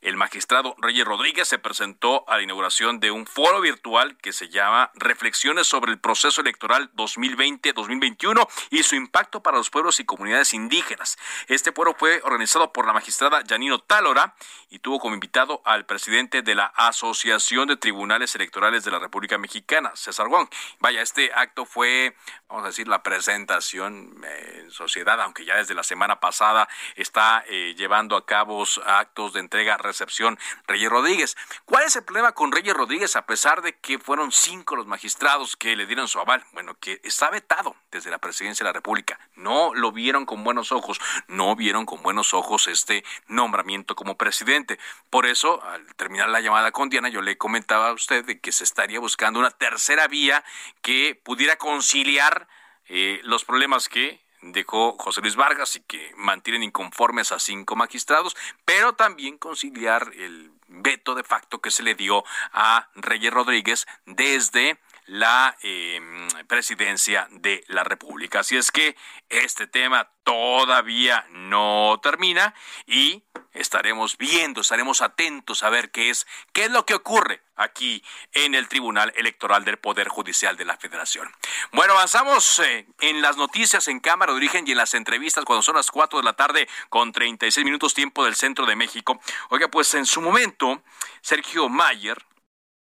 el 0.02 0.16
magistrado 0.16 0.74
Reyes 0.78 1.04
Rodríguez 1.04 1.46
se 1.46 1.58
presentó 1.58 2.24
a 2.26 2.36
la 2.36 2.42
inauguración 2.42 3.00
de 3.00 3.10
un 3.10 3.26
foro 3.26 3.60
virtual 3.60 4.16
que 4.16 4.32
se 4.32 4.48
llama 4.48 4.90
Reflexiones 4.94 5.66
sobre 5.66 5.92
el 5.92 5.98
proceso 5.98 6.40
electoral 6.40 6.90
2020-2021 6.94 8.48
y 8.70 8.82
su 8.82 8.94
impacto 8.94 9.42
para 9.42 9.58
los 9.58 9.68
pueblos 9.68 10.00
y 10.00 10.06
comunidades 10.06 10.54
indígenas. 10.54 11.18
Este 11.48 11.72
foro 11.72 11.94
fue 11.98 12.22
organizado 12.24 12.72
por 12.72 12.86
la 12.86 12.94
magistrada 12.94 13.42
Janino 13.46 13.78
Tálora 13.80 14.34
y 14.70 14.78
tuvo 14.78 15.00
como 15.00 15.14
invitado 15.14 15.60
al 15.66 15.84
presidente 15.84 16.40
de 16.40 16.54
la 16.54 16.72
Asociación 17.00 17.66
de 17.66 17.78
Tribunales 17.78 18.34
Electorales 18.34 18.84
de 18.84 18.90
la 18.90 18.98
República 18.98 19.38
Mexicana, 19.38 19.90
César 19.94 20.28
Wong. 20.28 20.50
Vaya, 20.80 21.00
este 21.00 21.32
acto 21.34 21.64
fue, 21.64 22.14
vamos 22.46 22.64
a 22.64 22.66
decir, 22.66 22.88
la 22.88 23.02
presentación 23.02 24.22
eh, 24.22 24.58
en 24.64 24.70
sociedad, 24.70 25.18
aunque 25.22 25.46
ya 25.46 25.56
desde 25.56 25.72
la 25.72 25.82
semana 25.82 26.20
pasada 26.20 26.68
está 26.96 27.42
eh, 27.48 27.74
llevando 27.74 28.18
a 28.18 28.26
cabo 28.26 28.66
actos 28.84 29.32
de 29.32 29.40
entrega 29.40 29.78
recepción 29.78 30.38
Reyes 30.66 30.90
Rodríguez. 30.90 31.36
¿Cuál 31.64 31.84
es 31.84 31.96
el 31.96 32.04
problema 32.04 32.32
con 32.32 32.52
Reyes 32.52 32.74
Rodríguez 32.74 33.16
a 33.16 33.24
pesar 33.24 33.62
de 33.62 33.78
que 33.78 33.98
fueron 33.98 34.30
cinco 34.30 34.76
los 34.76 34.86
magistrados 34.86 35.56
que 35.56 35.76
le 35.76 35.86
dieron 35.86 36.06
su 36.06 36.20
aval? 36.20 36.44
Bueno, 36.52 36.74
que 36.78 37.00
está 37.02 37.30
vetado 37.30 37.76
desde 37.90 38.10
la 38.10 38.18
presidencia 38.18 38.62
de 38.62 38.68
la 38.68 38.74
República. 38.74 39.18
No 39.36 39.72
lo 39.72 39.90
vieron 39.90 40.26
con 40.26 40.44
buenos 40.44 40.70
ojos, 40.70 41.00
no 41.28 41.56
vieron 41.56 41.86
con 41.86 42.02
buenos 42.02 42.34
ojos 42.34 42.68
este 42.68 43.04
nombramiento 43.26 43.96
como 43.96 44.18
presidente. 44.18 44.78
Por 45.08 45.24
eso, 45.24 45.64
al 45.64 45.94
terminar 45.94 46.28
la 46.28 46.40
llamada 46.40 46.72
con 46.72 46.89
Diana, 46.90 47.08
yo 47.08 47.22
le 47.22 47.38
comentaba 47.38 47.88
a 47.88 47.92
usted 47.92 48.24
de 48.24 48.40
que 48.40 48.52
se 48.52 48.64
estaría 48.64 49.00
buscando 49.00 49.38
una 49.38 49.50
tercera 49.50 50.08
vía 50.08 50.44
que 50.82 51.14
pudiera 51.14 51.56
conciliar 51.56 52.48
eh, 52.86 53.20
los 53.22 53.44
problemas 53.44 53.88
que 53.88 54.20
dejó 54.42 54.96
José 54.98 55.20
Luis 55.20 55.36
Vargas 55.36 55.76
y 55.76 55.80
que 55.80 56.12
mantienen 56.16 56.62
inconformes 56.62 57.32
a 57.32 57.38
cinco 57.38 57.76
magistrados, 57.76 58.36
pero 58.64 58.94
también 58.94 59.38
conciliar 59.38 60.10
el 60.16 60.50
veto 60.66 61.14
de 61.14 61.24
facto 61.24 61.60
que 61.60 61.70
se 61.70 61.82
le 61.82 61.94
dio 61.94 62.24
a 62.52 62.88
Reyes 62.94 63.32
Rodríguez 63.32 63.86
desde 64.06 64.78
la 65.10 65.56
em, 65.62 66.28
presidencia 66.46 67.26
de 67.32 67.64
la 67.66 67.82
República. 67.82 68.40
Así 68.40 68.56
es 68.56 68.70
que 68.70 68.96
este 69.28 69.66
tema 69.66 70.08
todavía 70.22 71.26
no 71.30 71.98
termina 72.00 72.54
y 72.86 73.24
estaremos 73.52 74.16
viendo, 74.16 74.60
estaremos 74.60 75.02
atentos 75.02 75.64
a 75.64 75.70
ver 75.70 75.90
qué 75.90 76.10
es, 76.10 76.28
qué 76.52 76.66
es 76.66 76.70
lo 76.70 76.86
que 76.86 76.94
ocurre 76.94 77.42
aquí 77.56 78.04
en 78.34 78.54
el 78.54 78.68
Tribunal 78.68 79.12
Electoral 79.16 79.64
del 79.64 79.78
Poder 79.78 80.06
Judicial 80.06 80.56
de 80.56 80.64
la 80.64 80.76
Federación. 80.76 81.28
Bueno, 81.72 81.94
avanzamos 81.94 82.60
eh, 82.60 82.86
en 83.00 83.20
las 83.20 83.36
noticias 83.36 83.88
en 83.88 83.98
Cámara 83.98 84.30
de 84.30 84.36
Origen 84.36 84.64
y 84.68 84.70
en 84.70 84.78
las 84.78 84.94
entrevistas 84.94 85.44
cuando 85.44 85.62
son 85.62 85.74
las 85.74 85.90
4 85.90 86.20
de 86.20 86.24
la 86.24 86.34
tarde 86.34 86.68
con 86.88 87.10
36 87.10 87.64
minutos 87.64 87.94
tiempo 87.94 88.24
del 88.24 88.36
centro 88.36 88.64
de 88.64 88.76
México. 88.76 89.20
Oiga, 89.48 89.66
pues 89.66 89.92
en 89.94 90.06
su 90.06 90.20
momento, 90.20 90.84
Sergio 91.20 91.68
Mayer, 91.68 92.24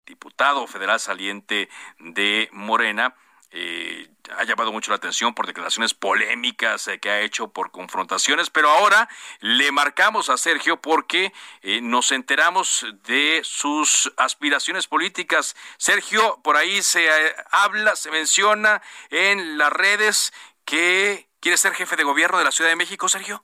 diputado 0.05 0.67
federal 0.67 0.99
saliente 0.99 1.69
de 1.99 2.49
Morena, 2.51 3.15
eh, 3.57 4.09
ha 4.37 4.43
llamado 4.43 4.73
mucho 4.73 4.91
la 4.91 4.97
atención 4.97 5.33
por 5.33 5.47
declaraciones 5.47 5.93
polémicas 5.93 6.89
eh, 6.89 6.99
que 6.99 7.09
ha 7.09 7.21
hecho 7.21 7.53
por 7.53 7.71
confrontaciones, 7.71 8.49
pero 8.49 8.69
ahora 8.69 9.07
le 9.39 9.71
marcamos 9.71 10.29
a 10.29 10.35
Sergio 10.35 10.81
porque 10.81 11.31
eh, 11.61 11.79
nos 11.81 12.11
enteramos 12.11 12.85
de 13.07 13.39
sus 13.43 14.11
aspiraciones 14.17 14.87
políticas. 14.87 15.55
Sergio, 15.77 16.39
por 16.43 16.57
ahí 16.57 16.81
se 16.81 17.07
habla, 17.49 17.95
se 17.95 18.11
menciona 18.11 18.81
en 19.09 19.57
las 19.57 19.71
redes 19.71 20.33
que 20.65 21.27
quiere 21.39 21.57
ser 21.57 21.73
jefe 21.75 21.95
de 21.95 22.03
gobierno 22.03 22.37
de 22.37 22.43
la 22.43 22.51
Ciudad 22.51 22.71
de 22.71 22.75
México, 22.75 23.07
Sergio. 23.07 23.41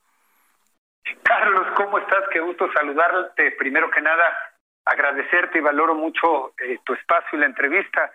Carlos, 1.24 1.68
¿cómo 1.78 1.98
estás? 2.00 2.24
Qué 2.34 2.42
gusto 2.42 2.70
saludarte. 2.74 3.52
Primero 3.52 3.90
que 3.90 4.02
nada, 4.02 4.51
agradecerte 4.86 5.60
y 5.60 5.62
valoro 5.62 5.96
mucho 5.96 6.54
eh, 6.58 6.80
tu 6.84 6.94
espacio 6.94 7.38
y 7.38 7.42
la 7.42 7.48
entrevista. 7.48 8.12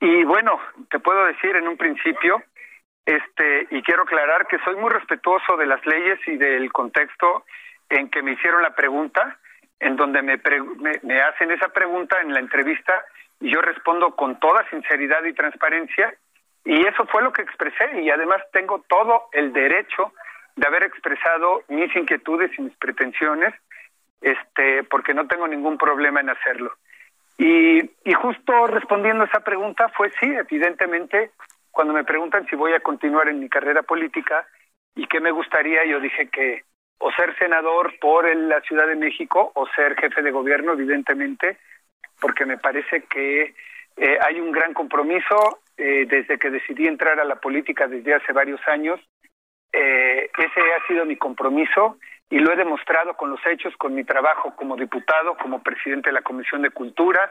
Y 0.00 0.24
bueno, 0.24 0.60
te 0.90 0.98
puedo 1.00 1.24
decir 1.26 1.56
en 1.56 1.66
un 1.66 1.76
principio, 1.76 2.42
este, 3.04 3.66
y 3.70 3.82
quiero 3.82 4.02
aclarar 4.02 4.46
que 4.46 4.58
soy 4.60 4.76
muy 4.76 4.90
respetuoso 4.90 5.56
de 5.56 5.66
las 5.66 5.84
leyes 5.86 6.18
y 6.26 6.36
del 6.36 6.70
contexto 6.72 7.44
en 7.88 8.10
que 8.10 8.22
me 8.22 8.32
hicieron 8.32 8.62
la 8.62 8.74
pregunta, 8.74 9.38
en 9.80 9.96
donde 9.96 10.22
me, 10.22 10.40
me, 11.02 11.20
hacen 11.20 11.50
esa 11.50 11.68
pregunta 11.68 12.20
en 12.20 12.34
la 12.34 12.40
entrevista 12.40 13.04
y 13.40 13.50
yo 13.50 13.62
respondo 13.62 14.14
con 14.14 14.38
toda 14.38 14.68
sinceridad 14.70 15.24
y 15.24 15.32
transparencia 15.32 16.12
y 16.64 16.86
eso 16.86 17.06
fue 17.06 17.22
lo 17.22 17.32
que 17.32 17.42
expresé 17.42 18.02
y 18.02 18.10
además 18.10 18.42
tengo 18.52 18.84
todo 18.88 19.28
el 19.32 19.52
derecho 19.52 20.12
de 20.56 20.66
haber 20.66 20.82
expresado 20.82 21.62
mis 21.68 21.94
inquietudes 21.94 22.50
y 22.58 22.62
mis 22.62 22.76
pretensiones 22.76 23.54
este, 24.20 24.84
porque 24.84 25.14
no 25.14 25.26
tengo 25.26 25.46
ningún 25.46 25.78
problema 25.78 26.20
en 26.20 26.30
hacerlo. 26.30 26.72
Y, 27.36 27.78
y 27.78 28.12
justo 28.14 28.66
respondiendo 28.66 29.22
a 29.22 29.26
esa 29.26 29.40
pregunta 29.40 29.88
fue 29.90 30.10
sí, 30.20 30.26
evidentemente, 30.26 31.30
cuando 31.70 31.94
me 31.94 32.04
preguntan 32.04 32.46
si 32.48 32.56
voy 32.56 32.72
a 32.72 32.80
continuar 32.80 33.28
en 33.28 33.40
mi 33.40 33.48
carrera 33.48 33.82
política 33.82 34.46
y 34.94 35.06
qué 35.06 35.20
me 35.20 35.30
gustaría, 35.30 35.84
yo 35.84 36.00
dije 36.00 36.28
que 36.28 36.64
o 36.98 37.12
ser 37.12 37.36
senador 37.38 37.94
por 38.00 38.34
la 38.34 38.60
Ciudad 38.62 38.88
de 38.88 38.96
México 38.96 39.52
o 39.54 39.66
ser 39.68 39.94
jefe 39.94 40.20
de 40.20 40.32
gobierno, 40.32 40.72
evidentemente, 40.72 41.58
porque 42.20 42.44
me 42.44 42.58
parece 42.58 43.04
que 43.04 43.54
eh, 43.96 44.18
hay 44.20 44.40
un 44.40 44.50
gran 44.50 44.74
compromiso 44.74 45.60
eh, 45.76 46.06
desde 46.08 46.38
que 46.38 46.50
decidí 46.50 46.88
entrar 46.88 47.20
a 47.20 47.24
la 47.24 47.36
política 47.36 47.86
desde 47.86 48.14
hace 48.14 48.32
varios 48.32 48.60
años 48.66 49.00
eh, 49.72 50.30
ese 50.38 50.60
ha 50.60 50.86
sido 50.86 51.04
mi 51.04 51.16
compromiso 51.16 51.98
y 52.30 52.38
lo 52.38 52.52
he 52.52 52.56
demostrado 52.56 53.16
con 53.16 53.30
los 53.30 53.40
hechos, 53.46 53.74
con 53.76 53.94
mi 53.94 54.04
trabajo 54.04 54.54
como 54.56 54.76
diputado, 54.76 55.36
como 55.36 55.62
presidente 55.62 56.10
de 56.10 56.14
la 56.14 56.22
Comisión 56.22 56.62
de 56.62 56.70
Cultura, 56.70 57.30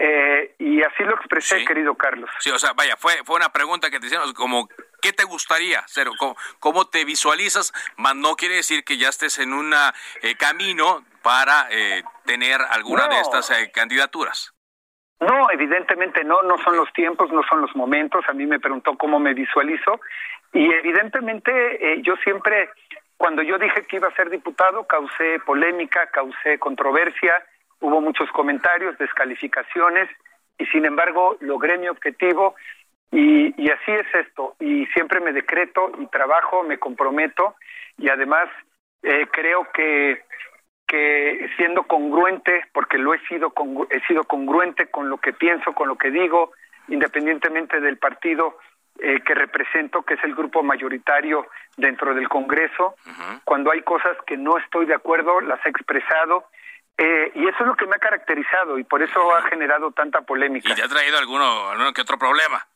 eh, 0.00 0.54
y 0.58 0.80
así 0.82 1.02
lo 1.02 1.16
expresé, 1.16 1.64
querido 1.64 1.96
Carlos. 1.96 2.30
Sí, 2.38 2.50
o 2.50 2.58
sea, 2.58 2.72
vaya, 2.72 2.96
fue, 2.96 3.14
fue 3.24 3.34
una 3.34 3.48
pregunta 3.48 3.90
que 3.90 3.98
te 3.98 4.06
hicieron, 4.06 4.32
como, 4.32 4.68
¿qué 5.02 5.12
te 5.12 5.24
gustaría 5.24 5.80
hacer? 5.80 6.06
¿Cómo, 6.60 6.84
te 6.86 7.04
visualizas? 7.04 7.72
Más 7.96 8.14
no 8.14 8.36
quiere 8.36 8.56
decir 8.56 8.84
que 8.84 8.96
ya 8.96 9.08
estés 9.08 9.40
en 9.40 9.52
un 9.52 9.74
eh, 9.74 10.36
camino 10.38 11.04
para 11.22 11.66
eh, 11.70 12.04
tener 12.24 12.60
alguna 12.70 13.08
de 13.08 13.18
estas 13.20 13.50
candidaturas. 13.72 14.54
No, 15.18 15.50
evidentemente 15.50 16.22
no, 16.22 16.42
no 16.42 16.58
son 16.58 16.76
los 16.76 16.92
tiempos, 16.92 17.32
no 17.32 17.42
son 17.48 17.62
los 17.62 17.74
momentos. 17.74 18.24
A 18.28 18.32
mí 18.32 18.46
me 18.46 18.60
preguntó 18.60 18.96
cómo 18.96 19.18
me 19.18 19.34
visualizo 19.34 20.00
y 20.52 20.72
evidentemente 20.72 22.00
yo 22.02 22.14
siempre, 22.22 22.70
cuando 23.18 23.42
yo 23.42 23.58
dije 23.58 23.84
que 23.86 23.96
iba 23.96 24.08
a 24.08 24.14
ser 24.14 24.30
diputado, 24.30 24.86
causé 24.86 25.38
polémica, 25.44 26.06
causé 26.06 26.58
controversia 26.58 27.34
hubo 27.80 28.00
muchos 28.00 28.30
comentarios, 28.32 28.98
descalificaciones, 28.98 30.08
y 30.58 30.66
sin 30.66 30.84
embargo 30.84 31.36
logré 31.40 31.78
mi 31.78 31.88
objetivo 31.88 32.56
y, 33.10 33.70
así 33.70 33.92
es 33.92 34.26
esto. 34.26 34.56
Y 34.60 34.86
siempre 34.86 35.20
me 35.20 35.32
decreto 35.32 35.92
y 35.98 36.06
trabajo, 36.06 36.62
me 36.62 36.78
comprometo 36.78 37.54
y 37.96 38.08
además 38.08 38.48
eh, 39.02 39.26
creo 39.30 39.68
que, 39.72 40.22
que 40.86 41.48
siendo 41.56 41.84
congruente, 41.84 42.64
porque 42.72 42.98
lo 42.98 43.14
he 43.14 43.20
sido, 43.26 43.52
he 43.90 44.00
sido 44.06 44.24
congruente 44.24 44.90
con 44.90 45.08
lo 45.08 45.18
que 45.18 45.32
pienso, 45.32 45.72
con 45.72 45.88
lo 45.88 45.96
que 45.96 46.10
digo, 46.10 46.52
independientemente 46.88 47.80
del 47.80 47.98
partido 47.98 48.58
eh, 48.98 49.20
que 49.24 49.34
represento, 49.34 50.02
que 50.02 50.14
es 50.14 50.24
el 50.24 50.34
grupo 50.34 50.62
mayoritario 50.62 51.46
dentro 51.76 52.14
del 52.14 52.28
Congreso. 52.28 52.96
Cuando 53.44 53.70
hay 53.70 53.82
cosas 53.82 54.16
que 54.26 54.36
no 54.36 54.58
estoy 54.58 54.86
de 54.86 54.94
acuerdo, 54.94 55.40
las 55.40 55.64
he 55.64 55.68
expresado 55.68 56.46
eh, 56.98 57.30
y 57.36 57.46
eso 57.46 57.58
es 57.60 57.66
lo 57.66 57.76
que 57.76 57.86
me 57.86 57.94
ha 57.94 58.00
caracterizado 58.00 58.76
y 58.76 58.82
por 58.82 59.02
eso 59.02 59.34
ha 59.34 59.42
generado 59.42 59.92
tanta 59.92 60.22
polémica. 60.22 60.72
¿Y 60.72 60.74
te 60.74 60.82
ha 60.82 60.88
traído 60.88 61.16
alguno, 61.16 61.70
alguno 61.70 61.92
que 61.92 62.02
otro 62.02 62.18
problema? 62.18 62.66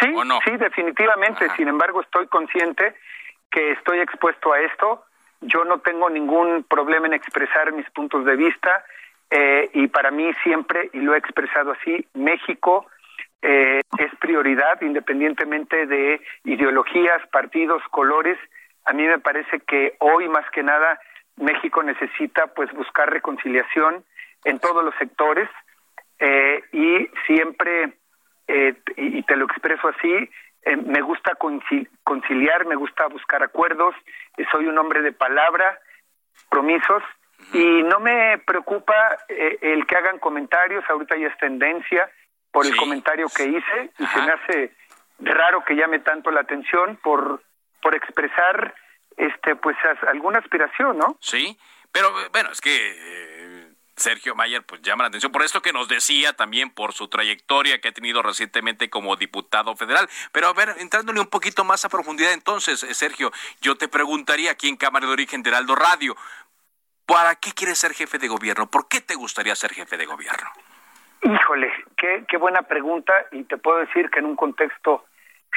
Sí, 0.00 0.14
sí, 0.44 0.56
definitivamente. 0.56 1.46
Sin 1.56 1.68
embargo, 1.68 2.00
estoy 2.00 2.26
consciente 2.28 2.94
que 3.50 3.72
estoy 3.72 4.00
expuesto 4.00 4.52
a 4.52 4.60
esto. 4.60 5.04
Yo 5.42 5.64
no 5.64 5.80
tengo 5.80 6.08
ningún 6.08 6.64
problema 6.64 7.06
en 7.06 7.12
expresar 7.12 7.70
mis 7.72 7.88
puntos 7.90 8.24
de 8.24 8.36
vista 8.36 8.84
eh, 9.30 9.68
y 9.74 9.88
para 9.88 10.10
mí 10.10 10.32
siempre, 10.42 10.88
y 10.94 11.00
lo 11.00 11.14
he 11.14 11.18
expresado 11.18 11.72
así, 11.72 12.06
México 12.14 12.86
eh, 13.42 13.80
es 13.98 14.14
prioridad 14.20 14.80
independientemente 14.82 15.86
de 15.86 16.20
ideologías, 16.44 17.26
partidos, 17.30 17.82
colores. 17.90 18.38
A 18.84 18.92
mí 18.92 19.04
me 19.04 19.18
parece 19.18 19.60
que 19.60 19.94
hoy 20.00 20.28
más 20.28 20.48
que 20.50 20.62
nada 20.62 20.98
México 21.36 21.82
necesita 21.82 22.48
pues 22.48 22.72
buscar 22.72 23.10
reconciliación 23.10 24.04
en 24.44 24.58
todos 24.58 24.84
los 24.84 24.94
sectores 24.96 25.48
eh, 26.18 26.62
y 26.72 27.08
siempre 27.26 27.92
eh, 28.48 28.74
y 28.96 29.22
te 29.22 29.36
lo 29.36 29.44
expreso 29.44 29.88
así 29.88 30.30
eh, 30.62 30.76
me 30.76 31.00
gusta 31.00 31.36
conciliar 32.04 32.66
me 32.66 32.76
gusta 32.76 33.06
buscar 33.06 33.42
acuerdos 33.42 33.94
soy 34.50 34.66
un 34.66 34.78
hombre 34.78 35.02
de 35.02 35.12
palabra 35.12 35.78
compromisos 36.48 37.02
y 37.52 37.82
no 37.82 38.00
me 38.00 38.38
preocupa 38.38 38.94
el 39.28 39.86
que 39.86 39.96
hagan 39.96 40.18
comentarios 40.18 40.84
ahorita 40.88 41.16
ya 41.16 41.28
es 41.28 41.36
tendencia 41.38 42.10
por 42.58 42.66
el 42.66 42.76
comentario 42.76 43.26
que 43.28 43.44
hice 43.44 43.90
y 43.98 44.06
se 44.06 44.22
me 44.22 44.32
hace 44.32 44.72
raro 45.20 45.64
que 45.64 45.74
llame 45.74 46.00
tanto 46.00 46.30
la 46.30 46.40
atención 46.40 46.96
por 47.02 47.42
por 47.80 47.94
expresar 47.94 48.74
este 49.16 49.54
pues 49.56 49.76
alguna 50.08 50.38
aspiración, 50.40 50.98
¿no? 50.98 51.16
Sí, 51.20 51.56
pero 51.92 52.12
bueno, 52.32 52.50
es 52.50 52.60
que 52.60 52.70
eh, 52.70 53.72
Sergio 53.96 54.34
Mayer 54.34 54.64
pues 54.64 54.82
llama 54.82 55.04
la 55.04 55.08
atención 55.08 55.30
por 55.30 55.42
esto 55.42 55.62
que 55.62 55.72
nos 55.72 55.88
decía 55.88 56.32
también 56.32 56.70
por 56.70 56.92
su 56.92 57.08
trayectoria 57.08 57.80
que 57.80 57.88
ha 57.88 57.92
tenido 57.92 58.22
recientemente 58.22 58.90
como 58.90 59.14
diputado 59.16 59.76
federal. 59.76 60.08
Pero 60.32 60.48
a 60.48 60.52
ver, 60.52 60.74
entrándole 60.78 61.20
un 61.20 61.28
poquito 61.28 61.64
más 61.64 61.84
a 61.84 61.88
profundidad 61.88 62.32
entonces, 62.32 62.82
eh, 62.82 62.94
Sergio, 62.94 63.32
yo 63.60 63.76
te 63.76 63.88
preguntaría 63.88 64.50
aquí 64.50 64.68
en 64.68 64.76
Cámara 64.76 65.06
de 65.06 65.12
Origen 65.12 65.42
de 65.42 65.50
Heraldo 65.50 65.76
Radio, 65.76 66.16
¿para 67.06 67.36
qué 67.36 67.52
quieres 67.52 67.78
ser 67.78 67.94
jefe 67.94 68.18
de 68.18 68.28
gobierno? 68.28 68.68
¿Por 68.68 68.88
qué 68.88 69.00
te 69.00 69.14
gustaría 69.14 69.54
ser 69.54 69.72
jefe 69.72 69.96
de 69.96 70.06
gobierno? 70.06 70.50
Híjole, 71.22 71.72
qué, 71.98 72.36
buena 72.36 72.62
pregunta 72.62 73.12
y 73.32 73.44
te 73.44 73.58
puedo 73.58 73.78
decir 73.78 74.10
que 74.10 74.20
en 74.20 74.26
un 74.26 74.36
contexto 74.36 75.04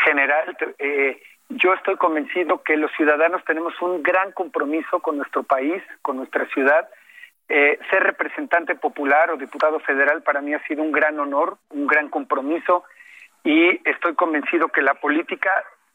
general 0.05 0.57
eh, 0.79 1.21
yo 1.49 1.73
estoy 1.73 1.97
convencido 1.97 2.63
que 2.63 2.77
los 2.77 2.91
ciudadanos 2.93 3.43
tenemos 3.45 3.73
un 3.81 4.01
gran 4.03 4.31
compromiso 4.31 4.99
con 4.99 5.17
nuestro 5.17 5.43
país, 5.43 5.81
con 6.01 6.17
nuestra 6.17 6.45
ciudad. 6.47 6.89
Eh, 7.49 7.77
ser 7.89 8.03
representante 8.03 8.75
popular 8.75 9.29
o 9.31 9.37
diputado 9.37 9.79
federal 9.79 10.23
para 10.23 10.41
mí 10.41 10.53
ha 10.53 10.65
sido 10.65 10.81
un 10.81 10.91
gran 10.91 11.19
honor, 11.19 11.57
un 11.69 11.85
gran 11.85 12.09
compromiso 12.09 12.85
y 13.43 13.81
estoy 13.89 14.15
convencido 14.15 14.69
que 14.69 14.81
la 14.81 14.93
política 14.93 15.51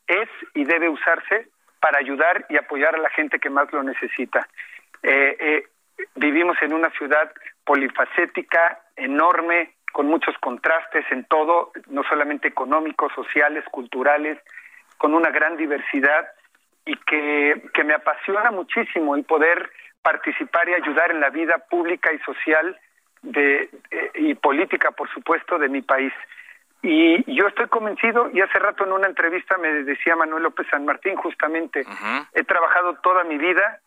es 0.06 0.28
y 0.54 0.64
debe 0.64 0.88
usarse 0.88 1.48
para 1.80 1.98
ayudar 1.98 2.44
y 2.48 2.56
apoyar 2.56 2.94
a 2.94 2.98
la 2.98 3.10
gente 3.10 3.38
que 3.38 3.50
más 3.50 3.72
lo 3.72 3.82
necesita. 3.82 4.46
Eh, 5.02 5.36
eh, 5.38 5.64
vivimos 6.16 6.56
en 6.60 6.72
una 6.72 6.90
ciudad 6.90 7.32
polifacética, 7.64 8.80
enorme, 8.96 9.75
con 9.96 10.08
muchos 10.08 10.36
contrastes 10.40 11.06
en 11.10 11.24
todo, 11.24 11.72
no 11.86 12.02
solamente 12.02 12.48
económicos, 12.48 13.10
sociales, 13.14 13.64
culturales, 13.70 14.36
con 14.98 15.14
una 15.14 15.30
gran 15.30 15.56
diversidad 15.56 16.28
y 16.84 16.94
que, 16.96 17.70
que 17.72 17.82
me 17.82 17.94
apasiona 17.94 18.50
muchísimo 18.50 19.16
el 19.16 19.24
poder 19.24 19.70
participar 20.02 20.68
y 20.68 20.74
ayudar 20.74 21.12
en 21.12 21.20
la 21.20 21.30
vida 21.30 21.56
pública 21.70 22.12
y 22.12 22.18
social 22.18 22.78
de, 23.22 23.70
eh, 23.90 24.10
y 24.16 24.34
política, 24.34 24.90
por 24.90 25.08
supuesto, 25.14 25.56
de 25.56 25.70
mi 25.70 25.80
país. 25.80 26.12
Y 26.82 27.34
yo 27.34 27.46
estoy 27.46 27.68
convencido, 27.68 28.28
y 28.34 28.42
hace 28.42 28.58
rato 28.58 28.84
en 28.84 28.92
una 28.92 29.06
entrevista 29.06 29.56
me 29.56 29.82
decía 29.82 30.14
Manuel 30.14 30.42
López 30.42 30.66
San 30.70 30.84
Martín, 30.84 31.16
justamente, 31.16 31.86
he 32.34 32.44
trabajado 32.44 32.96
toda 32.96 33.24
mi 33.24 33.38
vida 33.38 33.80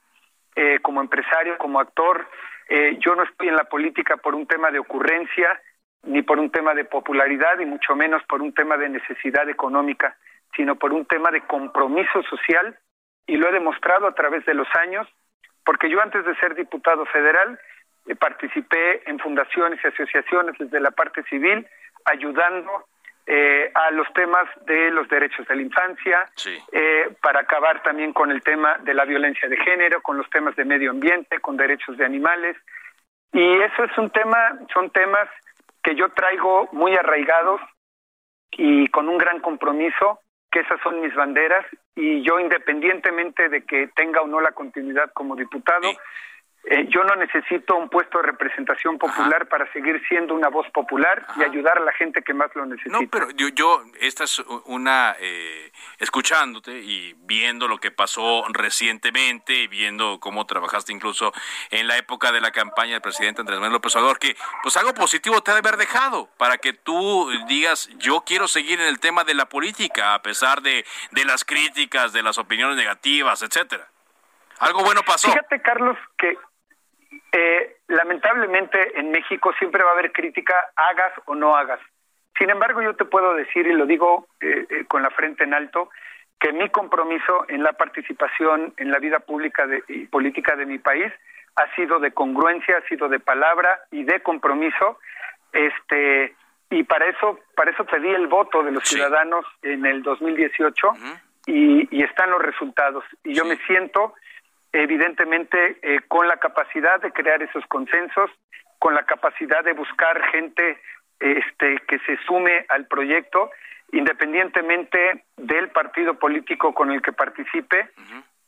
eh, 0.55 0.79
como 0.81 1.01
empresario, 1.01 1.59
como 1.59 1.79
actor, 1.79 2.27
eh, 2.67 2.97
yo 2.99 3.13
no 3.13 3.21
estoy 3.21 3.49
en 3.49 3.55
la 3.55 3.65
política 3.65 4.17
por 4.17 4.33
un 4.33 4.47
tema 4.47 4.71
de 4.71 4.79
ocurrencia, 4.79 5.61
ni 6.03 6.21
por 6.21 6.39
un 6.39 6.49
tema 6.49 6.73
de 6.73 6.85
popularidad, 6.85 7.59
y 7.59 7.65
mucho 7.65 7.95
menos 7.95 8.23
por 8.23 8.41
un 8.41 8.53
tema 8.53 8.77
de 8.77 8.89
necesidad 8.89 9.49
económica 9.49 10.15
sino 10.55 10.75
por 10.75 10.93
un 10.93 11.05
tema 11.05 11.31
de 11.31 11.41
compromiso 11.41 12.23
social 12.23 12.77
y 13.27 13.37
lo 13.37 13.49
he 13.49 13.51
demostrado 13.51 14.07
a 14.07 14.15
través 14.15 14.45
de 14.45 14.53
los 14.53 14.67
años, 14.75 15.07
porque 15.63 15.89
yo 15.89 16.01
antes 16.01 16.25
de 16.25 16.35
ser 16.35 16.55
diputado 16.55 17.05
federal 17.05 17.59
eh, 18.07 18.15
participé 18.15 19.07
en 19.09 19.19
fundaciones 19.19 19.79
y 19.83 19.87
asociaciones 19.87 20.55
desde 20.57 20.79
la 20.79 20.91
parte 20.91 21.23
civil, 21.23 21.67
ayudando 22.05 22.85
eh, 23.27 23.71
a 23.75 23.91
los 23.91 24.11
temas 24.13 24.47
de 24.65 24.89
los 24.89 25.07
derechos 25.09 25.47
de 25.47 25.55
la 25.55 25.61
infancia, 25.61 26.25
eh, 26.71 27.15
para 27.21 27.41
acabar 27.41 27.83
también 27.83 28.11
con 28.13 28.31
el 28.31 28.41
tema 28.41 28.79
de 28.79 28.95
la 28.95 29.05
violencia 29.05 29.47
de 29.47 29.57
género, 29.57 30.01
con 30.01 30.17
los 30.17 30.27
temas 30.31 30.55
de 30.55 30.65
medio 30.65 30.89
ambiente, 30.89 31.39
con 31.39 31.55
derechos 31.55 31.95
de 31.97 32.05
animales. 32.05 32.57
Y 33.31 33.61
eso 33.61 33.83
es 33.83 33.95
un 33.99 34.09
tema, 34.09 34.57
son 34.73 34.89
temas 34.89 35.29
que 35.83 35.95
yo 35.95 36.09
traigo 36.09 36.69
muy 36.71 36.95
arraigados 36.95 37.61
y 38.51 38.87
con 38.87 39.09
un 39.09 39.17
gran 39.17 39.39
compromiso 39.39 40.19
que 40.51 40.61
esas 40.61 40.81
son 40.81 41.01
mis 41.01 41.13
banderas 41.13 41.65
y 41.95 42.23
yo 42.23 42.39
independientemente 42.39 43.49
de 43.49 43.63
que 43.65 43.87
tenga 43.95 44.21
o 44.21 44.27
no 44.27 44.41
la 44.41 44.51
continuidad 44.51 45.11
como 45.13 45.35
diputado, 45.35 45.87
eh, 46.65 46.85
yo 46.89 47.03
no 47.03 47.15
necesito 47.15 47.75
un 47.77 47.89
puesto 47.89 48.17
de 48.19 48.25
representación 48.25 48.97
popular 48.97 49.47
para 49.47 49.71
seguir 49.71 50.01
siendo 50.07 50.35
una 50.35 50.49
voz 50.49 50.69
popular 50.71 51.25
y 51.37 51.43
ayudar 51.43 51.77
a 51.77 51.81
la 51.81 51.93
gente 51.93 52.21
que 52.21 52.33
más 52.33 52.53
lo 52.53 52.65
necesita. 52.65 52.99
No, 52.99 53.07
pero 53.09 53.29
yo, 53.31 53.47
yo 53.49 53.83
esta 53.99 54.25
es 54.25 54.39
una, 54.65 55.15
eh, 55.19 55.71
escuchándote 55.99 56.77
y 56.79 57.15
viendo 57.21 57.67
lo 57.67 57.77
que 57.77 57.91
pasó 57.91 58.45
recientemente 58.49 59.53
y 59.53 59.67
viendo 59.67 60.19
cómo 60.19 60.45
trabajaste 60.45 60.91
incluso 60.91 61.31
en 61.71 61.87
la 61.87 61.97
época 61.97 62.31
de 62.31 62.41
la 62.41 62.51
campaña 62.51 62.91
del 62.91 63.01
presidente 63.01 63.41
Andrés 63.41 63.59
Manuel 63.59 63.73
López 63.73 63.95
Obrador, 63.95 64.19
que 64.19 64.35
pues 64.61 64.75
algo 64.75 64.93
positivo 64.93 65.41
te 65.41 65.51
ha 65.51 65.53
de 65.53 65.61
haber 65.61 65.77
dejado 65.77 66.29
para 66.37 66.57
que 66.57 66.73
tú 66.73 67.31
digas, 67.47 67.89
yo 67.97 68.21
quiero 68.25 68.47
seguir 68.47 68.81
en 68.81 68.87
el 68.87 68.99
tema 68.99 69.23
de 69.23 69.33
la 69.33 69.47
política 69.47 70.13
a 70.13 70.21
pesar 70.21 70.61
de, 70.61 70.85
de 71.11 71.25
las 71.25 71.45
críticas, 71.45 72.11
de 72.11 72.21
las 72.21 72.37
opiniones 72.37 72.75
negativas, 72.75 73.41
etcétera. 73.41 73.87
Algo 74.59 74.83
bueno 74.83 75.01
pasó. 75.03 75.29
Fíjate, 75.29 75.61
Carlos, 75.61 75.97
que 76.17 76.37
eh, 77.31 77.77
lamentablemente 77.87 78.99
en 78.99 79.11
México 79.11 79.53
siempre 79.59 79.83
va 79.83 79.91
a 79.91 79.93
haber 79.93 80.11
crítica, 80.11 80.55
hagas 80.75 81.13
o 81.25 81.35
no 81.35 81.55
hagas. 81.55 81.79
Sin 82.37 82.49
embargo, 82.49 82.81
yo 82.81 82.95
te 82.95 83.05
puedo 83.05 83.33
decir, 83.33 83.67
y 83.67 83.73
lo 83.73 83.85
digo 83.85 84.27
eh, 84.39 84.65
eh, 84.69 84.85
con 84.87 85.03
la 85.03 85.09
frente 85.09 85.43
en 85.43 85.53
alto, 85.53 85.89
que 86.39 86.53
mi 86.53 86.69
compromiso 86.69 87.45
en 87.49 87.63
la 87.63 87.73
participación 87.73 88.73
en 88.77 88.91
la 88.91 88.99
vida 88.99 89.19
pública 89.19 89.67
y 89.89 90.05
política 90.05 90.55
de 90.55 90.65
mi 90.65 90.79
país 90.79 91.11
ha 91.57 91.75
sido 91.75 91.99
de 91.99 92.11
congruencia, 92.11 92.77
ha 92.77 92.87
sido 92.87 93.09
de 93.09 93.19
palabra 93.19 93.81
y 93.91 94.03
de 94.03 94.21
compromiso. 94.21 94.99
Este, 95.51 96.33
y 96.69 96.83
para 96.83 97.07
eso, 97.07 97.39
para 97.55 97.71
eso 97.71 97.83
pedí 97.85 98.09
el 98.09 98.27
voto 98.27 98.63
de 98.63 98.71
los 98.71 98.87
ciudadanos 98.87 99.45
en 99.61 99.85
el 99.85 100.01
2018 100.01 100.93
y, 101.47 102.03
están 102.03 102.31
los 102.31 102.41
resultados. 102.41 103.03
Y 103.23 103.33
yo 103.33 103.45
me 103.45 103.57
siento 103.67 104.13
evidentemente 104.71 105.79
eh, 105.81 106.01
con 106.07 106.27
la 106.27 106.37
capacidad 106.37 107.01
de 107.01 107.11
crear 107.11 107.41
esos 107.41 107.65
consensos, 107.67 108.29
con 108.77 108.93
la 108.93 109.05
capacidad 109.05 109.63
de 109.63 109.73
buscar 109.73 110.21
gente 110.31 110.79
este, 111.19 111.79
que 111.87 111.99
se 111.99 112.17
sume 112.25 112.65
al 112.69 112.87
proyecto, 112.87 113.51
independientemente 113.91 115.25
del 115.37 115.69
partido 115.69 116.13
político 116.15 116.73
con 116.73 116.91
el 116.91 117.01
que 117.01 117.11
participe. 117.11 117.89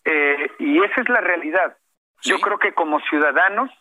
Eh, 0.06 0.52
y 0.60 0.82
esa 0.84 1.02
es 1.02 1.10
la 1.10 1.22
realidad. 1.22 1.76
Yo 2.24 2.40
creo 2.40 2.60
que 2.60 2.74
como 2.74 3.00
ciudadanos, 3.02 3.72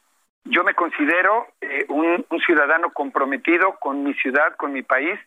yo 0.44 0.64
me 0.64 0.74
considero 0.74 1.48
eh, 1.60 1.84
un, 1.88 2.26
ciudadano 2.44 2.90
comprometido 2.92 3.76
con 3.78 4.02
mi 4.02 4.14
ciudad, 4.14 4.56
con 4.56 4.72
mi 4.72 4.82
país, 4.82 5.18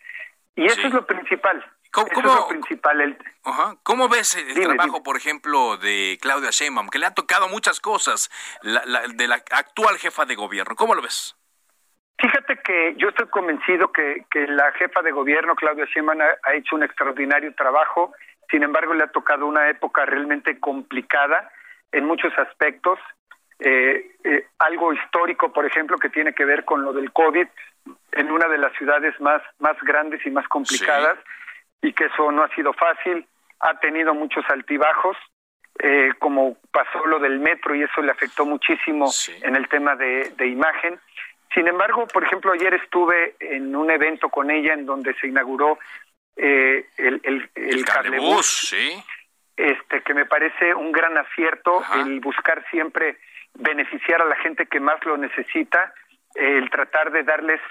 y 0.55 0.65
eso 0.65 0.87
es 0.87 0.93
lo 0.93 1.05
principal. 1.05 1.63
¿Cómo, 1.93 2.07
eso 2.07 2.19
es 2.19 2.25
lo 2.25 2.47
principal. 2.47 3.01
El... 3.01 3.17
¿Cómo 3.83 4.09
ves 4.09 4.35
el 4.35 4.59
trabajo, 4.59 5.03
por 5.03 5.15
ejemplo, 5.15 5.77
de 5.77 6.17
Claudia 6.19 6.49
Sheinbaum, 6.49 6.89
que 6.89 6.97
le 6.97 7.05
ha 7.05 7.13
tocado 7.13 7.47
muchas 7.49 7.79
cosas, 7.79 8.31
de 8.63 9.27
la 9.27 9.35
actual 9.35 9.97
jefa 9.99 10.25
de 10.25 10.33
gobierno? 10.33 10.75
¿Cómo 10.75 10.95
lo 10.95 11.03
ves? 11.03 11.35
Fíjate 12.17 12.57
que 12.63 12.95
yo 12.97 13.09
estoy 13.09 13.27
convencido 13.27 13.91
que, 13.91 14.25
que 14.31 14.47
la 14.47 14.71
jefa 14.71 15.03
de 15.03 15.11
gobierno, 15.11 15.55
Claudia 15.55 15.85
Sheinbaum, 15.85 16.19
ha, 16.21 16.53
hecho 16.55 16.75
un 16.75 16.81
extraordinario 16.81 17.53
trabajo. 17.53 18.13
Sin 18.49 18.63
embargo, 18.63 18.95
le 18.95 19.03
ha 19.03 19.11
tocado 19.11 19.45
una 19.45 19.69
época 19.69 20.03
realmente 20.07 20.59
complicada 20.59 21.51
en 21.91 22.05
muchos 22.05 22.35
aspectos. 22.39 22.97
Eh, 23.59 24.15
eh, 24.23 24.47
algo 24.57 24.93
histórico, 24.93 25.53
por 25.53 25.67
ejemplo, 25.67 25.97
que 25.97 26.09
tiene 26.09 26.33
que 26.33 26.45
ver 26.45 26.65
con 26.65 26.83
lo 26.83 26.91
del 26.91 27.11
COVID 27.13 27.47
en 28.13 28.31
una 28.31 28.47
de 28.47 28.57
las 28.57 28.73
ciudades 28.77 29.13
más, 29.21 29.43
más 29.59 29.77
grandes 29.83 30.25
y 30.25 30.31
más 30.31 30.47
complicadas, 30.47 31.19
y 31.83 31.93
que 31.93 32.05
eso 32.05 32.31
no 32.31 32.43
ha 32.43 32.49
sido 32.55 32.73
fácil. 32.73 33.27
Ha 33.59 33.79
tenido 33.79 34.15
muchos 34.15 34.43
altibajos, 34.49 35.15
eh, 35.79 36.11
como 36.17 36.57
pasó 36.71 37.05
lo 37.05 37.19
del 37.19 37.39
metro, 37.39 37.75
y 37.75 37.83
eso 37.83 38.01
le 38.01 38.11
afectó 38.11 38.45
muchísimo 38.45 39.11
en 39.41 39.55
el 39.55 39.67
tema 39.67 39.95
de, 39.95 40.31
de 40.31 40.47
imagen. 40.47 40.99
Sin 41.53 41.67
embargo, 41.67 42.07
por 42.07 42.23
ejemplo, 42.23 42.53
ayer 42.53 42.73
estuve 42.73 43.35
en 43.39 43.75
un 43.75 43.91
evento 43.91 44.29
con 44.29 44.49
ella 44.49 44.73
en 44.73 44.85
donde 44.85 45.13
se 45.15 45.27
inauguró 45.27 45.77
eh, 46.35 46.87
el, 46.97 47.21
el, 47.23 47.49
el, 47.53 47.85
sí. 48.41 49.03
este, 49.55 50.01
que 50.01 50.13
me 50.15 50.25
parece 50.25 50.73
un 50.73 50.91
gran 50.91 51.15
acierto 51.17 51.83
el 51.95 52.19
buscar 52.21 52.65
siempre 52.71 53.17
beneficiar 53.53 54.21
a 54.21 54.25
la 54.25 54.35
gente 54.37 54.65
que 54.65 54.79
más 54.79 55.03
lo 55.05 55.15
necesita, 55.15 55.93
el 56.33 56.69
tratar 56.71 57.11
de 57.11 57.21
darles 57.23 57.61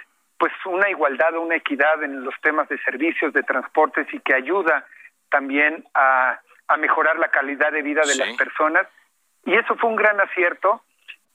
pues 0.42 0.52
una 0.64 0.90
igualdad 0.90 1.36
o 1.36 1.42
una 1.42 1.54
equidad 1.54 2.02
en 2.02 2.24
los 2.24 2.34
temas 2.40 2.68
de 2.68 2.76
servicios, 2.78 3.32
de 3.32 3.44
transportes 3.44 4.12
y 4.12 4.18
que 4.18 4.34
ayuda 4.34 4.84
también 5.30 5.84
a, 5.94 6.40
a 6.66 6.76
mejorar 6.78 7.16
la 7.20 7.28
calidad 7.28 7.70
de 7.70 7.80
vida 7.80 8.02
de 8.04 8.16
las 8.16 8.36
personas. 8.36 8.88
Y 9.44 9.54
eso 9.54 9.76
fue 9.76 9.88
un 9.88 9.94
gran 9.94 10.20
acierto. 10.20 10.82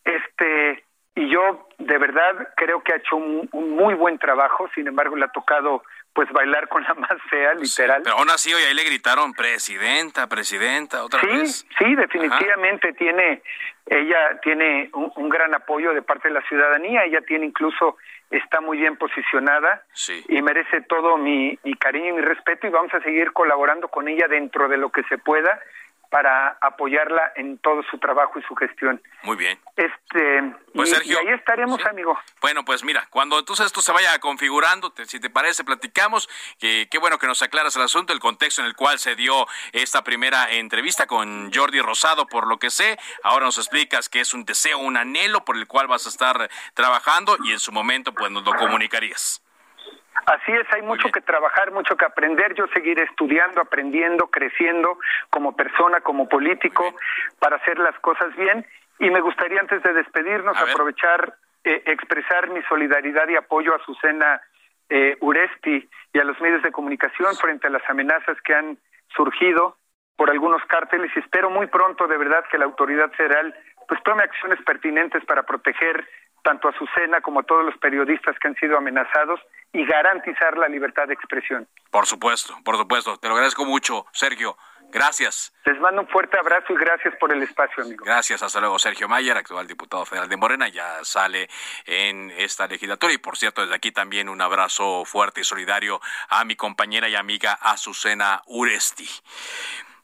Este, 0.04 0.84
y 1.16 1.30
yo 1.30 1.68
de 1.78 1.98
verdad 1.98 2.50
creo 2.58 2.84
que 2.84 2.94
ha 2.94 2.98
hecho 2.98 3.16
un, 3.16 3.50
muy 3.54 3.96
buen 3.96 4.20
trabajo, 4.20 4.70
sin 4.76 4.88
embargo 4.88 5.16
le 5.16 5.26
ha 5.26 5.30
tocado 5.30 5.84
pues 6.14 6.30
bailar 6.32 6.68
con 6.68 6.84
la 6.84 6.94
más 6.96 7.18
fea, 7.30 7.54
literal. 7.54 8.02
pero 8.04 8.18
aún 8.18 8.30
así 8.30 8.54
hoy 8.54 8.62
ahí 8.64 8.74
le 8.74 8.84
gritaron 8.84 9.34
presidenta, 9.34 10.28
presidenta, 10.28 11.04
otra 11.04 11.22
sí, 11.22 11.28
vez. 11.28 11.66
Sí, 11.78 11.96
definitivamente 11.96 12.94
tiene, 12.94 13.42
ella 13.86 14.40
tiene 14.42 14.90
un, 14.94 15.30
gran 15.30 15.54
apoyo 15.54 15.94
de 15.94 16.02
parte 16.02 16.28
de 16.28 16.36
la 16.36 16.42
ciudadanía, 16.42 17.04
ella 17.06 17.22
tiene 17.22 17.46
incluso, 17.46 17.98
está 18.30 18.62
muy 18.62 18.78
bien 18.78 18.98
posicionada 18.98 19.84
y 20.28 20.42
merece 20.42 20.82
todo 20.82 21.18
mi, 21.18 21.58
mi 21.64 21.74
cariño 21.76 22.10
y 22.10 22.14
mi 22.14 22.22
respeto 22.22 22.68
y 22.68 22.70
vamos 22.70 22.94
a 22.94 23.02
seguir 23.02 23.32
colaborando 23.32 23.88
con 23.88 24.08
ella 24.08 24.28
dentro 24.28 24.68
de 24.68 24.78
lo 24.78 24.90
que 24.90 25.04
se 25.04 25.18
pueda 25.18 25.60
para 26.10 26.58
apoyarla 26.62 27.34
en 27.36 27.58
todo 27.58 27.84
su 27.84 27.98
trabajo 27.98 28.40
y 28.40 28.44
su 28.44 28.56
gestión. 28.56 29.02
Muy 29.24 29.36
bien. 29.36 29.60
Este, 29.76 30.56
pues, 30.74 30.90
y, 31.06 31.16
ahí 31.16 31.34
estaremos, 31.34 31.84
amigo. 31.86 32.18
Bueno, 32.42 32.64
pues 32.66 32.84
mira, 32.84 33.08
cuando 33.10 33.40
entonces 33.40 33.66
esto 33.66 33.82
se 33.82 33.92
vaya 33.92 34.18
configurando, 34.20 34.94
si 35.06 35.20
te 35.20 35.30
parece, 35.30 35.64
platicamos. 35.64 36.30
Que, 36.60 36.88
qué 36.90 36.98
bueno 36.98 37.18
que 37.18 37.28
nos 37.28 37.42
aclaras 37.42 37.76
el 37.76 37.84
asunto, 37.84 38.14
el 38.14 38.20
contexto 38.20 38.62
en 38.62 38.68
el 38.68 38.76
cual 38.76 39.00
se 39.00 39.16
dio 39.16 39.48
esta 39.72 40.04
primera 40.04 40.52
entrevista 40.52 41.08
con 41.08 41.52
Jordi 41.54 41.82
Rosado, 41.82 42.28
por 42.28 42.48
lo 42.48 42.58
que 42.58 42.70
sé. 42.70 42.98
Ahora 43.24 43.46
nos 43.46 43.58
explicas 43.58 44.10
que 44.10 44.22
es 44.22 44.34
un 44.34 44.46
deseo, 44.46 44.78
un 44.80 44.98
anhelo 44.98 45.46
por 45.46 45.58
el 45.58 45.68
cual 45.68 45.88
vas 45.88 46.06
a 46.06 46.10
estar 46.10 46.50
trabajando 46.74 47.38
y 47.44 47.52
en 47.52 47.60
su 47.60 47.72
momento 47.72 48.14
pues 48.14 48.32
nos 48.32 48.44
lo 48.44 48.54
comunicarías. 48.54 49.42
Así 50.28 50.52
es, 50.52 50.68
hay 50.74 50.82
mucho 50.82 51.10
que 51.10 51.22
trabajar, 51.22 51.72
mucho 51.72 51.96
que 51.96 52.04
aprender. 52.04 52.54
Yo 52.54 52.68
seguiré 52.74 53.04
estudiando, 53.04 53.62
aprendiendo, 53.62 54.28
creciendo 54.28 55.00
como 55.30 55.56
persona, 55.56 56.02
como 56.02 56.28
político, 56.28 56.84
para 57.40 57.56
hacer 57.56 57.80
las 57.80 57.98
cosas 58.00 58.36
bien. 58.36 58.66
Y 59.00 59.10
me 59.10 59.22
gustaría, 59.22 59.62
antes 59.62 59.82
de 59.84 59.94
despedirnos, 59.94 60.58
aprovechar, 60.58 61.34
eh, 61.64 61.82
expresar 61.86 62.50
mi 62.50 62.62
solidaridad 62.64 63.30
y 63.30 63.38
apoyo 63.38 63.74
a 63.74 63.80
Susana 63.86 64.42
eh, 64.90 65.16
Uresti 65.22 65.90
y 66.12 66.20
a 66.20 66.26
los 66.26 66.40
medios 66.42 66.62
de 66.62 66.74
comunicación 66.74 67.34
frente 67.38 67.68
a 67.68 67.70
las 67.70 67.90
amenazas 67.90 68.36
que 68.42 68.54
han 68.54 68.78
surgido 69.16 69.78
por 70.18 70.30
algunos 70.30 70.62
cárteles 70.66 71.12
y 71.16 71.20
espero 71.20 71.50
muy 71.50 71.68
pronto 71.68 72.08
de 72.08 72.18
verdad 72.18 72.44
que 72.52 72.58
la 72.58 72.66
autoridad 72.66 73.12
federal 73.12 73.56
pues 73.88 74.02
tome 74.04 74.24
acciones 74.24 74.60
pertinentes 74.66 75.24
para 75.26 75.44
proteger 75.44 76.06
tanto 76.48 76.70
a 76.70 76.78
Susana 76.78 77.20
como 77.20 77.42
a 77.42 77.44
todos 77.44 77.66
los 77.66 77.78
periodistas 77.78 78.40
que 78.40 78.48
han 78.48 78.56
sido 78.56 78.78
amenazados 78.78 79.42
y 79.74 79.86
garantizar 79.86 80.58
la 80.58 80.70
libertad 80.70 81.06
de 81.06 81.14
expresión. 81.14 81.68
Por 81.92 82.06
supuesto, 82.06 82.58
por 82.64 82.78
supuesto. 82.78 83.18
Te 83.18 83.28
lo 83.28 83.34
agradezco 83.34 83.66
mucho, 83.66 84.06
Sergio. 84.14 84.56
Gracias. 84.90 85.54
Les 85.66 85.78
mando 85.82 86.04
un 86.04 86.08
fuerte 86.08 86.40
abrazo 86.40 86.72
y 86.72 86.78
gracias 86.78 87.14
por 87.20 87.34
el 87.34 87.44
espacio, 87.44 87.84
amigo. 87.84 88.06
Gracias, 88.06 88.42
hasta 88.42 88.62
luego. 88.62 88.80
Sergio 88.80 89.10
Mayer, 89.10 89.36
actual 89.36 89.68
diputado 89.68 90.06
federal 90.06 90.30
de 90.30 90.38
Morena, 90.38 90.70
ya 90.70 91.04
sale 91.04 91.50
en 91.86 92.32
esta 92.38 92.66
legislatura. 92.66 93.12
Y 93.12 93.18
por 93.18 93.36
cierto, 93.36 93.64
desde 93.64 93.76
aquí 93.76 93.92
también 93.92 94.30
un 94.30 94.40
abrazo 94.40 95.04
fuerte 95.04 95.42
y 95.42 95.44
solidario 95.44 96.00
a 96.30 96.46
mi 96.46 96.56
compañera 96.56 97.10
y 97.10 97.16
amiga 97.16 97.60
Azucena 97.62 98.42
Uresti. 98.46 99.10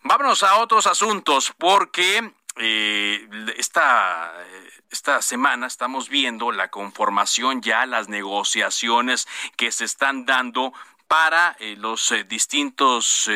Vámonos 0.01 0.43
a 0.43 0.57
otros 0.57 0.87
asuntos, 0.87 1.53
porque 1.57 2.33
eh, 2.57 3.27
esta, 3.57 4.31
esta 4.91 5.21
semana 5.21 5.67
estamos 5.67 6.09
viendo 6.09 6.51
la 6.51 6.69
conformación 6.69 7.61
ya, 7.61 7.85
las 7.85 8.09
negociaciones 8.09 9.27
que 9.57 9.71
se 9.71 9.85
están 9.85 10.25
dando 10.25 10.73
para 11.07 11.55
eh, 11.59 11.75
los 11.77 12.11
eh, 12.11 12.23
distintos 12.23 13.29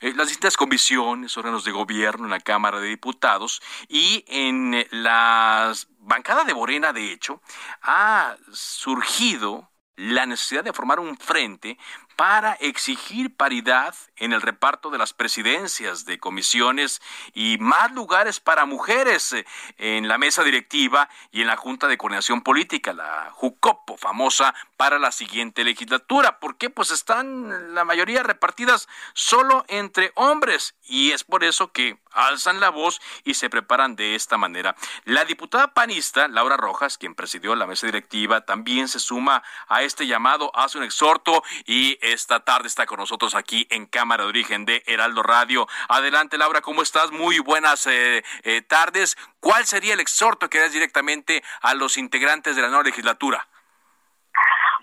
las 0.00 0.28
distintas 0.28 0.56
comisiones, 0.56 1.36
órganos 1.36 1.64
de 1.64 1.72
gobierno 1.72 2.24
en 2.24 2.30
la 2.30 2.40
Cámara 2.40 2.80
de 2.80 2.88
Diputados 2.88 3.60
y 3.88 4.24
en 4.28 4.86
la 4.90 5.72
bancada 5.98 6.44
de 6.44 6.54
Morena, 6.54 6.92
de 6.92 7.12
hecho, 7.12 7.40
ha 7.82 8.36
surgido 8.52 9.70
la 9.96 10.26
necesidad 10.26 10.64
de 10.64 10.72
formar 10.72 11.00
un 11.00 11.16
frente 11.16 11.78
para 12.16 12.52
exigir 12.54 13.34
paridad 13.36 13.94
en 14.16 14.32
el 14.32 14.40
reparto 14.40 14.90
de 14.90 14.98
las 14.98 15.12
presidencias 15.12 16.04
de 16.04 16.18
comisiones 16.18 17.02
y 17.34 17.58
más 17.58 17.92
lugares 17.92 18.40
para 18.40 18.64
mujeres 18.66 19.32
eh, 19.32 19.44
en 19.78 20.08
la 20.08 20.18
mesa 20.18 20.44
directiva 20.44 21.08
y 21.32 21.40
en 21.40 21.48
la 21.48 21.56
Junta 21.56 21.88
de 21.88 21.98
Coordinación 21.98 22.42
Política, 22.42 22.92
la 22.92 23.30
JUCOPO, 23.32 23.96
famosa 23.96 24.54
para 24.76 24.98
la 24.98 25.12
siguiente 25.12 25.64
legislatura. 25.64 26.38
¿Por 26.38 26.56
qué? 26.56 26.70
Pues 26.70 26.90
están 26.90 27.74
la 27.74 27.84
mayoría 27.84 28.22
repartidas 28.22 28.88
solo 29.12 29.64
entre 29.68 30.12
hombres 30.14 30.74
y 30.86 31.10
es 31.12 31.24
por 31.24 31.44
eso 31.44 31.72
que 31.72 31.98
alzan 32.14 32.60
la 32.60 32.70
voz 32.70 33.00
y 33.24 33.34
se 33.34 33.50
preparan 33.50 33.96
de 33.96 34.14
esta 34.14 34.36
manera. 34.36 34.74
La 35.04 35.24
diputada 35.24 35.74
panista, 35.74 36.28
Laura 36.28 36.56
Rojas, 36.56 36.98
quien 36.98 37.14
presidió 37.14 37.54
la 37.54 37.66
mesa 37.66 37.86
directiva, 37.86 38.42
también 38.42 38.88
se 38.88 39.00
suma 39.00 39.42
a 39.68 39.82
este 39.82 40.06
llamado, 40.06 40.50
hace 40.54 40.78
un 40.78 40.84
exhorto 40.84 41.42
y 41.66 41.98
esta 42.00 42.40
tarde 42.40 42.68
está 42.68 42.86
con 42.86 42.98
nosotros 42.98 43.34
aquí 43.34 43.66
en 43.70 43.86
Cámara 43.86 44.24
de 44.24 44.30
Origen 44.30 44.64
de 44.64 44.82
Heraldo 44.86 45.22
Radio. 45.22 45.66
Adelante, 45.88 46.38
Laura, 46.38 46.60
¿cómo 46.60 46.82
estás? 46.82 47.10
Muy 47.10 47.38
buenas 47.38 47.86
eh, 47.86 48.24
eh, 48.42 48.62
tardes. 48.62 49.16
¿Cuál 49.40 49.64
sería 49.64 49.94
el 49.94 50.00
exhorto 50.00 50.48
que 50.48 50.58
das 50.58 50.72
directamente 50.72 51.42
a 51.60 51.74
los 51.74 51.96
integrantes 51.98 52.56
de 52.56 52.62
la 52.62 52.68
nueva 52.68 52.84
legislatura? 52.84 53.46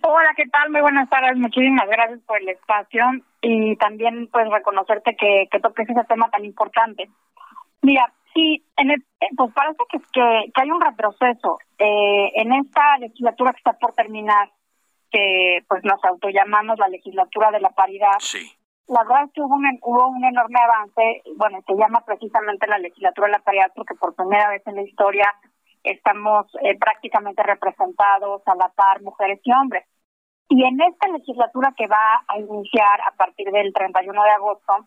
Hola, 0.03 0.31
¿qué 0.35 0.47
tal? 0.47 0.69
Muy 0.71 0.81
buenas 0.81 1.09
tardes. 1.09 1.37
Muchísimas 1.37 1.87
gracias 1.87 2.19
por 2.25 2.41
el 2.41 2.49
espacio 2.49 3.03
y 3.41 3.75
también 3.77 4.29
pues 4.31 4.49
reconocerte 4.49 5.15
que, 5.15 5.47
que 5.51 5.59
toques 5.59 5.89
ese 5.89 6.03
tema 6.05 6.29
tan 6.29 6.45
importante. 6.45 7.09
Mira, 7.81 8.13
sí, 8.33 8.63
en 8.77 8.91
el, 8.91 9.03
pues 9.35 9.51
parece 9.53 9.83
que, 9.89 9.97
que, 10.13 10.51
que 10.53 10.61
hay 10.61 10.71
un 10.71 10.81
retroceso 10.81 11.57
eh, 11.79 12.31
en 12.35 12.53
esta 12.53 12.97
legislatura 12.99 13.51
que 13.51 13.57
está 13.57 13.73
por 13.73 13.93
terminar 13.93 14.49
que 15.11 15.63
pues 15.67 15.83
nos 15.83 16.03
autollamamos 16.03 16.79
la 16.79 16.87
legislatura 16.87 17.51
de 17.51 17.59
la 17.59 17.69
paridad. 17.71 18.17
Sí. 18.19 18.51
La 18.87 19.03
verdad 19.03 19.25
es 19.25 19.33
que 19.33 19.41
hubo 19.41 19.55
un, 19.55 19.65
hubo 19.81 20.07
un 20.07 20.23
enorme 20.23 20.59
avance, 20.59 21.23
bueno, 21.35 21.59
se 21.65 21.75
llama 21.75 22.03
precisamente 22.05 22.67
la 22.67 22.77
legislatura 22.77 23.27
de 23.27 23.33
la 23.33 23.39
paridad 23.39 23.71
porque 23.75 23.95
por 23.95 24.15
primera 24.15 24.49
vez 24.49 24.65
en 24.67 24.75
la 24.75 24.83
historia 24.83 25.33
estamos 25.83 26.47
eh, 26.61 26.77
prácticamente 26.77 27.41
representados 27.43 28.41
a 28.45 28.55
la 28.55 28.69
par 28.69 29.01
mujeres 29.01 29.39
y 29.43 29.51
hombres. 29.51 29.85
Y 30.53 30.65
en 30.65 30.81
esta 30.81 31.07
legislatura 31.07 31.73
que 31.77 31.87
va 31.87 32.25
a 32.27 32.37
iniciar 32.37 32.99
a 33.07 33.15
partir 33.15 33.49
del 33.51 33.71
31 33.71 34.21
de 34.21 34.29
agosto, 34.31 34.85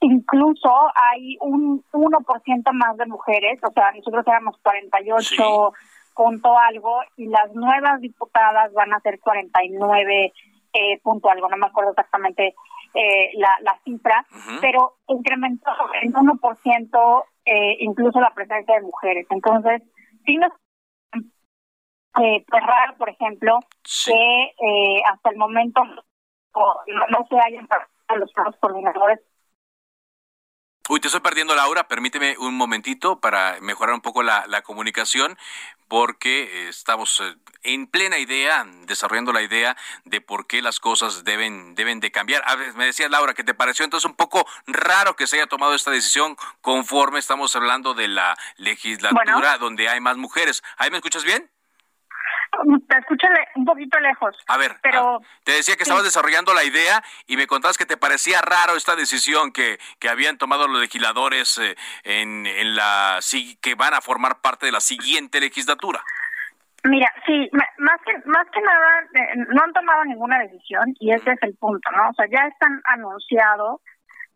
incluso 0.00 0.74
hay 0.94 1.36
un 1.42 1.84
1% 1.92 2.72
más 2.72 2.96
de 2.96 3.04
mujeres, 3.04 3.60
o 3.62 3.70
sea, 3.72 3.92
nosotros 3.92 4.26
éramos 4.26 4.56
48 4.62 5.72
punto 6.14 6.58
algo 6.58 7.00
y 7.18 7.26
las 7.26 7.54
nuevas 7.54 8.00
diputadas 8.00 8.72
van 8.72 8.94
a 8.94 9.00
ser 9.00 9.20
49 9.20 10.32
eh, 10.72 11.00
punto 11.02 11.28
algo, 11.28 11.46
no 11.50 11.58
me 11.58 11.66
acuerdo 11.66 11.90
exactamente 11.90 12.54
eh, 12.94 13.30
la, 13.34 13.50
la 13.60 13.78
cifra, 13.84 14.24
pero 14.62 14.94
incrementó 15.08 15.70
en 16.00 16.14
1% 16.14 17.24
eh, 17.44 17.76
incluso 17.80 18.18
la 18.18 18.32
presencia 18.32 18.76
de 18.76 18.80
mujeres. 18.80 19.26
Entonces, 19.28 19.82
sí 20.24 20.36
nos 20.36 20.52
eh, 22.20 22.44
pues 22.48 22.62
raro, 22.64 22.96
por 22.96 23.08
ejemplo, 23.08 23.60
que 24.06 24.44
eh, 24.44 25.02
hasta 25.10 25.30
el 25.30 25.36
momento 25.36 25.82
no, 25.84 26.74
no 27.08 27.26
se 27.28 27.40
hayan 27.40 27.68
los 28.16 28.30
coordinadores 28.60 29.20
Uy, 30.88 30.98
te 30.98 31.06
estoy 31.06 31.20
perdiendo, 31.20 31.54
Laura. 31.54 31.86
Permíteme 31.86 32.36
un 32.38 32.54
momentito 32.56 33.20
para 33.20 33.56
mejorar 33.60 33.94
un 33.94 34.00
poco 34.00 34.24
la, 34.24 34.44
la 34.48 34.62
comunicación, 34.62 35.38
porque 35.86 36.68
estamos 36.68 37.20
eh, 37.20 37.36
en 37.62 37.86
plena 37.86 38.18
idea, 38.18 38.66
desarrollando 38.86 39.32
la 39.32 39.42
idea 39.42 39.76
de 40.04 40.20
por 40.20 40.46
qué 40.48 40.60
las 40.60 40.80
cosas 40.80 41.22
deben, 41.22 41.76
deben 41.76 42.00
de 42.00 42.10
cambiar. 42.10 42.42
A 42.46 42.56
ver, 42.56 42.74
me 42.74 42.84
decía 42.84 43.08
Laura 43.08 43.32
que 43.32 43.44
te 43.44 43.54
pareció 43.54 43.84
entonces 43.84 44.10
un 44.10 44.16
poco 44.16 44.44
raro 44.66 45.14
que 45.14 45.28
se 45.28 45.36
haya 45.36 45.46
tomado 45.46 45.74
esta 45.74 45.92
decisión 45.92 46.36
conforme 46.60 47.20
estamos 47.20 47.54
hablando 47.54 47.94
de 47.94 48.08
la 48.08 48.36
legislatura 48.56 49.58
donde 49.58 49.88
hay 49.88 50.00
más 50.00 50.16
mujeres. 50.16 50.64
¿Ahí 50.78 50.90
me 50.90 50.96
escuchas 50.96 51.24
bien? 51.24 51.48
Te 52.88 52.98
escucho 52.98 53.26
un 53.56 53.64
poquito 53.64 53.98
lejos. 53.98 54.36
A 54.46 54.58
ver, 54.58 54.76
pero 54.82 55.20
te 55.44 55.52
decía 55.52 55.76
que 55.76 55.84
estabas 55.84 56.04
desarrollando 56.04 56.52
la 56.52 56.64
idea 56.64 57.02
y 57.26 57.36
me 57.36 57.46
contabas 57.46 57.78
que 57.78 57.86
te 57.86 57.96
parecía 57.96 58.40
raro 58.42 58.76
esta 58.76 58.94
decisión 58.94 59.52
que, 59.52 59.78
que 59.98 60.08
habían 60.08 60.36
tomado 60.36 60.68
los 60.68 60.80
legisladores 60.80 61.58
eh, 61.58 61.76
en, 62.04 62.46
en 62.46 62.76
la 62.76 63.20
que 63.60 63.74
van 63.74 63.94
a 63.94 64.00
formar 64.00 64.40
parte 64.40 64.66
de 64.66 64.72
la 64.72 64.80
siguiente 64.80 65.40
legislatura. 65.40 66.04
Mira, 66.84 67.12
sí, 67.26 67.48
más 67.52 68.00
que 68.04 68.12
más 68.28 68.46
que 68.52 68.60
nada 68.60 69.00
eh, 69.14 69.36
no 69.48 69.62
han 69.62 69.72
tomado 69.72 70.04
ninguna 70.04 70.38
decisión 70.40 70.94
y 70.98 71.12
ese 71.12 71.32
es 71.32 71.42
el 71.42 71.54
punto, 71.54 71.90
¿no? 71.92 72.10
O 72.10 72.14
sea, 72.14 72.26
ya 72.30 72.46
están 72.48 72.82
anunciado 72.84 73.80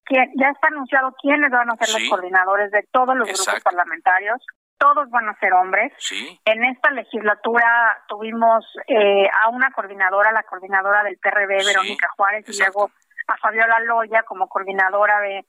que 0.07 0.15
ya 0.37 0.51
está 0.51 0.69
anunciado 0.69 1.13
quiénes 1.21 1.51
van 1.51 1.71
a 1.71 1.77
ser 1.77 2.01
los 2.01 2.09
coordinadores 2.09 2.71
de 2.71 2.87
todos 2.93 3.17
los 3.17 3.27
grupos 3.27 3.63
parlamentarios 3.65 4.41
todos 4.79 5.09
van 5.11 5.29
a 5.29 5.39
ser 5.39 5.53
hombres. 5.53 5.93
Sí. 5.99 6.41
En 6.45 6.65
esta 6.65 6.91
legislatura 6.91 8.03
tuvimos 8.09 8.65
eh, 8.87 9.29
a 9.43 9.49
una 9.49 9.71
coordinadora, 9.73 10.33
la 10.33 10.43
coordinadora 10.43 11.03
del 11.03 11.19
PRB, 11.19 11.65
Verónica 11.65 12.09
Juárez, 12.17 12.45
y 12.49 12.59
luego 12.59 12.91
a 13.29 13.37
Fabiola 13.39 13.81
Loya 13.81 14.23
como 14.23 14.49
coordinadora 14.49 15.21
de 15.21 15.45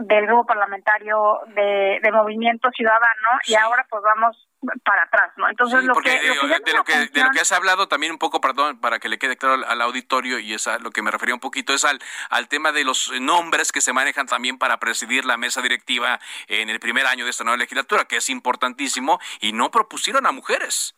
del 0.00 0.26
grupo 0.26 0.46
parlamentario 0.46 1.40
de, 1.54 2.00
de 2.02 2.12
Movimiento 2.12 2.70
Ciudadano 2.70 3.38
y 3.46 3.54
ahora 3.54 3.86
pues 3.88 4.02
vamos 4.02 4.48
para 4.84 5.02
atrás, 5.04 5.32
¿no? 5.36 5.48
Entonces 5.48 5.84
lo, 5.84 5.94
que, 5.94 6.10
de, 6.10 6.72
lo 6.74 6.84
que, 6.84 6.92
de 7.12 7.22
lo 7.22 7.30
que 7.30 7.40
has 7.40 7.52
hablado 7.52 7.86
también 7.86 8.12
un 8.12 8.18
poco, 8.18 8.40
perdón, 8.40 8.80
para 8.80 8.98
que 8.98 9.08
le 9.08 9.18
quede 9.18 9.36
claro 9.36 9.64
al, 9.66 9.82
auditorio 9.82 10.38
y 10.38 10.52
es 10.52 10.68
lo 10.82 10.90
que 10.90 11.02
me 11.02 11.10
refería 11.10 11.34
un 11.34 11.40
poquito 11.40 11.72
es 11.72 11.84
al, 11.84 12.00
al 12.30 12.48
tema 12.48 12.72
de 12.72 12.84
los 12.84 13.12
nombres 13.20 13.70
que 13.70 13.80
se 13.80 13.92
manejan 13.92 14.26
también 14.26 14.58
para 14.58 14.78
presidir 14.78 15.24
la 15.24 15.36
mesa 15.36 15.62
directiva 15.62 16.18
en 16.48 16.70
el 16.70 16.80
primer 16.80 17.06
año 17.06 17.24
de 17.24 17.30
esta 17.30 17.44
nueva 17.44 17.58
legislatura, 17.58 18.04
que 18.04 18.16
es 18.16 18.28
importantísimo 18.28 19.20
y 19.40 19.52
no 19.52 19.70
propusieron 19.70 20.26
a 20.26 20.32
mujeres. 20.32 20.94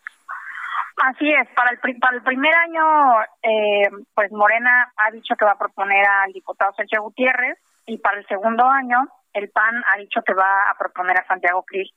Así 0.96 1.30
es, 1.30 1.48
para 1.55 1.70
el, 1.70 1.78
para 1.98 2.16
el 2.16 2.22
primer 2.22 2.55
año, 2.55 3.22
eh, 3.42 3.90
pues 4.14 4.30
Morena 4.32 4.92
ha 4.96 5.11
dicho 5.11 5.34
que 5.38 5.44
va 5.44 5.53
a 5.53 5.59
proponer 5.59 6.07
al 6.07 6.32
diputado 6.32 6.72
Sergio 6.74 7.03
Gutiérrez 7.03 7.59
y 7.87 7.99
para 7.99 8.18
el 8.18 8.26
segundo 8.26 8.66
año 8.66 9.07
el 9.33 9.51
PAN 9.51 9.83
ha 9.93 9.99
dicho 9.99 10.22
que 10.22 10.35
va 10.35 10.70
a 10.70 10.74
proponer 10.78 11.16
a 11.18 11.26
Santiago 11.26 11.62
Cris. 11.62 11.91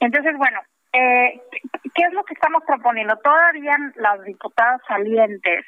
Entonces, 0.00 0.36
bueno, 0.36 0.60
eh, 0.92 1.40
¿qué 1.94 2.04
es 2.04 2.12
lo 2.12 2.24
que 2.24 2.34
estamos 2.34 2.62
proponiendo? 2.66 3.16
Todavía 3.16 3.76
las 3.96 4.22
diputadas 4.22 4.80
salientes 4.86 5.64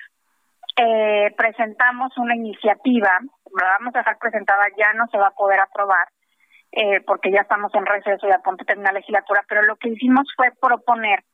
eh, 0.77 1.35
presentamos 1.37 2.17
una 2.19 2.37
iniciativa, 2.37 3.19
la 3.59 3.69
vamos 3.79 3.95
a 3.95 3.99
dejar 3.99 4.19
presentada, 4.19 4.64
ya 4.77 4.93
no 4.93 5.07
se 5.09 5.17
va 5.17 5.29
a 5.29 5.35
poder 5.35 5.59
aprobar, 5.59 6.07
eh, 6.73 7.01
porque 7.07 7.31
ya 7.31 7.41
estamos 7.41 7.75
en 7.75 7.87
receso 7.87 8.29
y 8.29 8.33
a 8.33 8.41
punto 8.41 8.62
de 8.62 8.67
terminar 8.67 8.93
la 8.93 9.01
legislatura, 9.01 9.43
pero 9.49 9.62
lo 9.62 9.77
que 9.77 9.89
hicimos 9.89 10.27
fue 10.37 10.53
proponer 10.61 11.25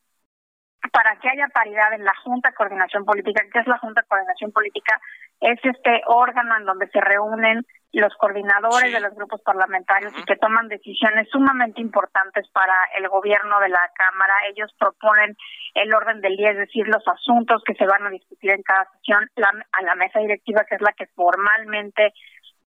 para 0.90 1.16
que 1.16 1.28
haya 1.28 1.46
paridad 1.48 1.92
en 1.92 2.04
la 2.04 2.14
Junta 2.24 2.50
de 2.50 2.54
Coordinación 2.54 3.04
Política, 3.04 3.44
¿qué 3.52 3.60
es 3.60 3.66
la 3.66 3.78
Junta 3.78 4.00
de 4.00 4.08
Coordinación 4.08 4.52
Política? 4.52 5.00
Es 5.40 5.58
este 5.62 6.02
órgano 6.06 6.56
en 6.56 6.64
donde 6.64 6.88
se 6.88 7.00
reúnen 7.00 7.64
los 7.92 8.14
coordinadores 8.16 8.90
de 8.90 9.00
los 9.00 9.14
grupos 9.14 9.42
parlamentarios 9.42 10.12
y 10.16 10.24
que 10.24 10.36
toman 10.36 10.68
decisiones 10.68 11.28
sumamente 11.30 11.80
importantes 11.80 12.48
para 12.48 12.74
el 12.96 13.06
gobierno 13.08 13.60
de 13.60 13.68
la 13.68 13.90
Cámara. 13.94 14.34
Ellos 14.48 14.74
proponen 14.78 15.36
el 15.74 15.92
orden 15.92 16.20
del 16.20 16.36
día, 16.36 16.52
es 16.52 16.56
decir, 16.56 16.88
los 16.88 17.06
asuntos 17.06 17.62
que 17.64 17.74
se 17.74 17.86
van 17.86 18.06
a 18.06 18.10
discutir 18.10 18.50
en 18.50 18.62
cada 18.62 18.86
sesión 18.96 19.28
a 19.72 19.82
la 19.82 19.94
mesa 19.94 20.20
directiva, 20.20 20.64
que 20.64 20.76
es 20.76 20.80
la 20.80 20.92
que 20.92 21.06
formalmente 21.08 22.14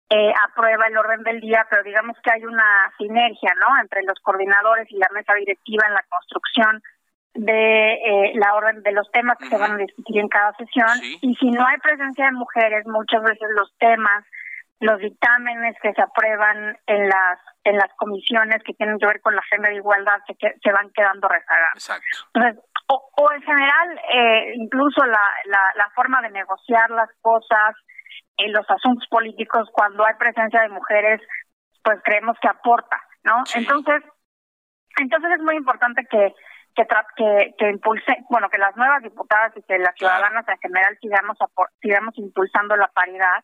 eh, 0.09 0.33
aprueba 0.47 0.87
el 0.87 0.97
orden 0.97 1.23
del 1.23 1.39
día, 1.39 1.65
pero 1.69 1.83
digamos 1.83 2.17
que 2.21 2.31
hay 2.31 2.45
una 2.45 2.91
sinergia, 2.97 3.53
¿no?, 3.55 3.81
entre 3.81 4.03
los 4.03 4.19
coordinadores 4.19 4.91
y 4.91 4.97
la 4.97 5.09
mesa 5.13 5.33
directiva 5.33 5.87
en 5.87 5.93
la 5.93 6.03
construcción 6.09 6.83
de 7.33 7.93
eh, 7.93 8.31
la 8.35 8.53
orden 8.55 8.83
de 8.83 8.91
los 8.91 9.09
temas 9.11 9.37
que 9.39 9.47
se 9.47 9.57
van 9.57 9.73
a 9.73 9.77
discutir 9.77 10.19
en 10.19 10.27
cada 10.27 10.53
sesión 10.53 10.87
y 11.21 11.33
si 11.35 11.49
no 11.49 11.65
hay 11.65 11.77
presencia 11.79 12.25
de 12.25 12.31
mujeres 12.31 12.85
muchas 12.85 13.23
veces 13.23 13.47
los 13.55 13.73
temas 13.79 14.23
los 14.79 14.99
dictámenes 14.99 15.75
que 15.81 15.93
se 15.93 16.01
aprueban 16.01 16.77
en 16.85 17.09
las 17.09 17.39
en 17.63 17.77
las 17.77 17.89
comisiones 17.95 18.61
que 18.63 18.73
tienen 18.73 18.99
que 18.99 19.07
ver 19.07 19.21
con 19.21 19.33
la 19.33 19.41
agenda 19.41 19.69
de 19.69 19.75
igualdad 19.75 20.19
se, 20.27 20.35
se 20.35 20.71
van 20.71 20.91
quedando 20.93 21.27
rezagadas. 21.27 21.75
Exacto. 21.75 22.17
o, 22.87 23.09
o, 23.15 23.31
en 23.31 23.41
general, 23.41 23.99
eh, 24.13 24.53
incluso 24.55 25.05
la, 25.05 25.23
la, 25.45 25.71
la, 25.75 25.89
forma 25.95 26.21
de 26.21 26.31
negociar 26.31 26.89
las 26.91 27.09
cosas 27.21 27.75
en 28.35 28.51
los 28.51 28.69
asuntos 28.69 29.07
políticos, 29.09 29.69
cuando 29.71 30.05
hay 30.05 30.15
presencia 30.15 30.61
de 30.61 30.69
mujeres, 30.69 31.21
pues 31.83 31.99
creemos 32.03 32.37
que 32.41 32.49
aporta, 32.49 33.01
¿no? 33.23 33.43
Entonces, 33.55 34.03
entonces 34.97 35.31
es 35.37 35.41
muy 35.41 35.55
importante 35.55 36.01
que 36.09 36.33
que, 36.75 36.85
que, 37.15 37.55
que 37.57 37.69
impulse, 37.69 38.17
bueno, 38.29 38.49
que 38.49 38.57
las 38.57 38.75
nuevas 38.75 39.01
diputadas 39.03 39.51
y 39.55 39.61
que 39.63 39.77
las 39.77 39.95
ciudadanas 39.95 40.47
en 40.47 40.57
general 40.57 40.97
sigamos, 41.01 41.37
sigamos 41.81 42.17
impulsando 42.17 42.75
la 42.75 42.87
paridad. 42.87 43.43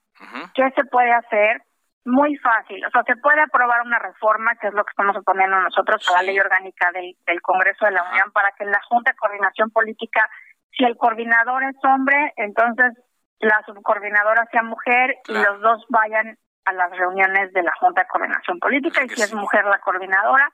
¿Qué 0.53 0.69
se 0.75 0.83
puede 0.85 1.11
hacer? 1.11 1.61
Muy 2.05 2.35
fácil. 2.37 2.83
O 2.85 2.89
sea, 2.89 3.03
se 3.03 3.15
puede 3.17 3.41
aprobar 3.41 3.81
una 3.81 3.99
reforma, 3.99 4.55
que 4.55 4.67
es 4.67 4.73
lo 4.73 4.83
que 4.83 4.91
estamos 4.91 5.15
oponiendo 5.17 5.59
nosotros 5.59 6.07
a 6.09 6.17
la 6.17 6.23
ley 6.23 6.39
orgánica 6.39 6.91
del, 6.91 7.15
del 7.25 7.41
Congreso 7.41 7.85
de 7.85 7.91
la 7.91 8.03
Unión, 8.09 8.31
para 8.31 8.51
que 8.57 8.63
en 8.63 8.71
la 8.71 8.81
Junta 8.87 9.11
de 9.11 9.17
Coordinación 9.17 9.69
Política, 9.69 10.27
si 10.71 10.85
el 10.85 10.97
coordinador 10.97 11.63
es 11.63 11.75
hombre, 11.83 12.33
entonces 12.37 12.93
la 13.39 13.61
subcoordinadora 13.65 14.47
sea 14.51 14.63
mujer 14.63 15.15
y 15.27 15.33
los 15.33 15.61
dos 15.61 15.85
vayan 15.89 16.37
a 16.65 16.73
las 16.73 16.91
reuniones 16.91 17.53
de 17.53 17.63
la 17.63 17.73
Junta 17.79 18.01
de 18.01 18.07
Coordinación 18.07 18.59
Política 18.59 19.03
y 19.03 19.09
si 19.09 19.21
es 19.21 19.33
mujer 19.33 19.65
la 19.65 19.79
coordinadora, 19.79 20.49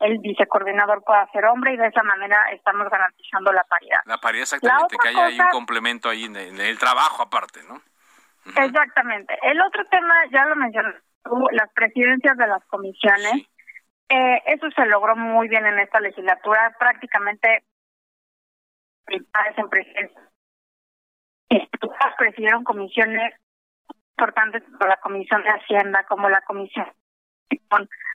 el 0.00 0.18
vicecoordinador 0.18 1.02
pueda 1.04 1.28
ser 1.32 1.44
hombre 1.46 1.74
y 1.74 1.76
de 1.76 1.86
esa 1.86 2.02
manera 2.02 2.50
estamos 2.52 2.88
garantizando 2.90 3.52
la 3.52 3.64
paridad. 3.64 4.00
La 4.06 4.18
paridad 4.18 4.42
exactamente, 4.42 4.96
que 5.00 5.08
haya 5.08 5.26
ahí 5.26 5.40
un 5.40 5.48
complemento 5.50 6.08
ahí 6.08 6.24
en 6.24 6.36
el, 6.36 6.78
trabajo 6.78 7.22
aparte, 7.22 7.60
¿no? 7.68 7.80
Exactamente. 8.56 9.38
El 9.42 9.60
otro 9.60 9.84
tema, 9.86 10.14
ya 10.32 10.46
lo 10.46 10.56
mencioné, 10.56 10.94
las 11.52 11.70
presidencias 11.72 12.36
de 12.36 12.46
las 12.46 12.64
comisiones. 12.64 13.46
Eh, 14.08 14.42
eso 14.46 14.68
se 14.74 14.86
logró 14.86 15.14
muy 15.14 15.48
bien 15.48 15.66
en 15.66 15.78
esta 15.78 16.00
legislatura. 16.00 16.74
Prácticamente 16.78 17.64
presidieron 22.20 22.64
comisiones 22.64 23.34
importantes 24.16 24.62
como 24.64 24.86
la 24.86 24.96
Comisión 24.98 25.42
de 25.42 25.50
Hacienda, 25.50 26.04
como 26.04 26.28
la 26.28 26.40
Comisión 26.42 26.86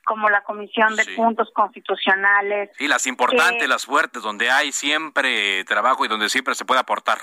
como 0.05 0.29
la 0.29 0.43
Comisión 0.43 0.95
de 0.95 1.03
Puntos 1.15 1.49
Constitucionales. 1.53 2.69
Y 2.79 2.87
las 2.87 3.07
importantes, 3.07 3.67
las 3.67 3.85
fuertes, 3.85 4.21
donde 4.21 4.49
hay 4.49 4.71
siempre 4.71 5.63
trabajo 5.65 6.05
y 6.05 6.07
donde 6.07 6.29
siempre 6.29 6.55
se 6.55 6.65
puede 6.65 6.79
aportar. 6.79 7.19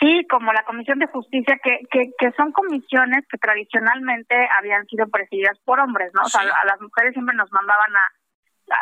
Sí, 0.00 0.26
como 0.28 0.52
la 0.52 0.64
Comisión 0.64 0.98
de 0.98 1.06
Justicia, 1.06 1.58
que, 1.62 1.80
que, 1.90 2.10
que 2.18 2.32
son 2.32 2.52
comisiones 2.52 3.24
que 3.30 3.38
tradicionalmente 3.38 4.34
habían 4.58 4.86
sido 4.86 5.06
presididas 5.08 5.58
por 5.64 5.78
hombres, 5.78 6.10
¿no? 6.14 6.22
O 6.22 6.28
sea, 6.28 6.40
a 6.40 6.66
las 6.66 6.80
mujeres 6.80 7.12
siempre 7.12 7.36
nos 7.36 7.52
mandaban 7.52 7.94
a, 7.94 8.08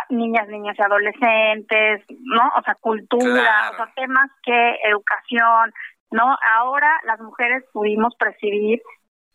niñas, 0.09 0.49
niñas 0.49 0.77
y 0.79 0.83
adolescentes, 0.83 2.05
¿no? 2.09 2.51
O 2.57 2.63
sea, 2.63 2.75
cultura, 2.77 3.73
o 3.73 3.77
sea, 3.77 3.93
temas 3.95 4.31
que 4.43 4.79
educación, 4.85 5.73
¿no? 6.11 6.37
Ahora 6.57 7.01
las 7.05 7.21
mujeres 7.21 7.65
pudimos 7.73 8.15
presidir 8.17 8.81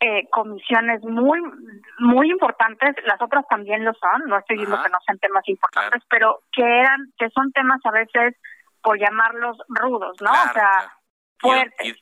eh, 0.00 0.28
comisiones 0.30 1.02
muy 1.02 1.40
muy 1.98 2.30
importantes 2.30 2.94
las 3.04 3.20
otras 3.20 3.46
también 3.48 3.84
lo 3.84 3.92
son 3.94 4.22
no 4.26 4.38
estoy 4.38 4.56
diciendo 4.56 4.82
que 4.82 4.90
no 4.90 4.98
sean 5.04 5.18
temas 5.18 5.48
importantes 5.48 6.02
pero 6.08 6.42
que 6.52 6.62
eran 6.62 7.12
que 7.18 7.28
son 7.30 7.50
temas 7.52 7.80
a 7.84 7.90
veces 7.90 8.36
por 8.80 8.98
llamarlos 8.98 9.56
rudos 9.68 10.16
no 10.20 10.30
o 10.30 10.52
sea 10.52 10.92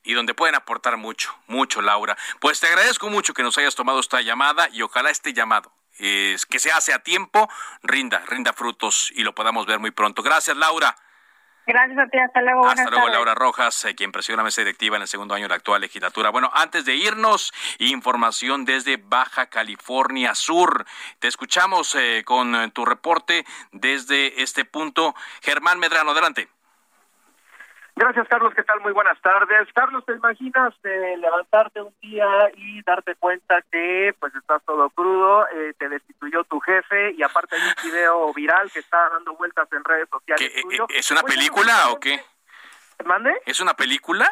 y, 0.03 0.15
donde 0.15 0.35
pueden 0.35 0.55
aportar 0.55 0.97
mucho, 0.97 1.35
mucho, 1.47 1.83
Laura. 1.83 2.17
Pues 2.41 2.61
te 2.61 2.69
agradezco 2.69 3.11
mucho 3.11 3.35
que 3.35 3.43
nos 3.43 3.59
hayas 3.59 3.75
tomado 3.75 4.01
esta 4.01 4.21
llamada 4.23 4.69
y 4.73 4.83
ojalá 4.83 5.11
este 5.11 5.33
llamado 5.33 5.73
que 5.99 6.59
se 6.59 6.71
hace 6.71 6.93
a 6.93 6.99
tiempo 6.99 7.49
rinda, 7.83 8.23
rinda 8.29 8.53
frutos 8.53 9.11
y 9.15 9.23
lo 9.23 9.35
podamos 9.35 9.67
ver 9.67 9.79
muy 9.79 9.91
pronto. 9.91 10.23
Gracias, 10.23 10.57
Laura. 10.57 10.95
Gracias 11.67 11.99
a 11.99 12.07
ti, 12.07 12.19
hasta 12.19 12.41
luego. 12.43 12.64
Hasta 12.64 12.89
luego, 12.91 13.09
Laura 13.09 13.35
Rojas, 13.35 13.85
eh, 13.87 13.97
quien 13.97 14.12
presiona 14.12 14.43
la 14.43 14.45
mesa 14.45 14.61
directiva 14.61 14.97
en 14.97 15.03
el 15.03 15.09
segundo 15.09 15.35
año 15.35 15.47
de 15.47 15.49
la 15.49 15.57
actual 15.57 15.81
legislatura. 15.81 16.31
Bueno, 16.31 16.49
antes 16.55 16.85
de 16.85 16.95
irnos, 16.95 17.53
información 17.79 18.64
desde 18.64 18.99
Baja 18.99 19.47
California 19.47 20.37
Sur. 20.37 20.87
Te 21.19 21.27
escuchamos 21.27 21.97
eh, 21.97 22.23
con 22.25 22.55
eh, 22.55 22.71
tu 22.71 22.85
reporte 22.85 23.45
desde 23.73 24.43
este 24.43 24.64
punto. 24.64 25.17
Germán 25.43 25.81
Medrano, 25.81 26.12
adelante. 26.12 26.49
Gracias, 27.97 28.29
Carlos. 28.29 28.53
¿Qué 28.55 28.63
tal? 28.63 28.79
Muy 28.83 28.93
buenas 28.93 29.19
tardes. 29.23 29.73
Carlos, 29.73 30.05
¿te 30.05 30.13
imaginas 30.13 30.75
levantarte 30.83 31.81
un 31.81 31.95
día 32.03 32.29
y 32.55 32.83
darte 32.83 33.15
cuenta 33.15 33.63
que 33.73 34.15
pues 34.21 34.35
estás 34.35 34.63
todo 34.67 34.91
crudo, 34.91 35.49
eh, 35.49 35.73
te 35.79 35.89
destituyó 35.89 36.45
tu 36.45 36.61
jefe 36.61 37.13
y 37.13 37.23
aparte 37.23 37.57
hay 37.57 37.63
un 37.63 37.91
video 37.91 38.35
viral 38.35 38.71
que 38.71 38.81
está 38.81 39.09
dando 39.09 39.35
vueltas 39.37 39.67
en 39.73 39.83
redes 39.83 40.11
sociales? 40.11 40.53
Eh, 40.55 40.63
eh, 40.73 40.85
¿Es 40.91 41.11
una 41.11 41.23
pues, 41.23 41.35
película 41.37 41.89
o 41.89 41.99
qué? 41.99 42.23
¿Mande? 43.07 43.33
¿Es 43.47 43.61
una 43.61 43.73
película? 43.73 44.31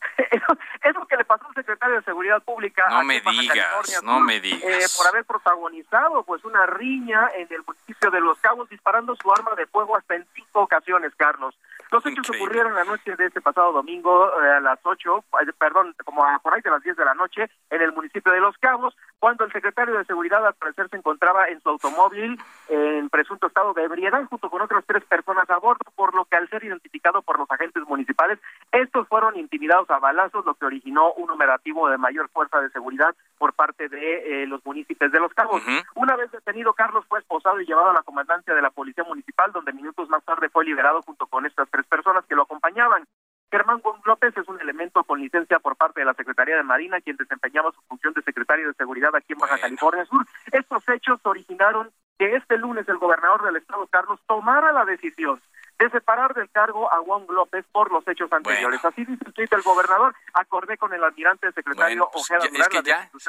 Es 0.84 0.94
lo 0.94 1.06
que 1.06 1.16
le 1.16 1.24
pasó 1.24 1.48
al 1.48 1.54
secretario 1.54 1.96
de 1.96 2.02
Seguridad 2.02 2.42
Pública. 2.42 2.84
No 2.90 3.02
me 3.02 3.20
digas, 3.20 4.02
no 4.04 4.20
me 4.20 4.38
digas. 4.38 4.94
por 4.96 5.08
haber 5.08 5.24
protagonizado 5.24 6.22
pues 6.24 6.44
una 6.44 6.66
riña 6.66 7.28
en 7.34 7.48
el 7.50 7.64
municipio 7.66 8.10
de 8.10 8.20
Los 8.20 8.38
Cabos 8.38 8.68
disparando 8.68 9.16
su 9.16 9.32
arma 9.32 9.54
de 9.56 9.66
fuego 9.66 9.96
hasta 9.96 10.14
en 10.14 10.26
cinco 10.34 10.60
ocasiones, 10.60 11.12
Carlos. 11.16 11.56
Los 11.94 12.04
hechos 12.06 12.28
ocurrieron 12.28 12.74
la 12.74 12.82
noche 12.82 13.14
de 13.14 13.26
este 13.26 13.40
pasado 13.40 13.70
domingo 13.70 14.28
eh, 14.42 14.50
a 14.50 14.58
las 14.58 14.80
8, 14.82 15.24
eh, 15.42 15.52
perdón, 15.56 15.94
como 16.04 16.24
a 16.24 16.40
por 16.40 16.52
ahí 16.52 16.60
de 16.60 16.70
las 16.70 16.82
10 16.82 16.96
de 16.96 17.04
la 17.04 17.14
noche 17.14 17.48
en 17.70 17.82
el 17.82 17.92
municipio 17.92 18.32
de 18.32 18.40
Los 18.40 18.58
Cabos, 18.58 18.96
cuando 19.20 19.44
el 19.44 19.52
secretario 19.52 19.96
de 19.96 20.04
Seguridad 20.04 20.44
al 20.44 20.54
parecer 20.54 20.88
se 20.90 20.96
encontraba 20.96 21.46
en 21.48 21.60
su 21.62 21.68
automóvil 21.68 22.36
en 22.68 23.08
presunto 23.10 23.46
estado 23.46 23.74
de 23.74 23.84
ebriedad 23.84 24.24
junto 24.28 24.50
con 24.50 24.60
otras 24.60 24.84
tres 24.86 25.04
personas 25.04 25.48
a 25.48 25.58
bordo, 25.58 25.84
por 25.94 26.14
lo 26.16 26.24
que 26.24 26.36
al 26.36 26.48
ser 26.50 26.64
identificado 26.64 27.22
por 27.22 27.38
los 27.38 27.48
agentes 27.48 27.84
municipales, 27.86 28.40
estos 28.72 29.06
fueron 29.06 29.38
intimidados 29.38 29.88
a 29.90 30.00
balazos, 30.00 30.44
lo 30.44 30.54
que 30.54 30.66
originó 30.66 31.12
un 31.12 31.30
operativo 31.30 31.88
de 31.88 31.96
mayor 31.96 32.28
fuerza 32.30 32.60
de 32.60 32.70
seguridad 32.70 33.14
por 33.38 33.52
parte 33.52 33.88
de 33.88 34.42
eh, 34.42 34.46
los 34.46 34.64
municipios 34.66 35.12
de 35.12 35.20
Los 35.20 35.32
Cabos. 35.32 35.62
Una 35.94 36.16
vez 36.16 36.30
detenido, 36.32 36.72
Carlos 36.72 37.04
fue 37.08 37.20
esposado 37.20 37.60
y 37.60 37.66
llevado 37.66 37.90
a 37.90 37.94
la 37.94 38.02
comandancia 38.02 38.52
de 38.52 38.62
la 38.62 38.70
Policía 38.70 39.04
Municipal, 39.04 39.52
donde 39.52 39.72
minutos 39.72 40.08
más 40.08 40.24
tarde 40.24 40.48
fue 40.48 40.64
liberado 40.64 41.02
junto 41.02 41.26
con 41.26 41.46
estas 41.46 41.68
tres 41.70 41.83
personas 41.86 42.24
que 42.26 42.34
lo 42.34 42.42
acompañaban. 42.42 43.04
Germán 43.50 43.80
López 44.04 44.36
es 44.36 44.48
un 44.48 44.60
elemento 44.60 45.04
con 45.04 45.20
licencia 45.20 45.60
por 45.60 45.76
parte 45.76 46.00
de 46.00 46.06
la 46.06 46.14
Secretaría 46.14 46.56
de 46.56 46.64
Marina, 46.64 47.00
quien 47.00 47.16
desempeñaba 47.16 47.70
su 47.70 47.80
función 47.82 48.12
de 48.14 48.22
secretario 48.22 48.66
de 48.66 48.74
Seguridad 48.74 49.14
aquí 49.14 49.32
en 49.32 49.38
Baja 49.38 49.58
California 49.58 50.04
Sur. 50.06 50.26
Estos 50.50 50.88
hechos 50.88 51.20
originaron 51.22 51.92
que 52.18 52.34
este 52.34 52.58
lunes 52.58 52.88
el 52.88 52.98
gobernador 52.98 53.44
del 53.44 53.56
estado, 53.56 53.86
Carlos, 53.86 54.18
tomara 54.26 54.72
la 54.72 54.84
decisión 54.84 55.40
de 55.78 55.90
separar 55.90 56.34
del 56.34 56.50
cargo 56.50 56.92
a 56.92 56.98
Juan 56.98 57.26
López 57.28 57.64
por 57.70 57.92
los 57.92 58.06
hechos 58.08 58.32
anteriores. 58.32 58.84
Así 58.84 59.04
dice 59.04 59.24
el 59.26 59.32
tweet 59.32 59.48
del 59.48 59.62
gobernador, 59.62 60.14
acordé 60.32 60.76
con 60.76 60.92
el 60.92 61.02
almirante 61.02 61.50
secretario 61.52 62.08
pues 62.12 62.30
Ojeda 62.30 62.48
Durán, 62.48 62.68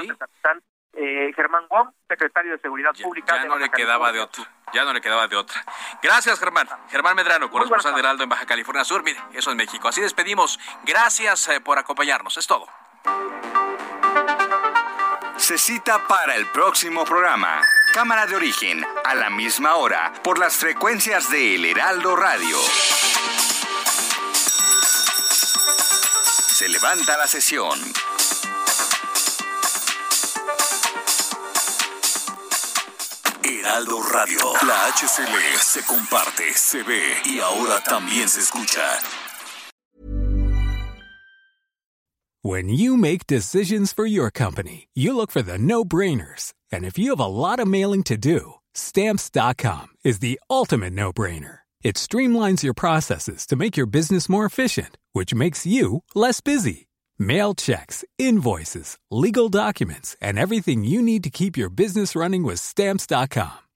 la 0.08 0.16
capitán 0.18 0.62
eh, 0.96 1.32
Germán 1.36 1.66
Wong, 1.70 1.90
secretario 2.08 2.54
de 2.54 2.60
Seguridad 2.60 2.92
Pública. 3.02 3.36
Ya 3.36 3.46
no 3.46 3.58
le 3.58 3.70
quedaba 3.70 4.12
de 4.12 4.22
otro, 4.22 4.46
ya 4.74 4.86
no 4.86 4.94
le 4.94 5.02
quedaba 5.02 5.28
de 5.28 5.36
otra. 5.36 5.64
Gracias, 6.02 6.40
Germán. 6.40 6.68
Germán 6.90 7.16
Medrano, 7.16 7.50
corresponsal 7.52 7.94
de 7.94 8.00
Heraldo 8.00 8.24
en 8.24 8.30
Baja 8.30 8.46
California 8.46 8.84
Sur. 8.84 9.04
Mire, 9.04 9.20
eso 9.34 9.50
es 9.50 9.56
México. 9.56 9.88
Así 9.88 10.02
despedimos. 10.02 10.60
Gracias 10.84 11.50
eh, 11.50 11.60
por 11.60 11.78
acompañarnos. 11.78 12.38
Es 12.38 12.48
todo. 12.48 12.68
Se 15.38 15.58
cita 15.58 16.08
para 16.08 16.36
el 16.36 16.48
próximo 16.48 17.04
programa. 17.04 17.62
Cámara 17.94 18.26
de 18.26 18.36
origen, 18.36 18.86
a 19.04 19.16
la 19.16 19.30
misma 19.30 19.76
hora, 19.76 20.14
por 20.24 20.40
las 20.40 20.58
frecuencias 20.58 21.30
de 21.30 21.56
El 21.56 21.66
Heraldo 21.66 22.16
Radio. 22.16 22.58
Se 26.56 26.70
levanta 26.70 27.18
la 27.18 27.28
sesión. 27.28 27.80
Heraldo 33.76 34.02
Radio. 34.04 34.40
La 34.66 34.88
HCL 34.94 35.58
se 35.60 35.82
comparte, 35.82 36.54
se 36.54 36.82
ve 36.84 37.02
y 37.26 37.40
ahora 37.40 37.82
también 37.84 38.30
se 38.30 38.40
escucha. 38.40 38.82
When 42.42 42.70
you 42.70 42.96
make 42.96 43.28
decisions 43.28 43.92
for 43.92 44.06
your 44.06 44.32
company, 44.32 44.88
you 44.94 45.14
look 45.16 45.30
for 45.30 45.42
the 45.42 45.58
no-brainers. 45.58 46.54
And 46.72 46.86
if 46.86 46.98
you 46.98 47.10
have 47.10 47.20
a 47.20 47.26
lot 47.26 47.60
of 47.60 47.68
mailing 47.68 48.04
to 48.04 48.16
do, 48.16 48.54
stamps.com 48.74 49.88
is 50.06 50.20
the 50.20 50.40
ultimate 50.50 50.94
no-brainer. 50.94 51.60
It 51.84 51.96
streamlines 51.96 52.64
your 52.64 52.74
processes 52.74 53.46
to 53.48 53.58
make 53.58 53.76
your 53.76 53.88
business 53.88 54.30
more 54.30 54.46
efficient, 54.46 54.98
which 55.12 55.34
makes 55.34 55.66
you 55.66 56.04
less 56.14 56.40
busy. 56.40 56.88
Mail 57.18 57.54
checks, 57.56 58.06
invoices, 58.18 58.98
legal 59.12 59.50
documents, 59.50 60.16
and 60.22 60.40
everything 60.40 60.86
you 60.86 61.02
need 61.02 61.24
to 61.24 61.30
keep 61.30 61.58
your 61.58 61.70
business 61.70 62.16
running 62.16 62.44
with 62.44 62.60
stamps.com. 62.60 63.65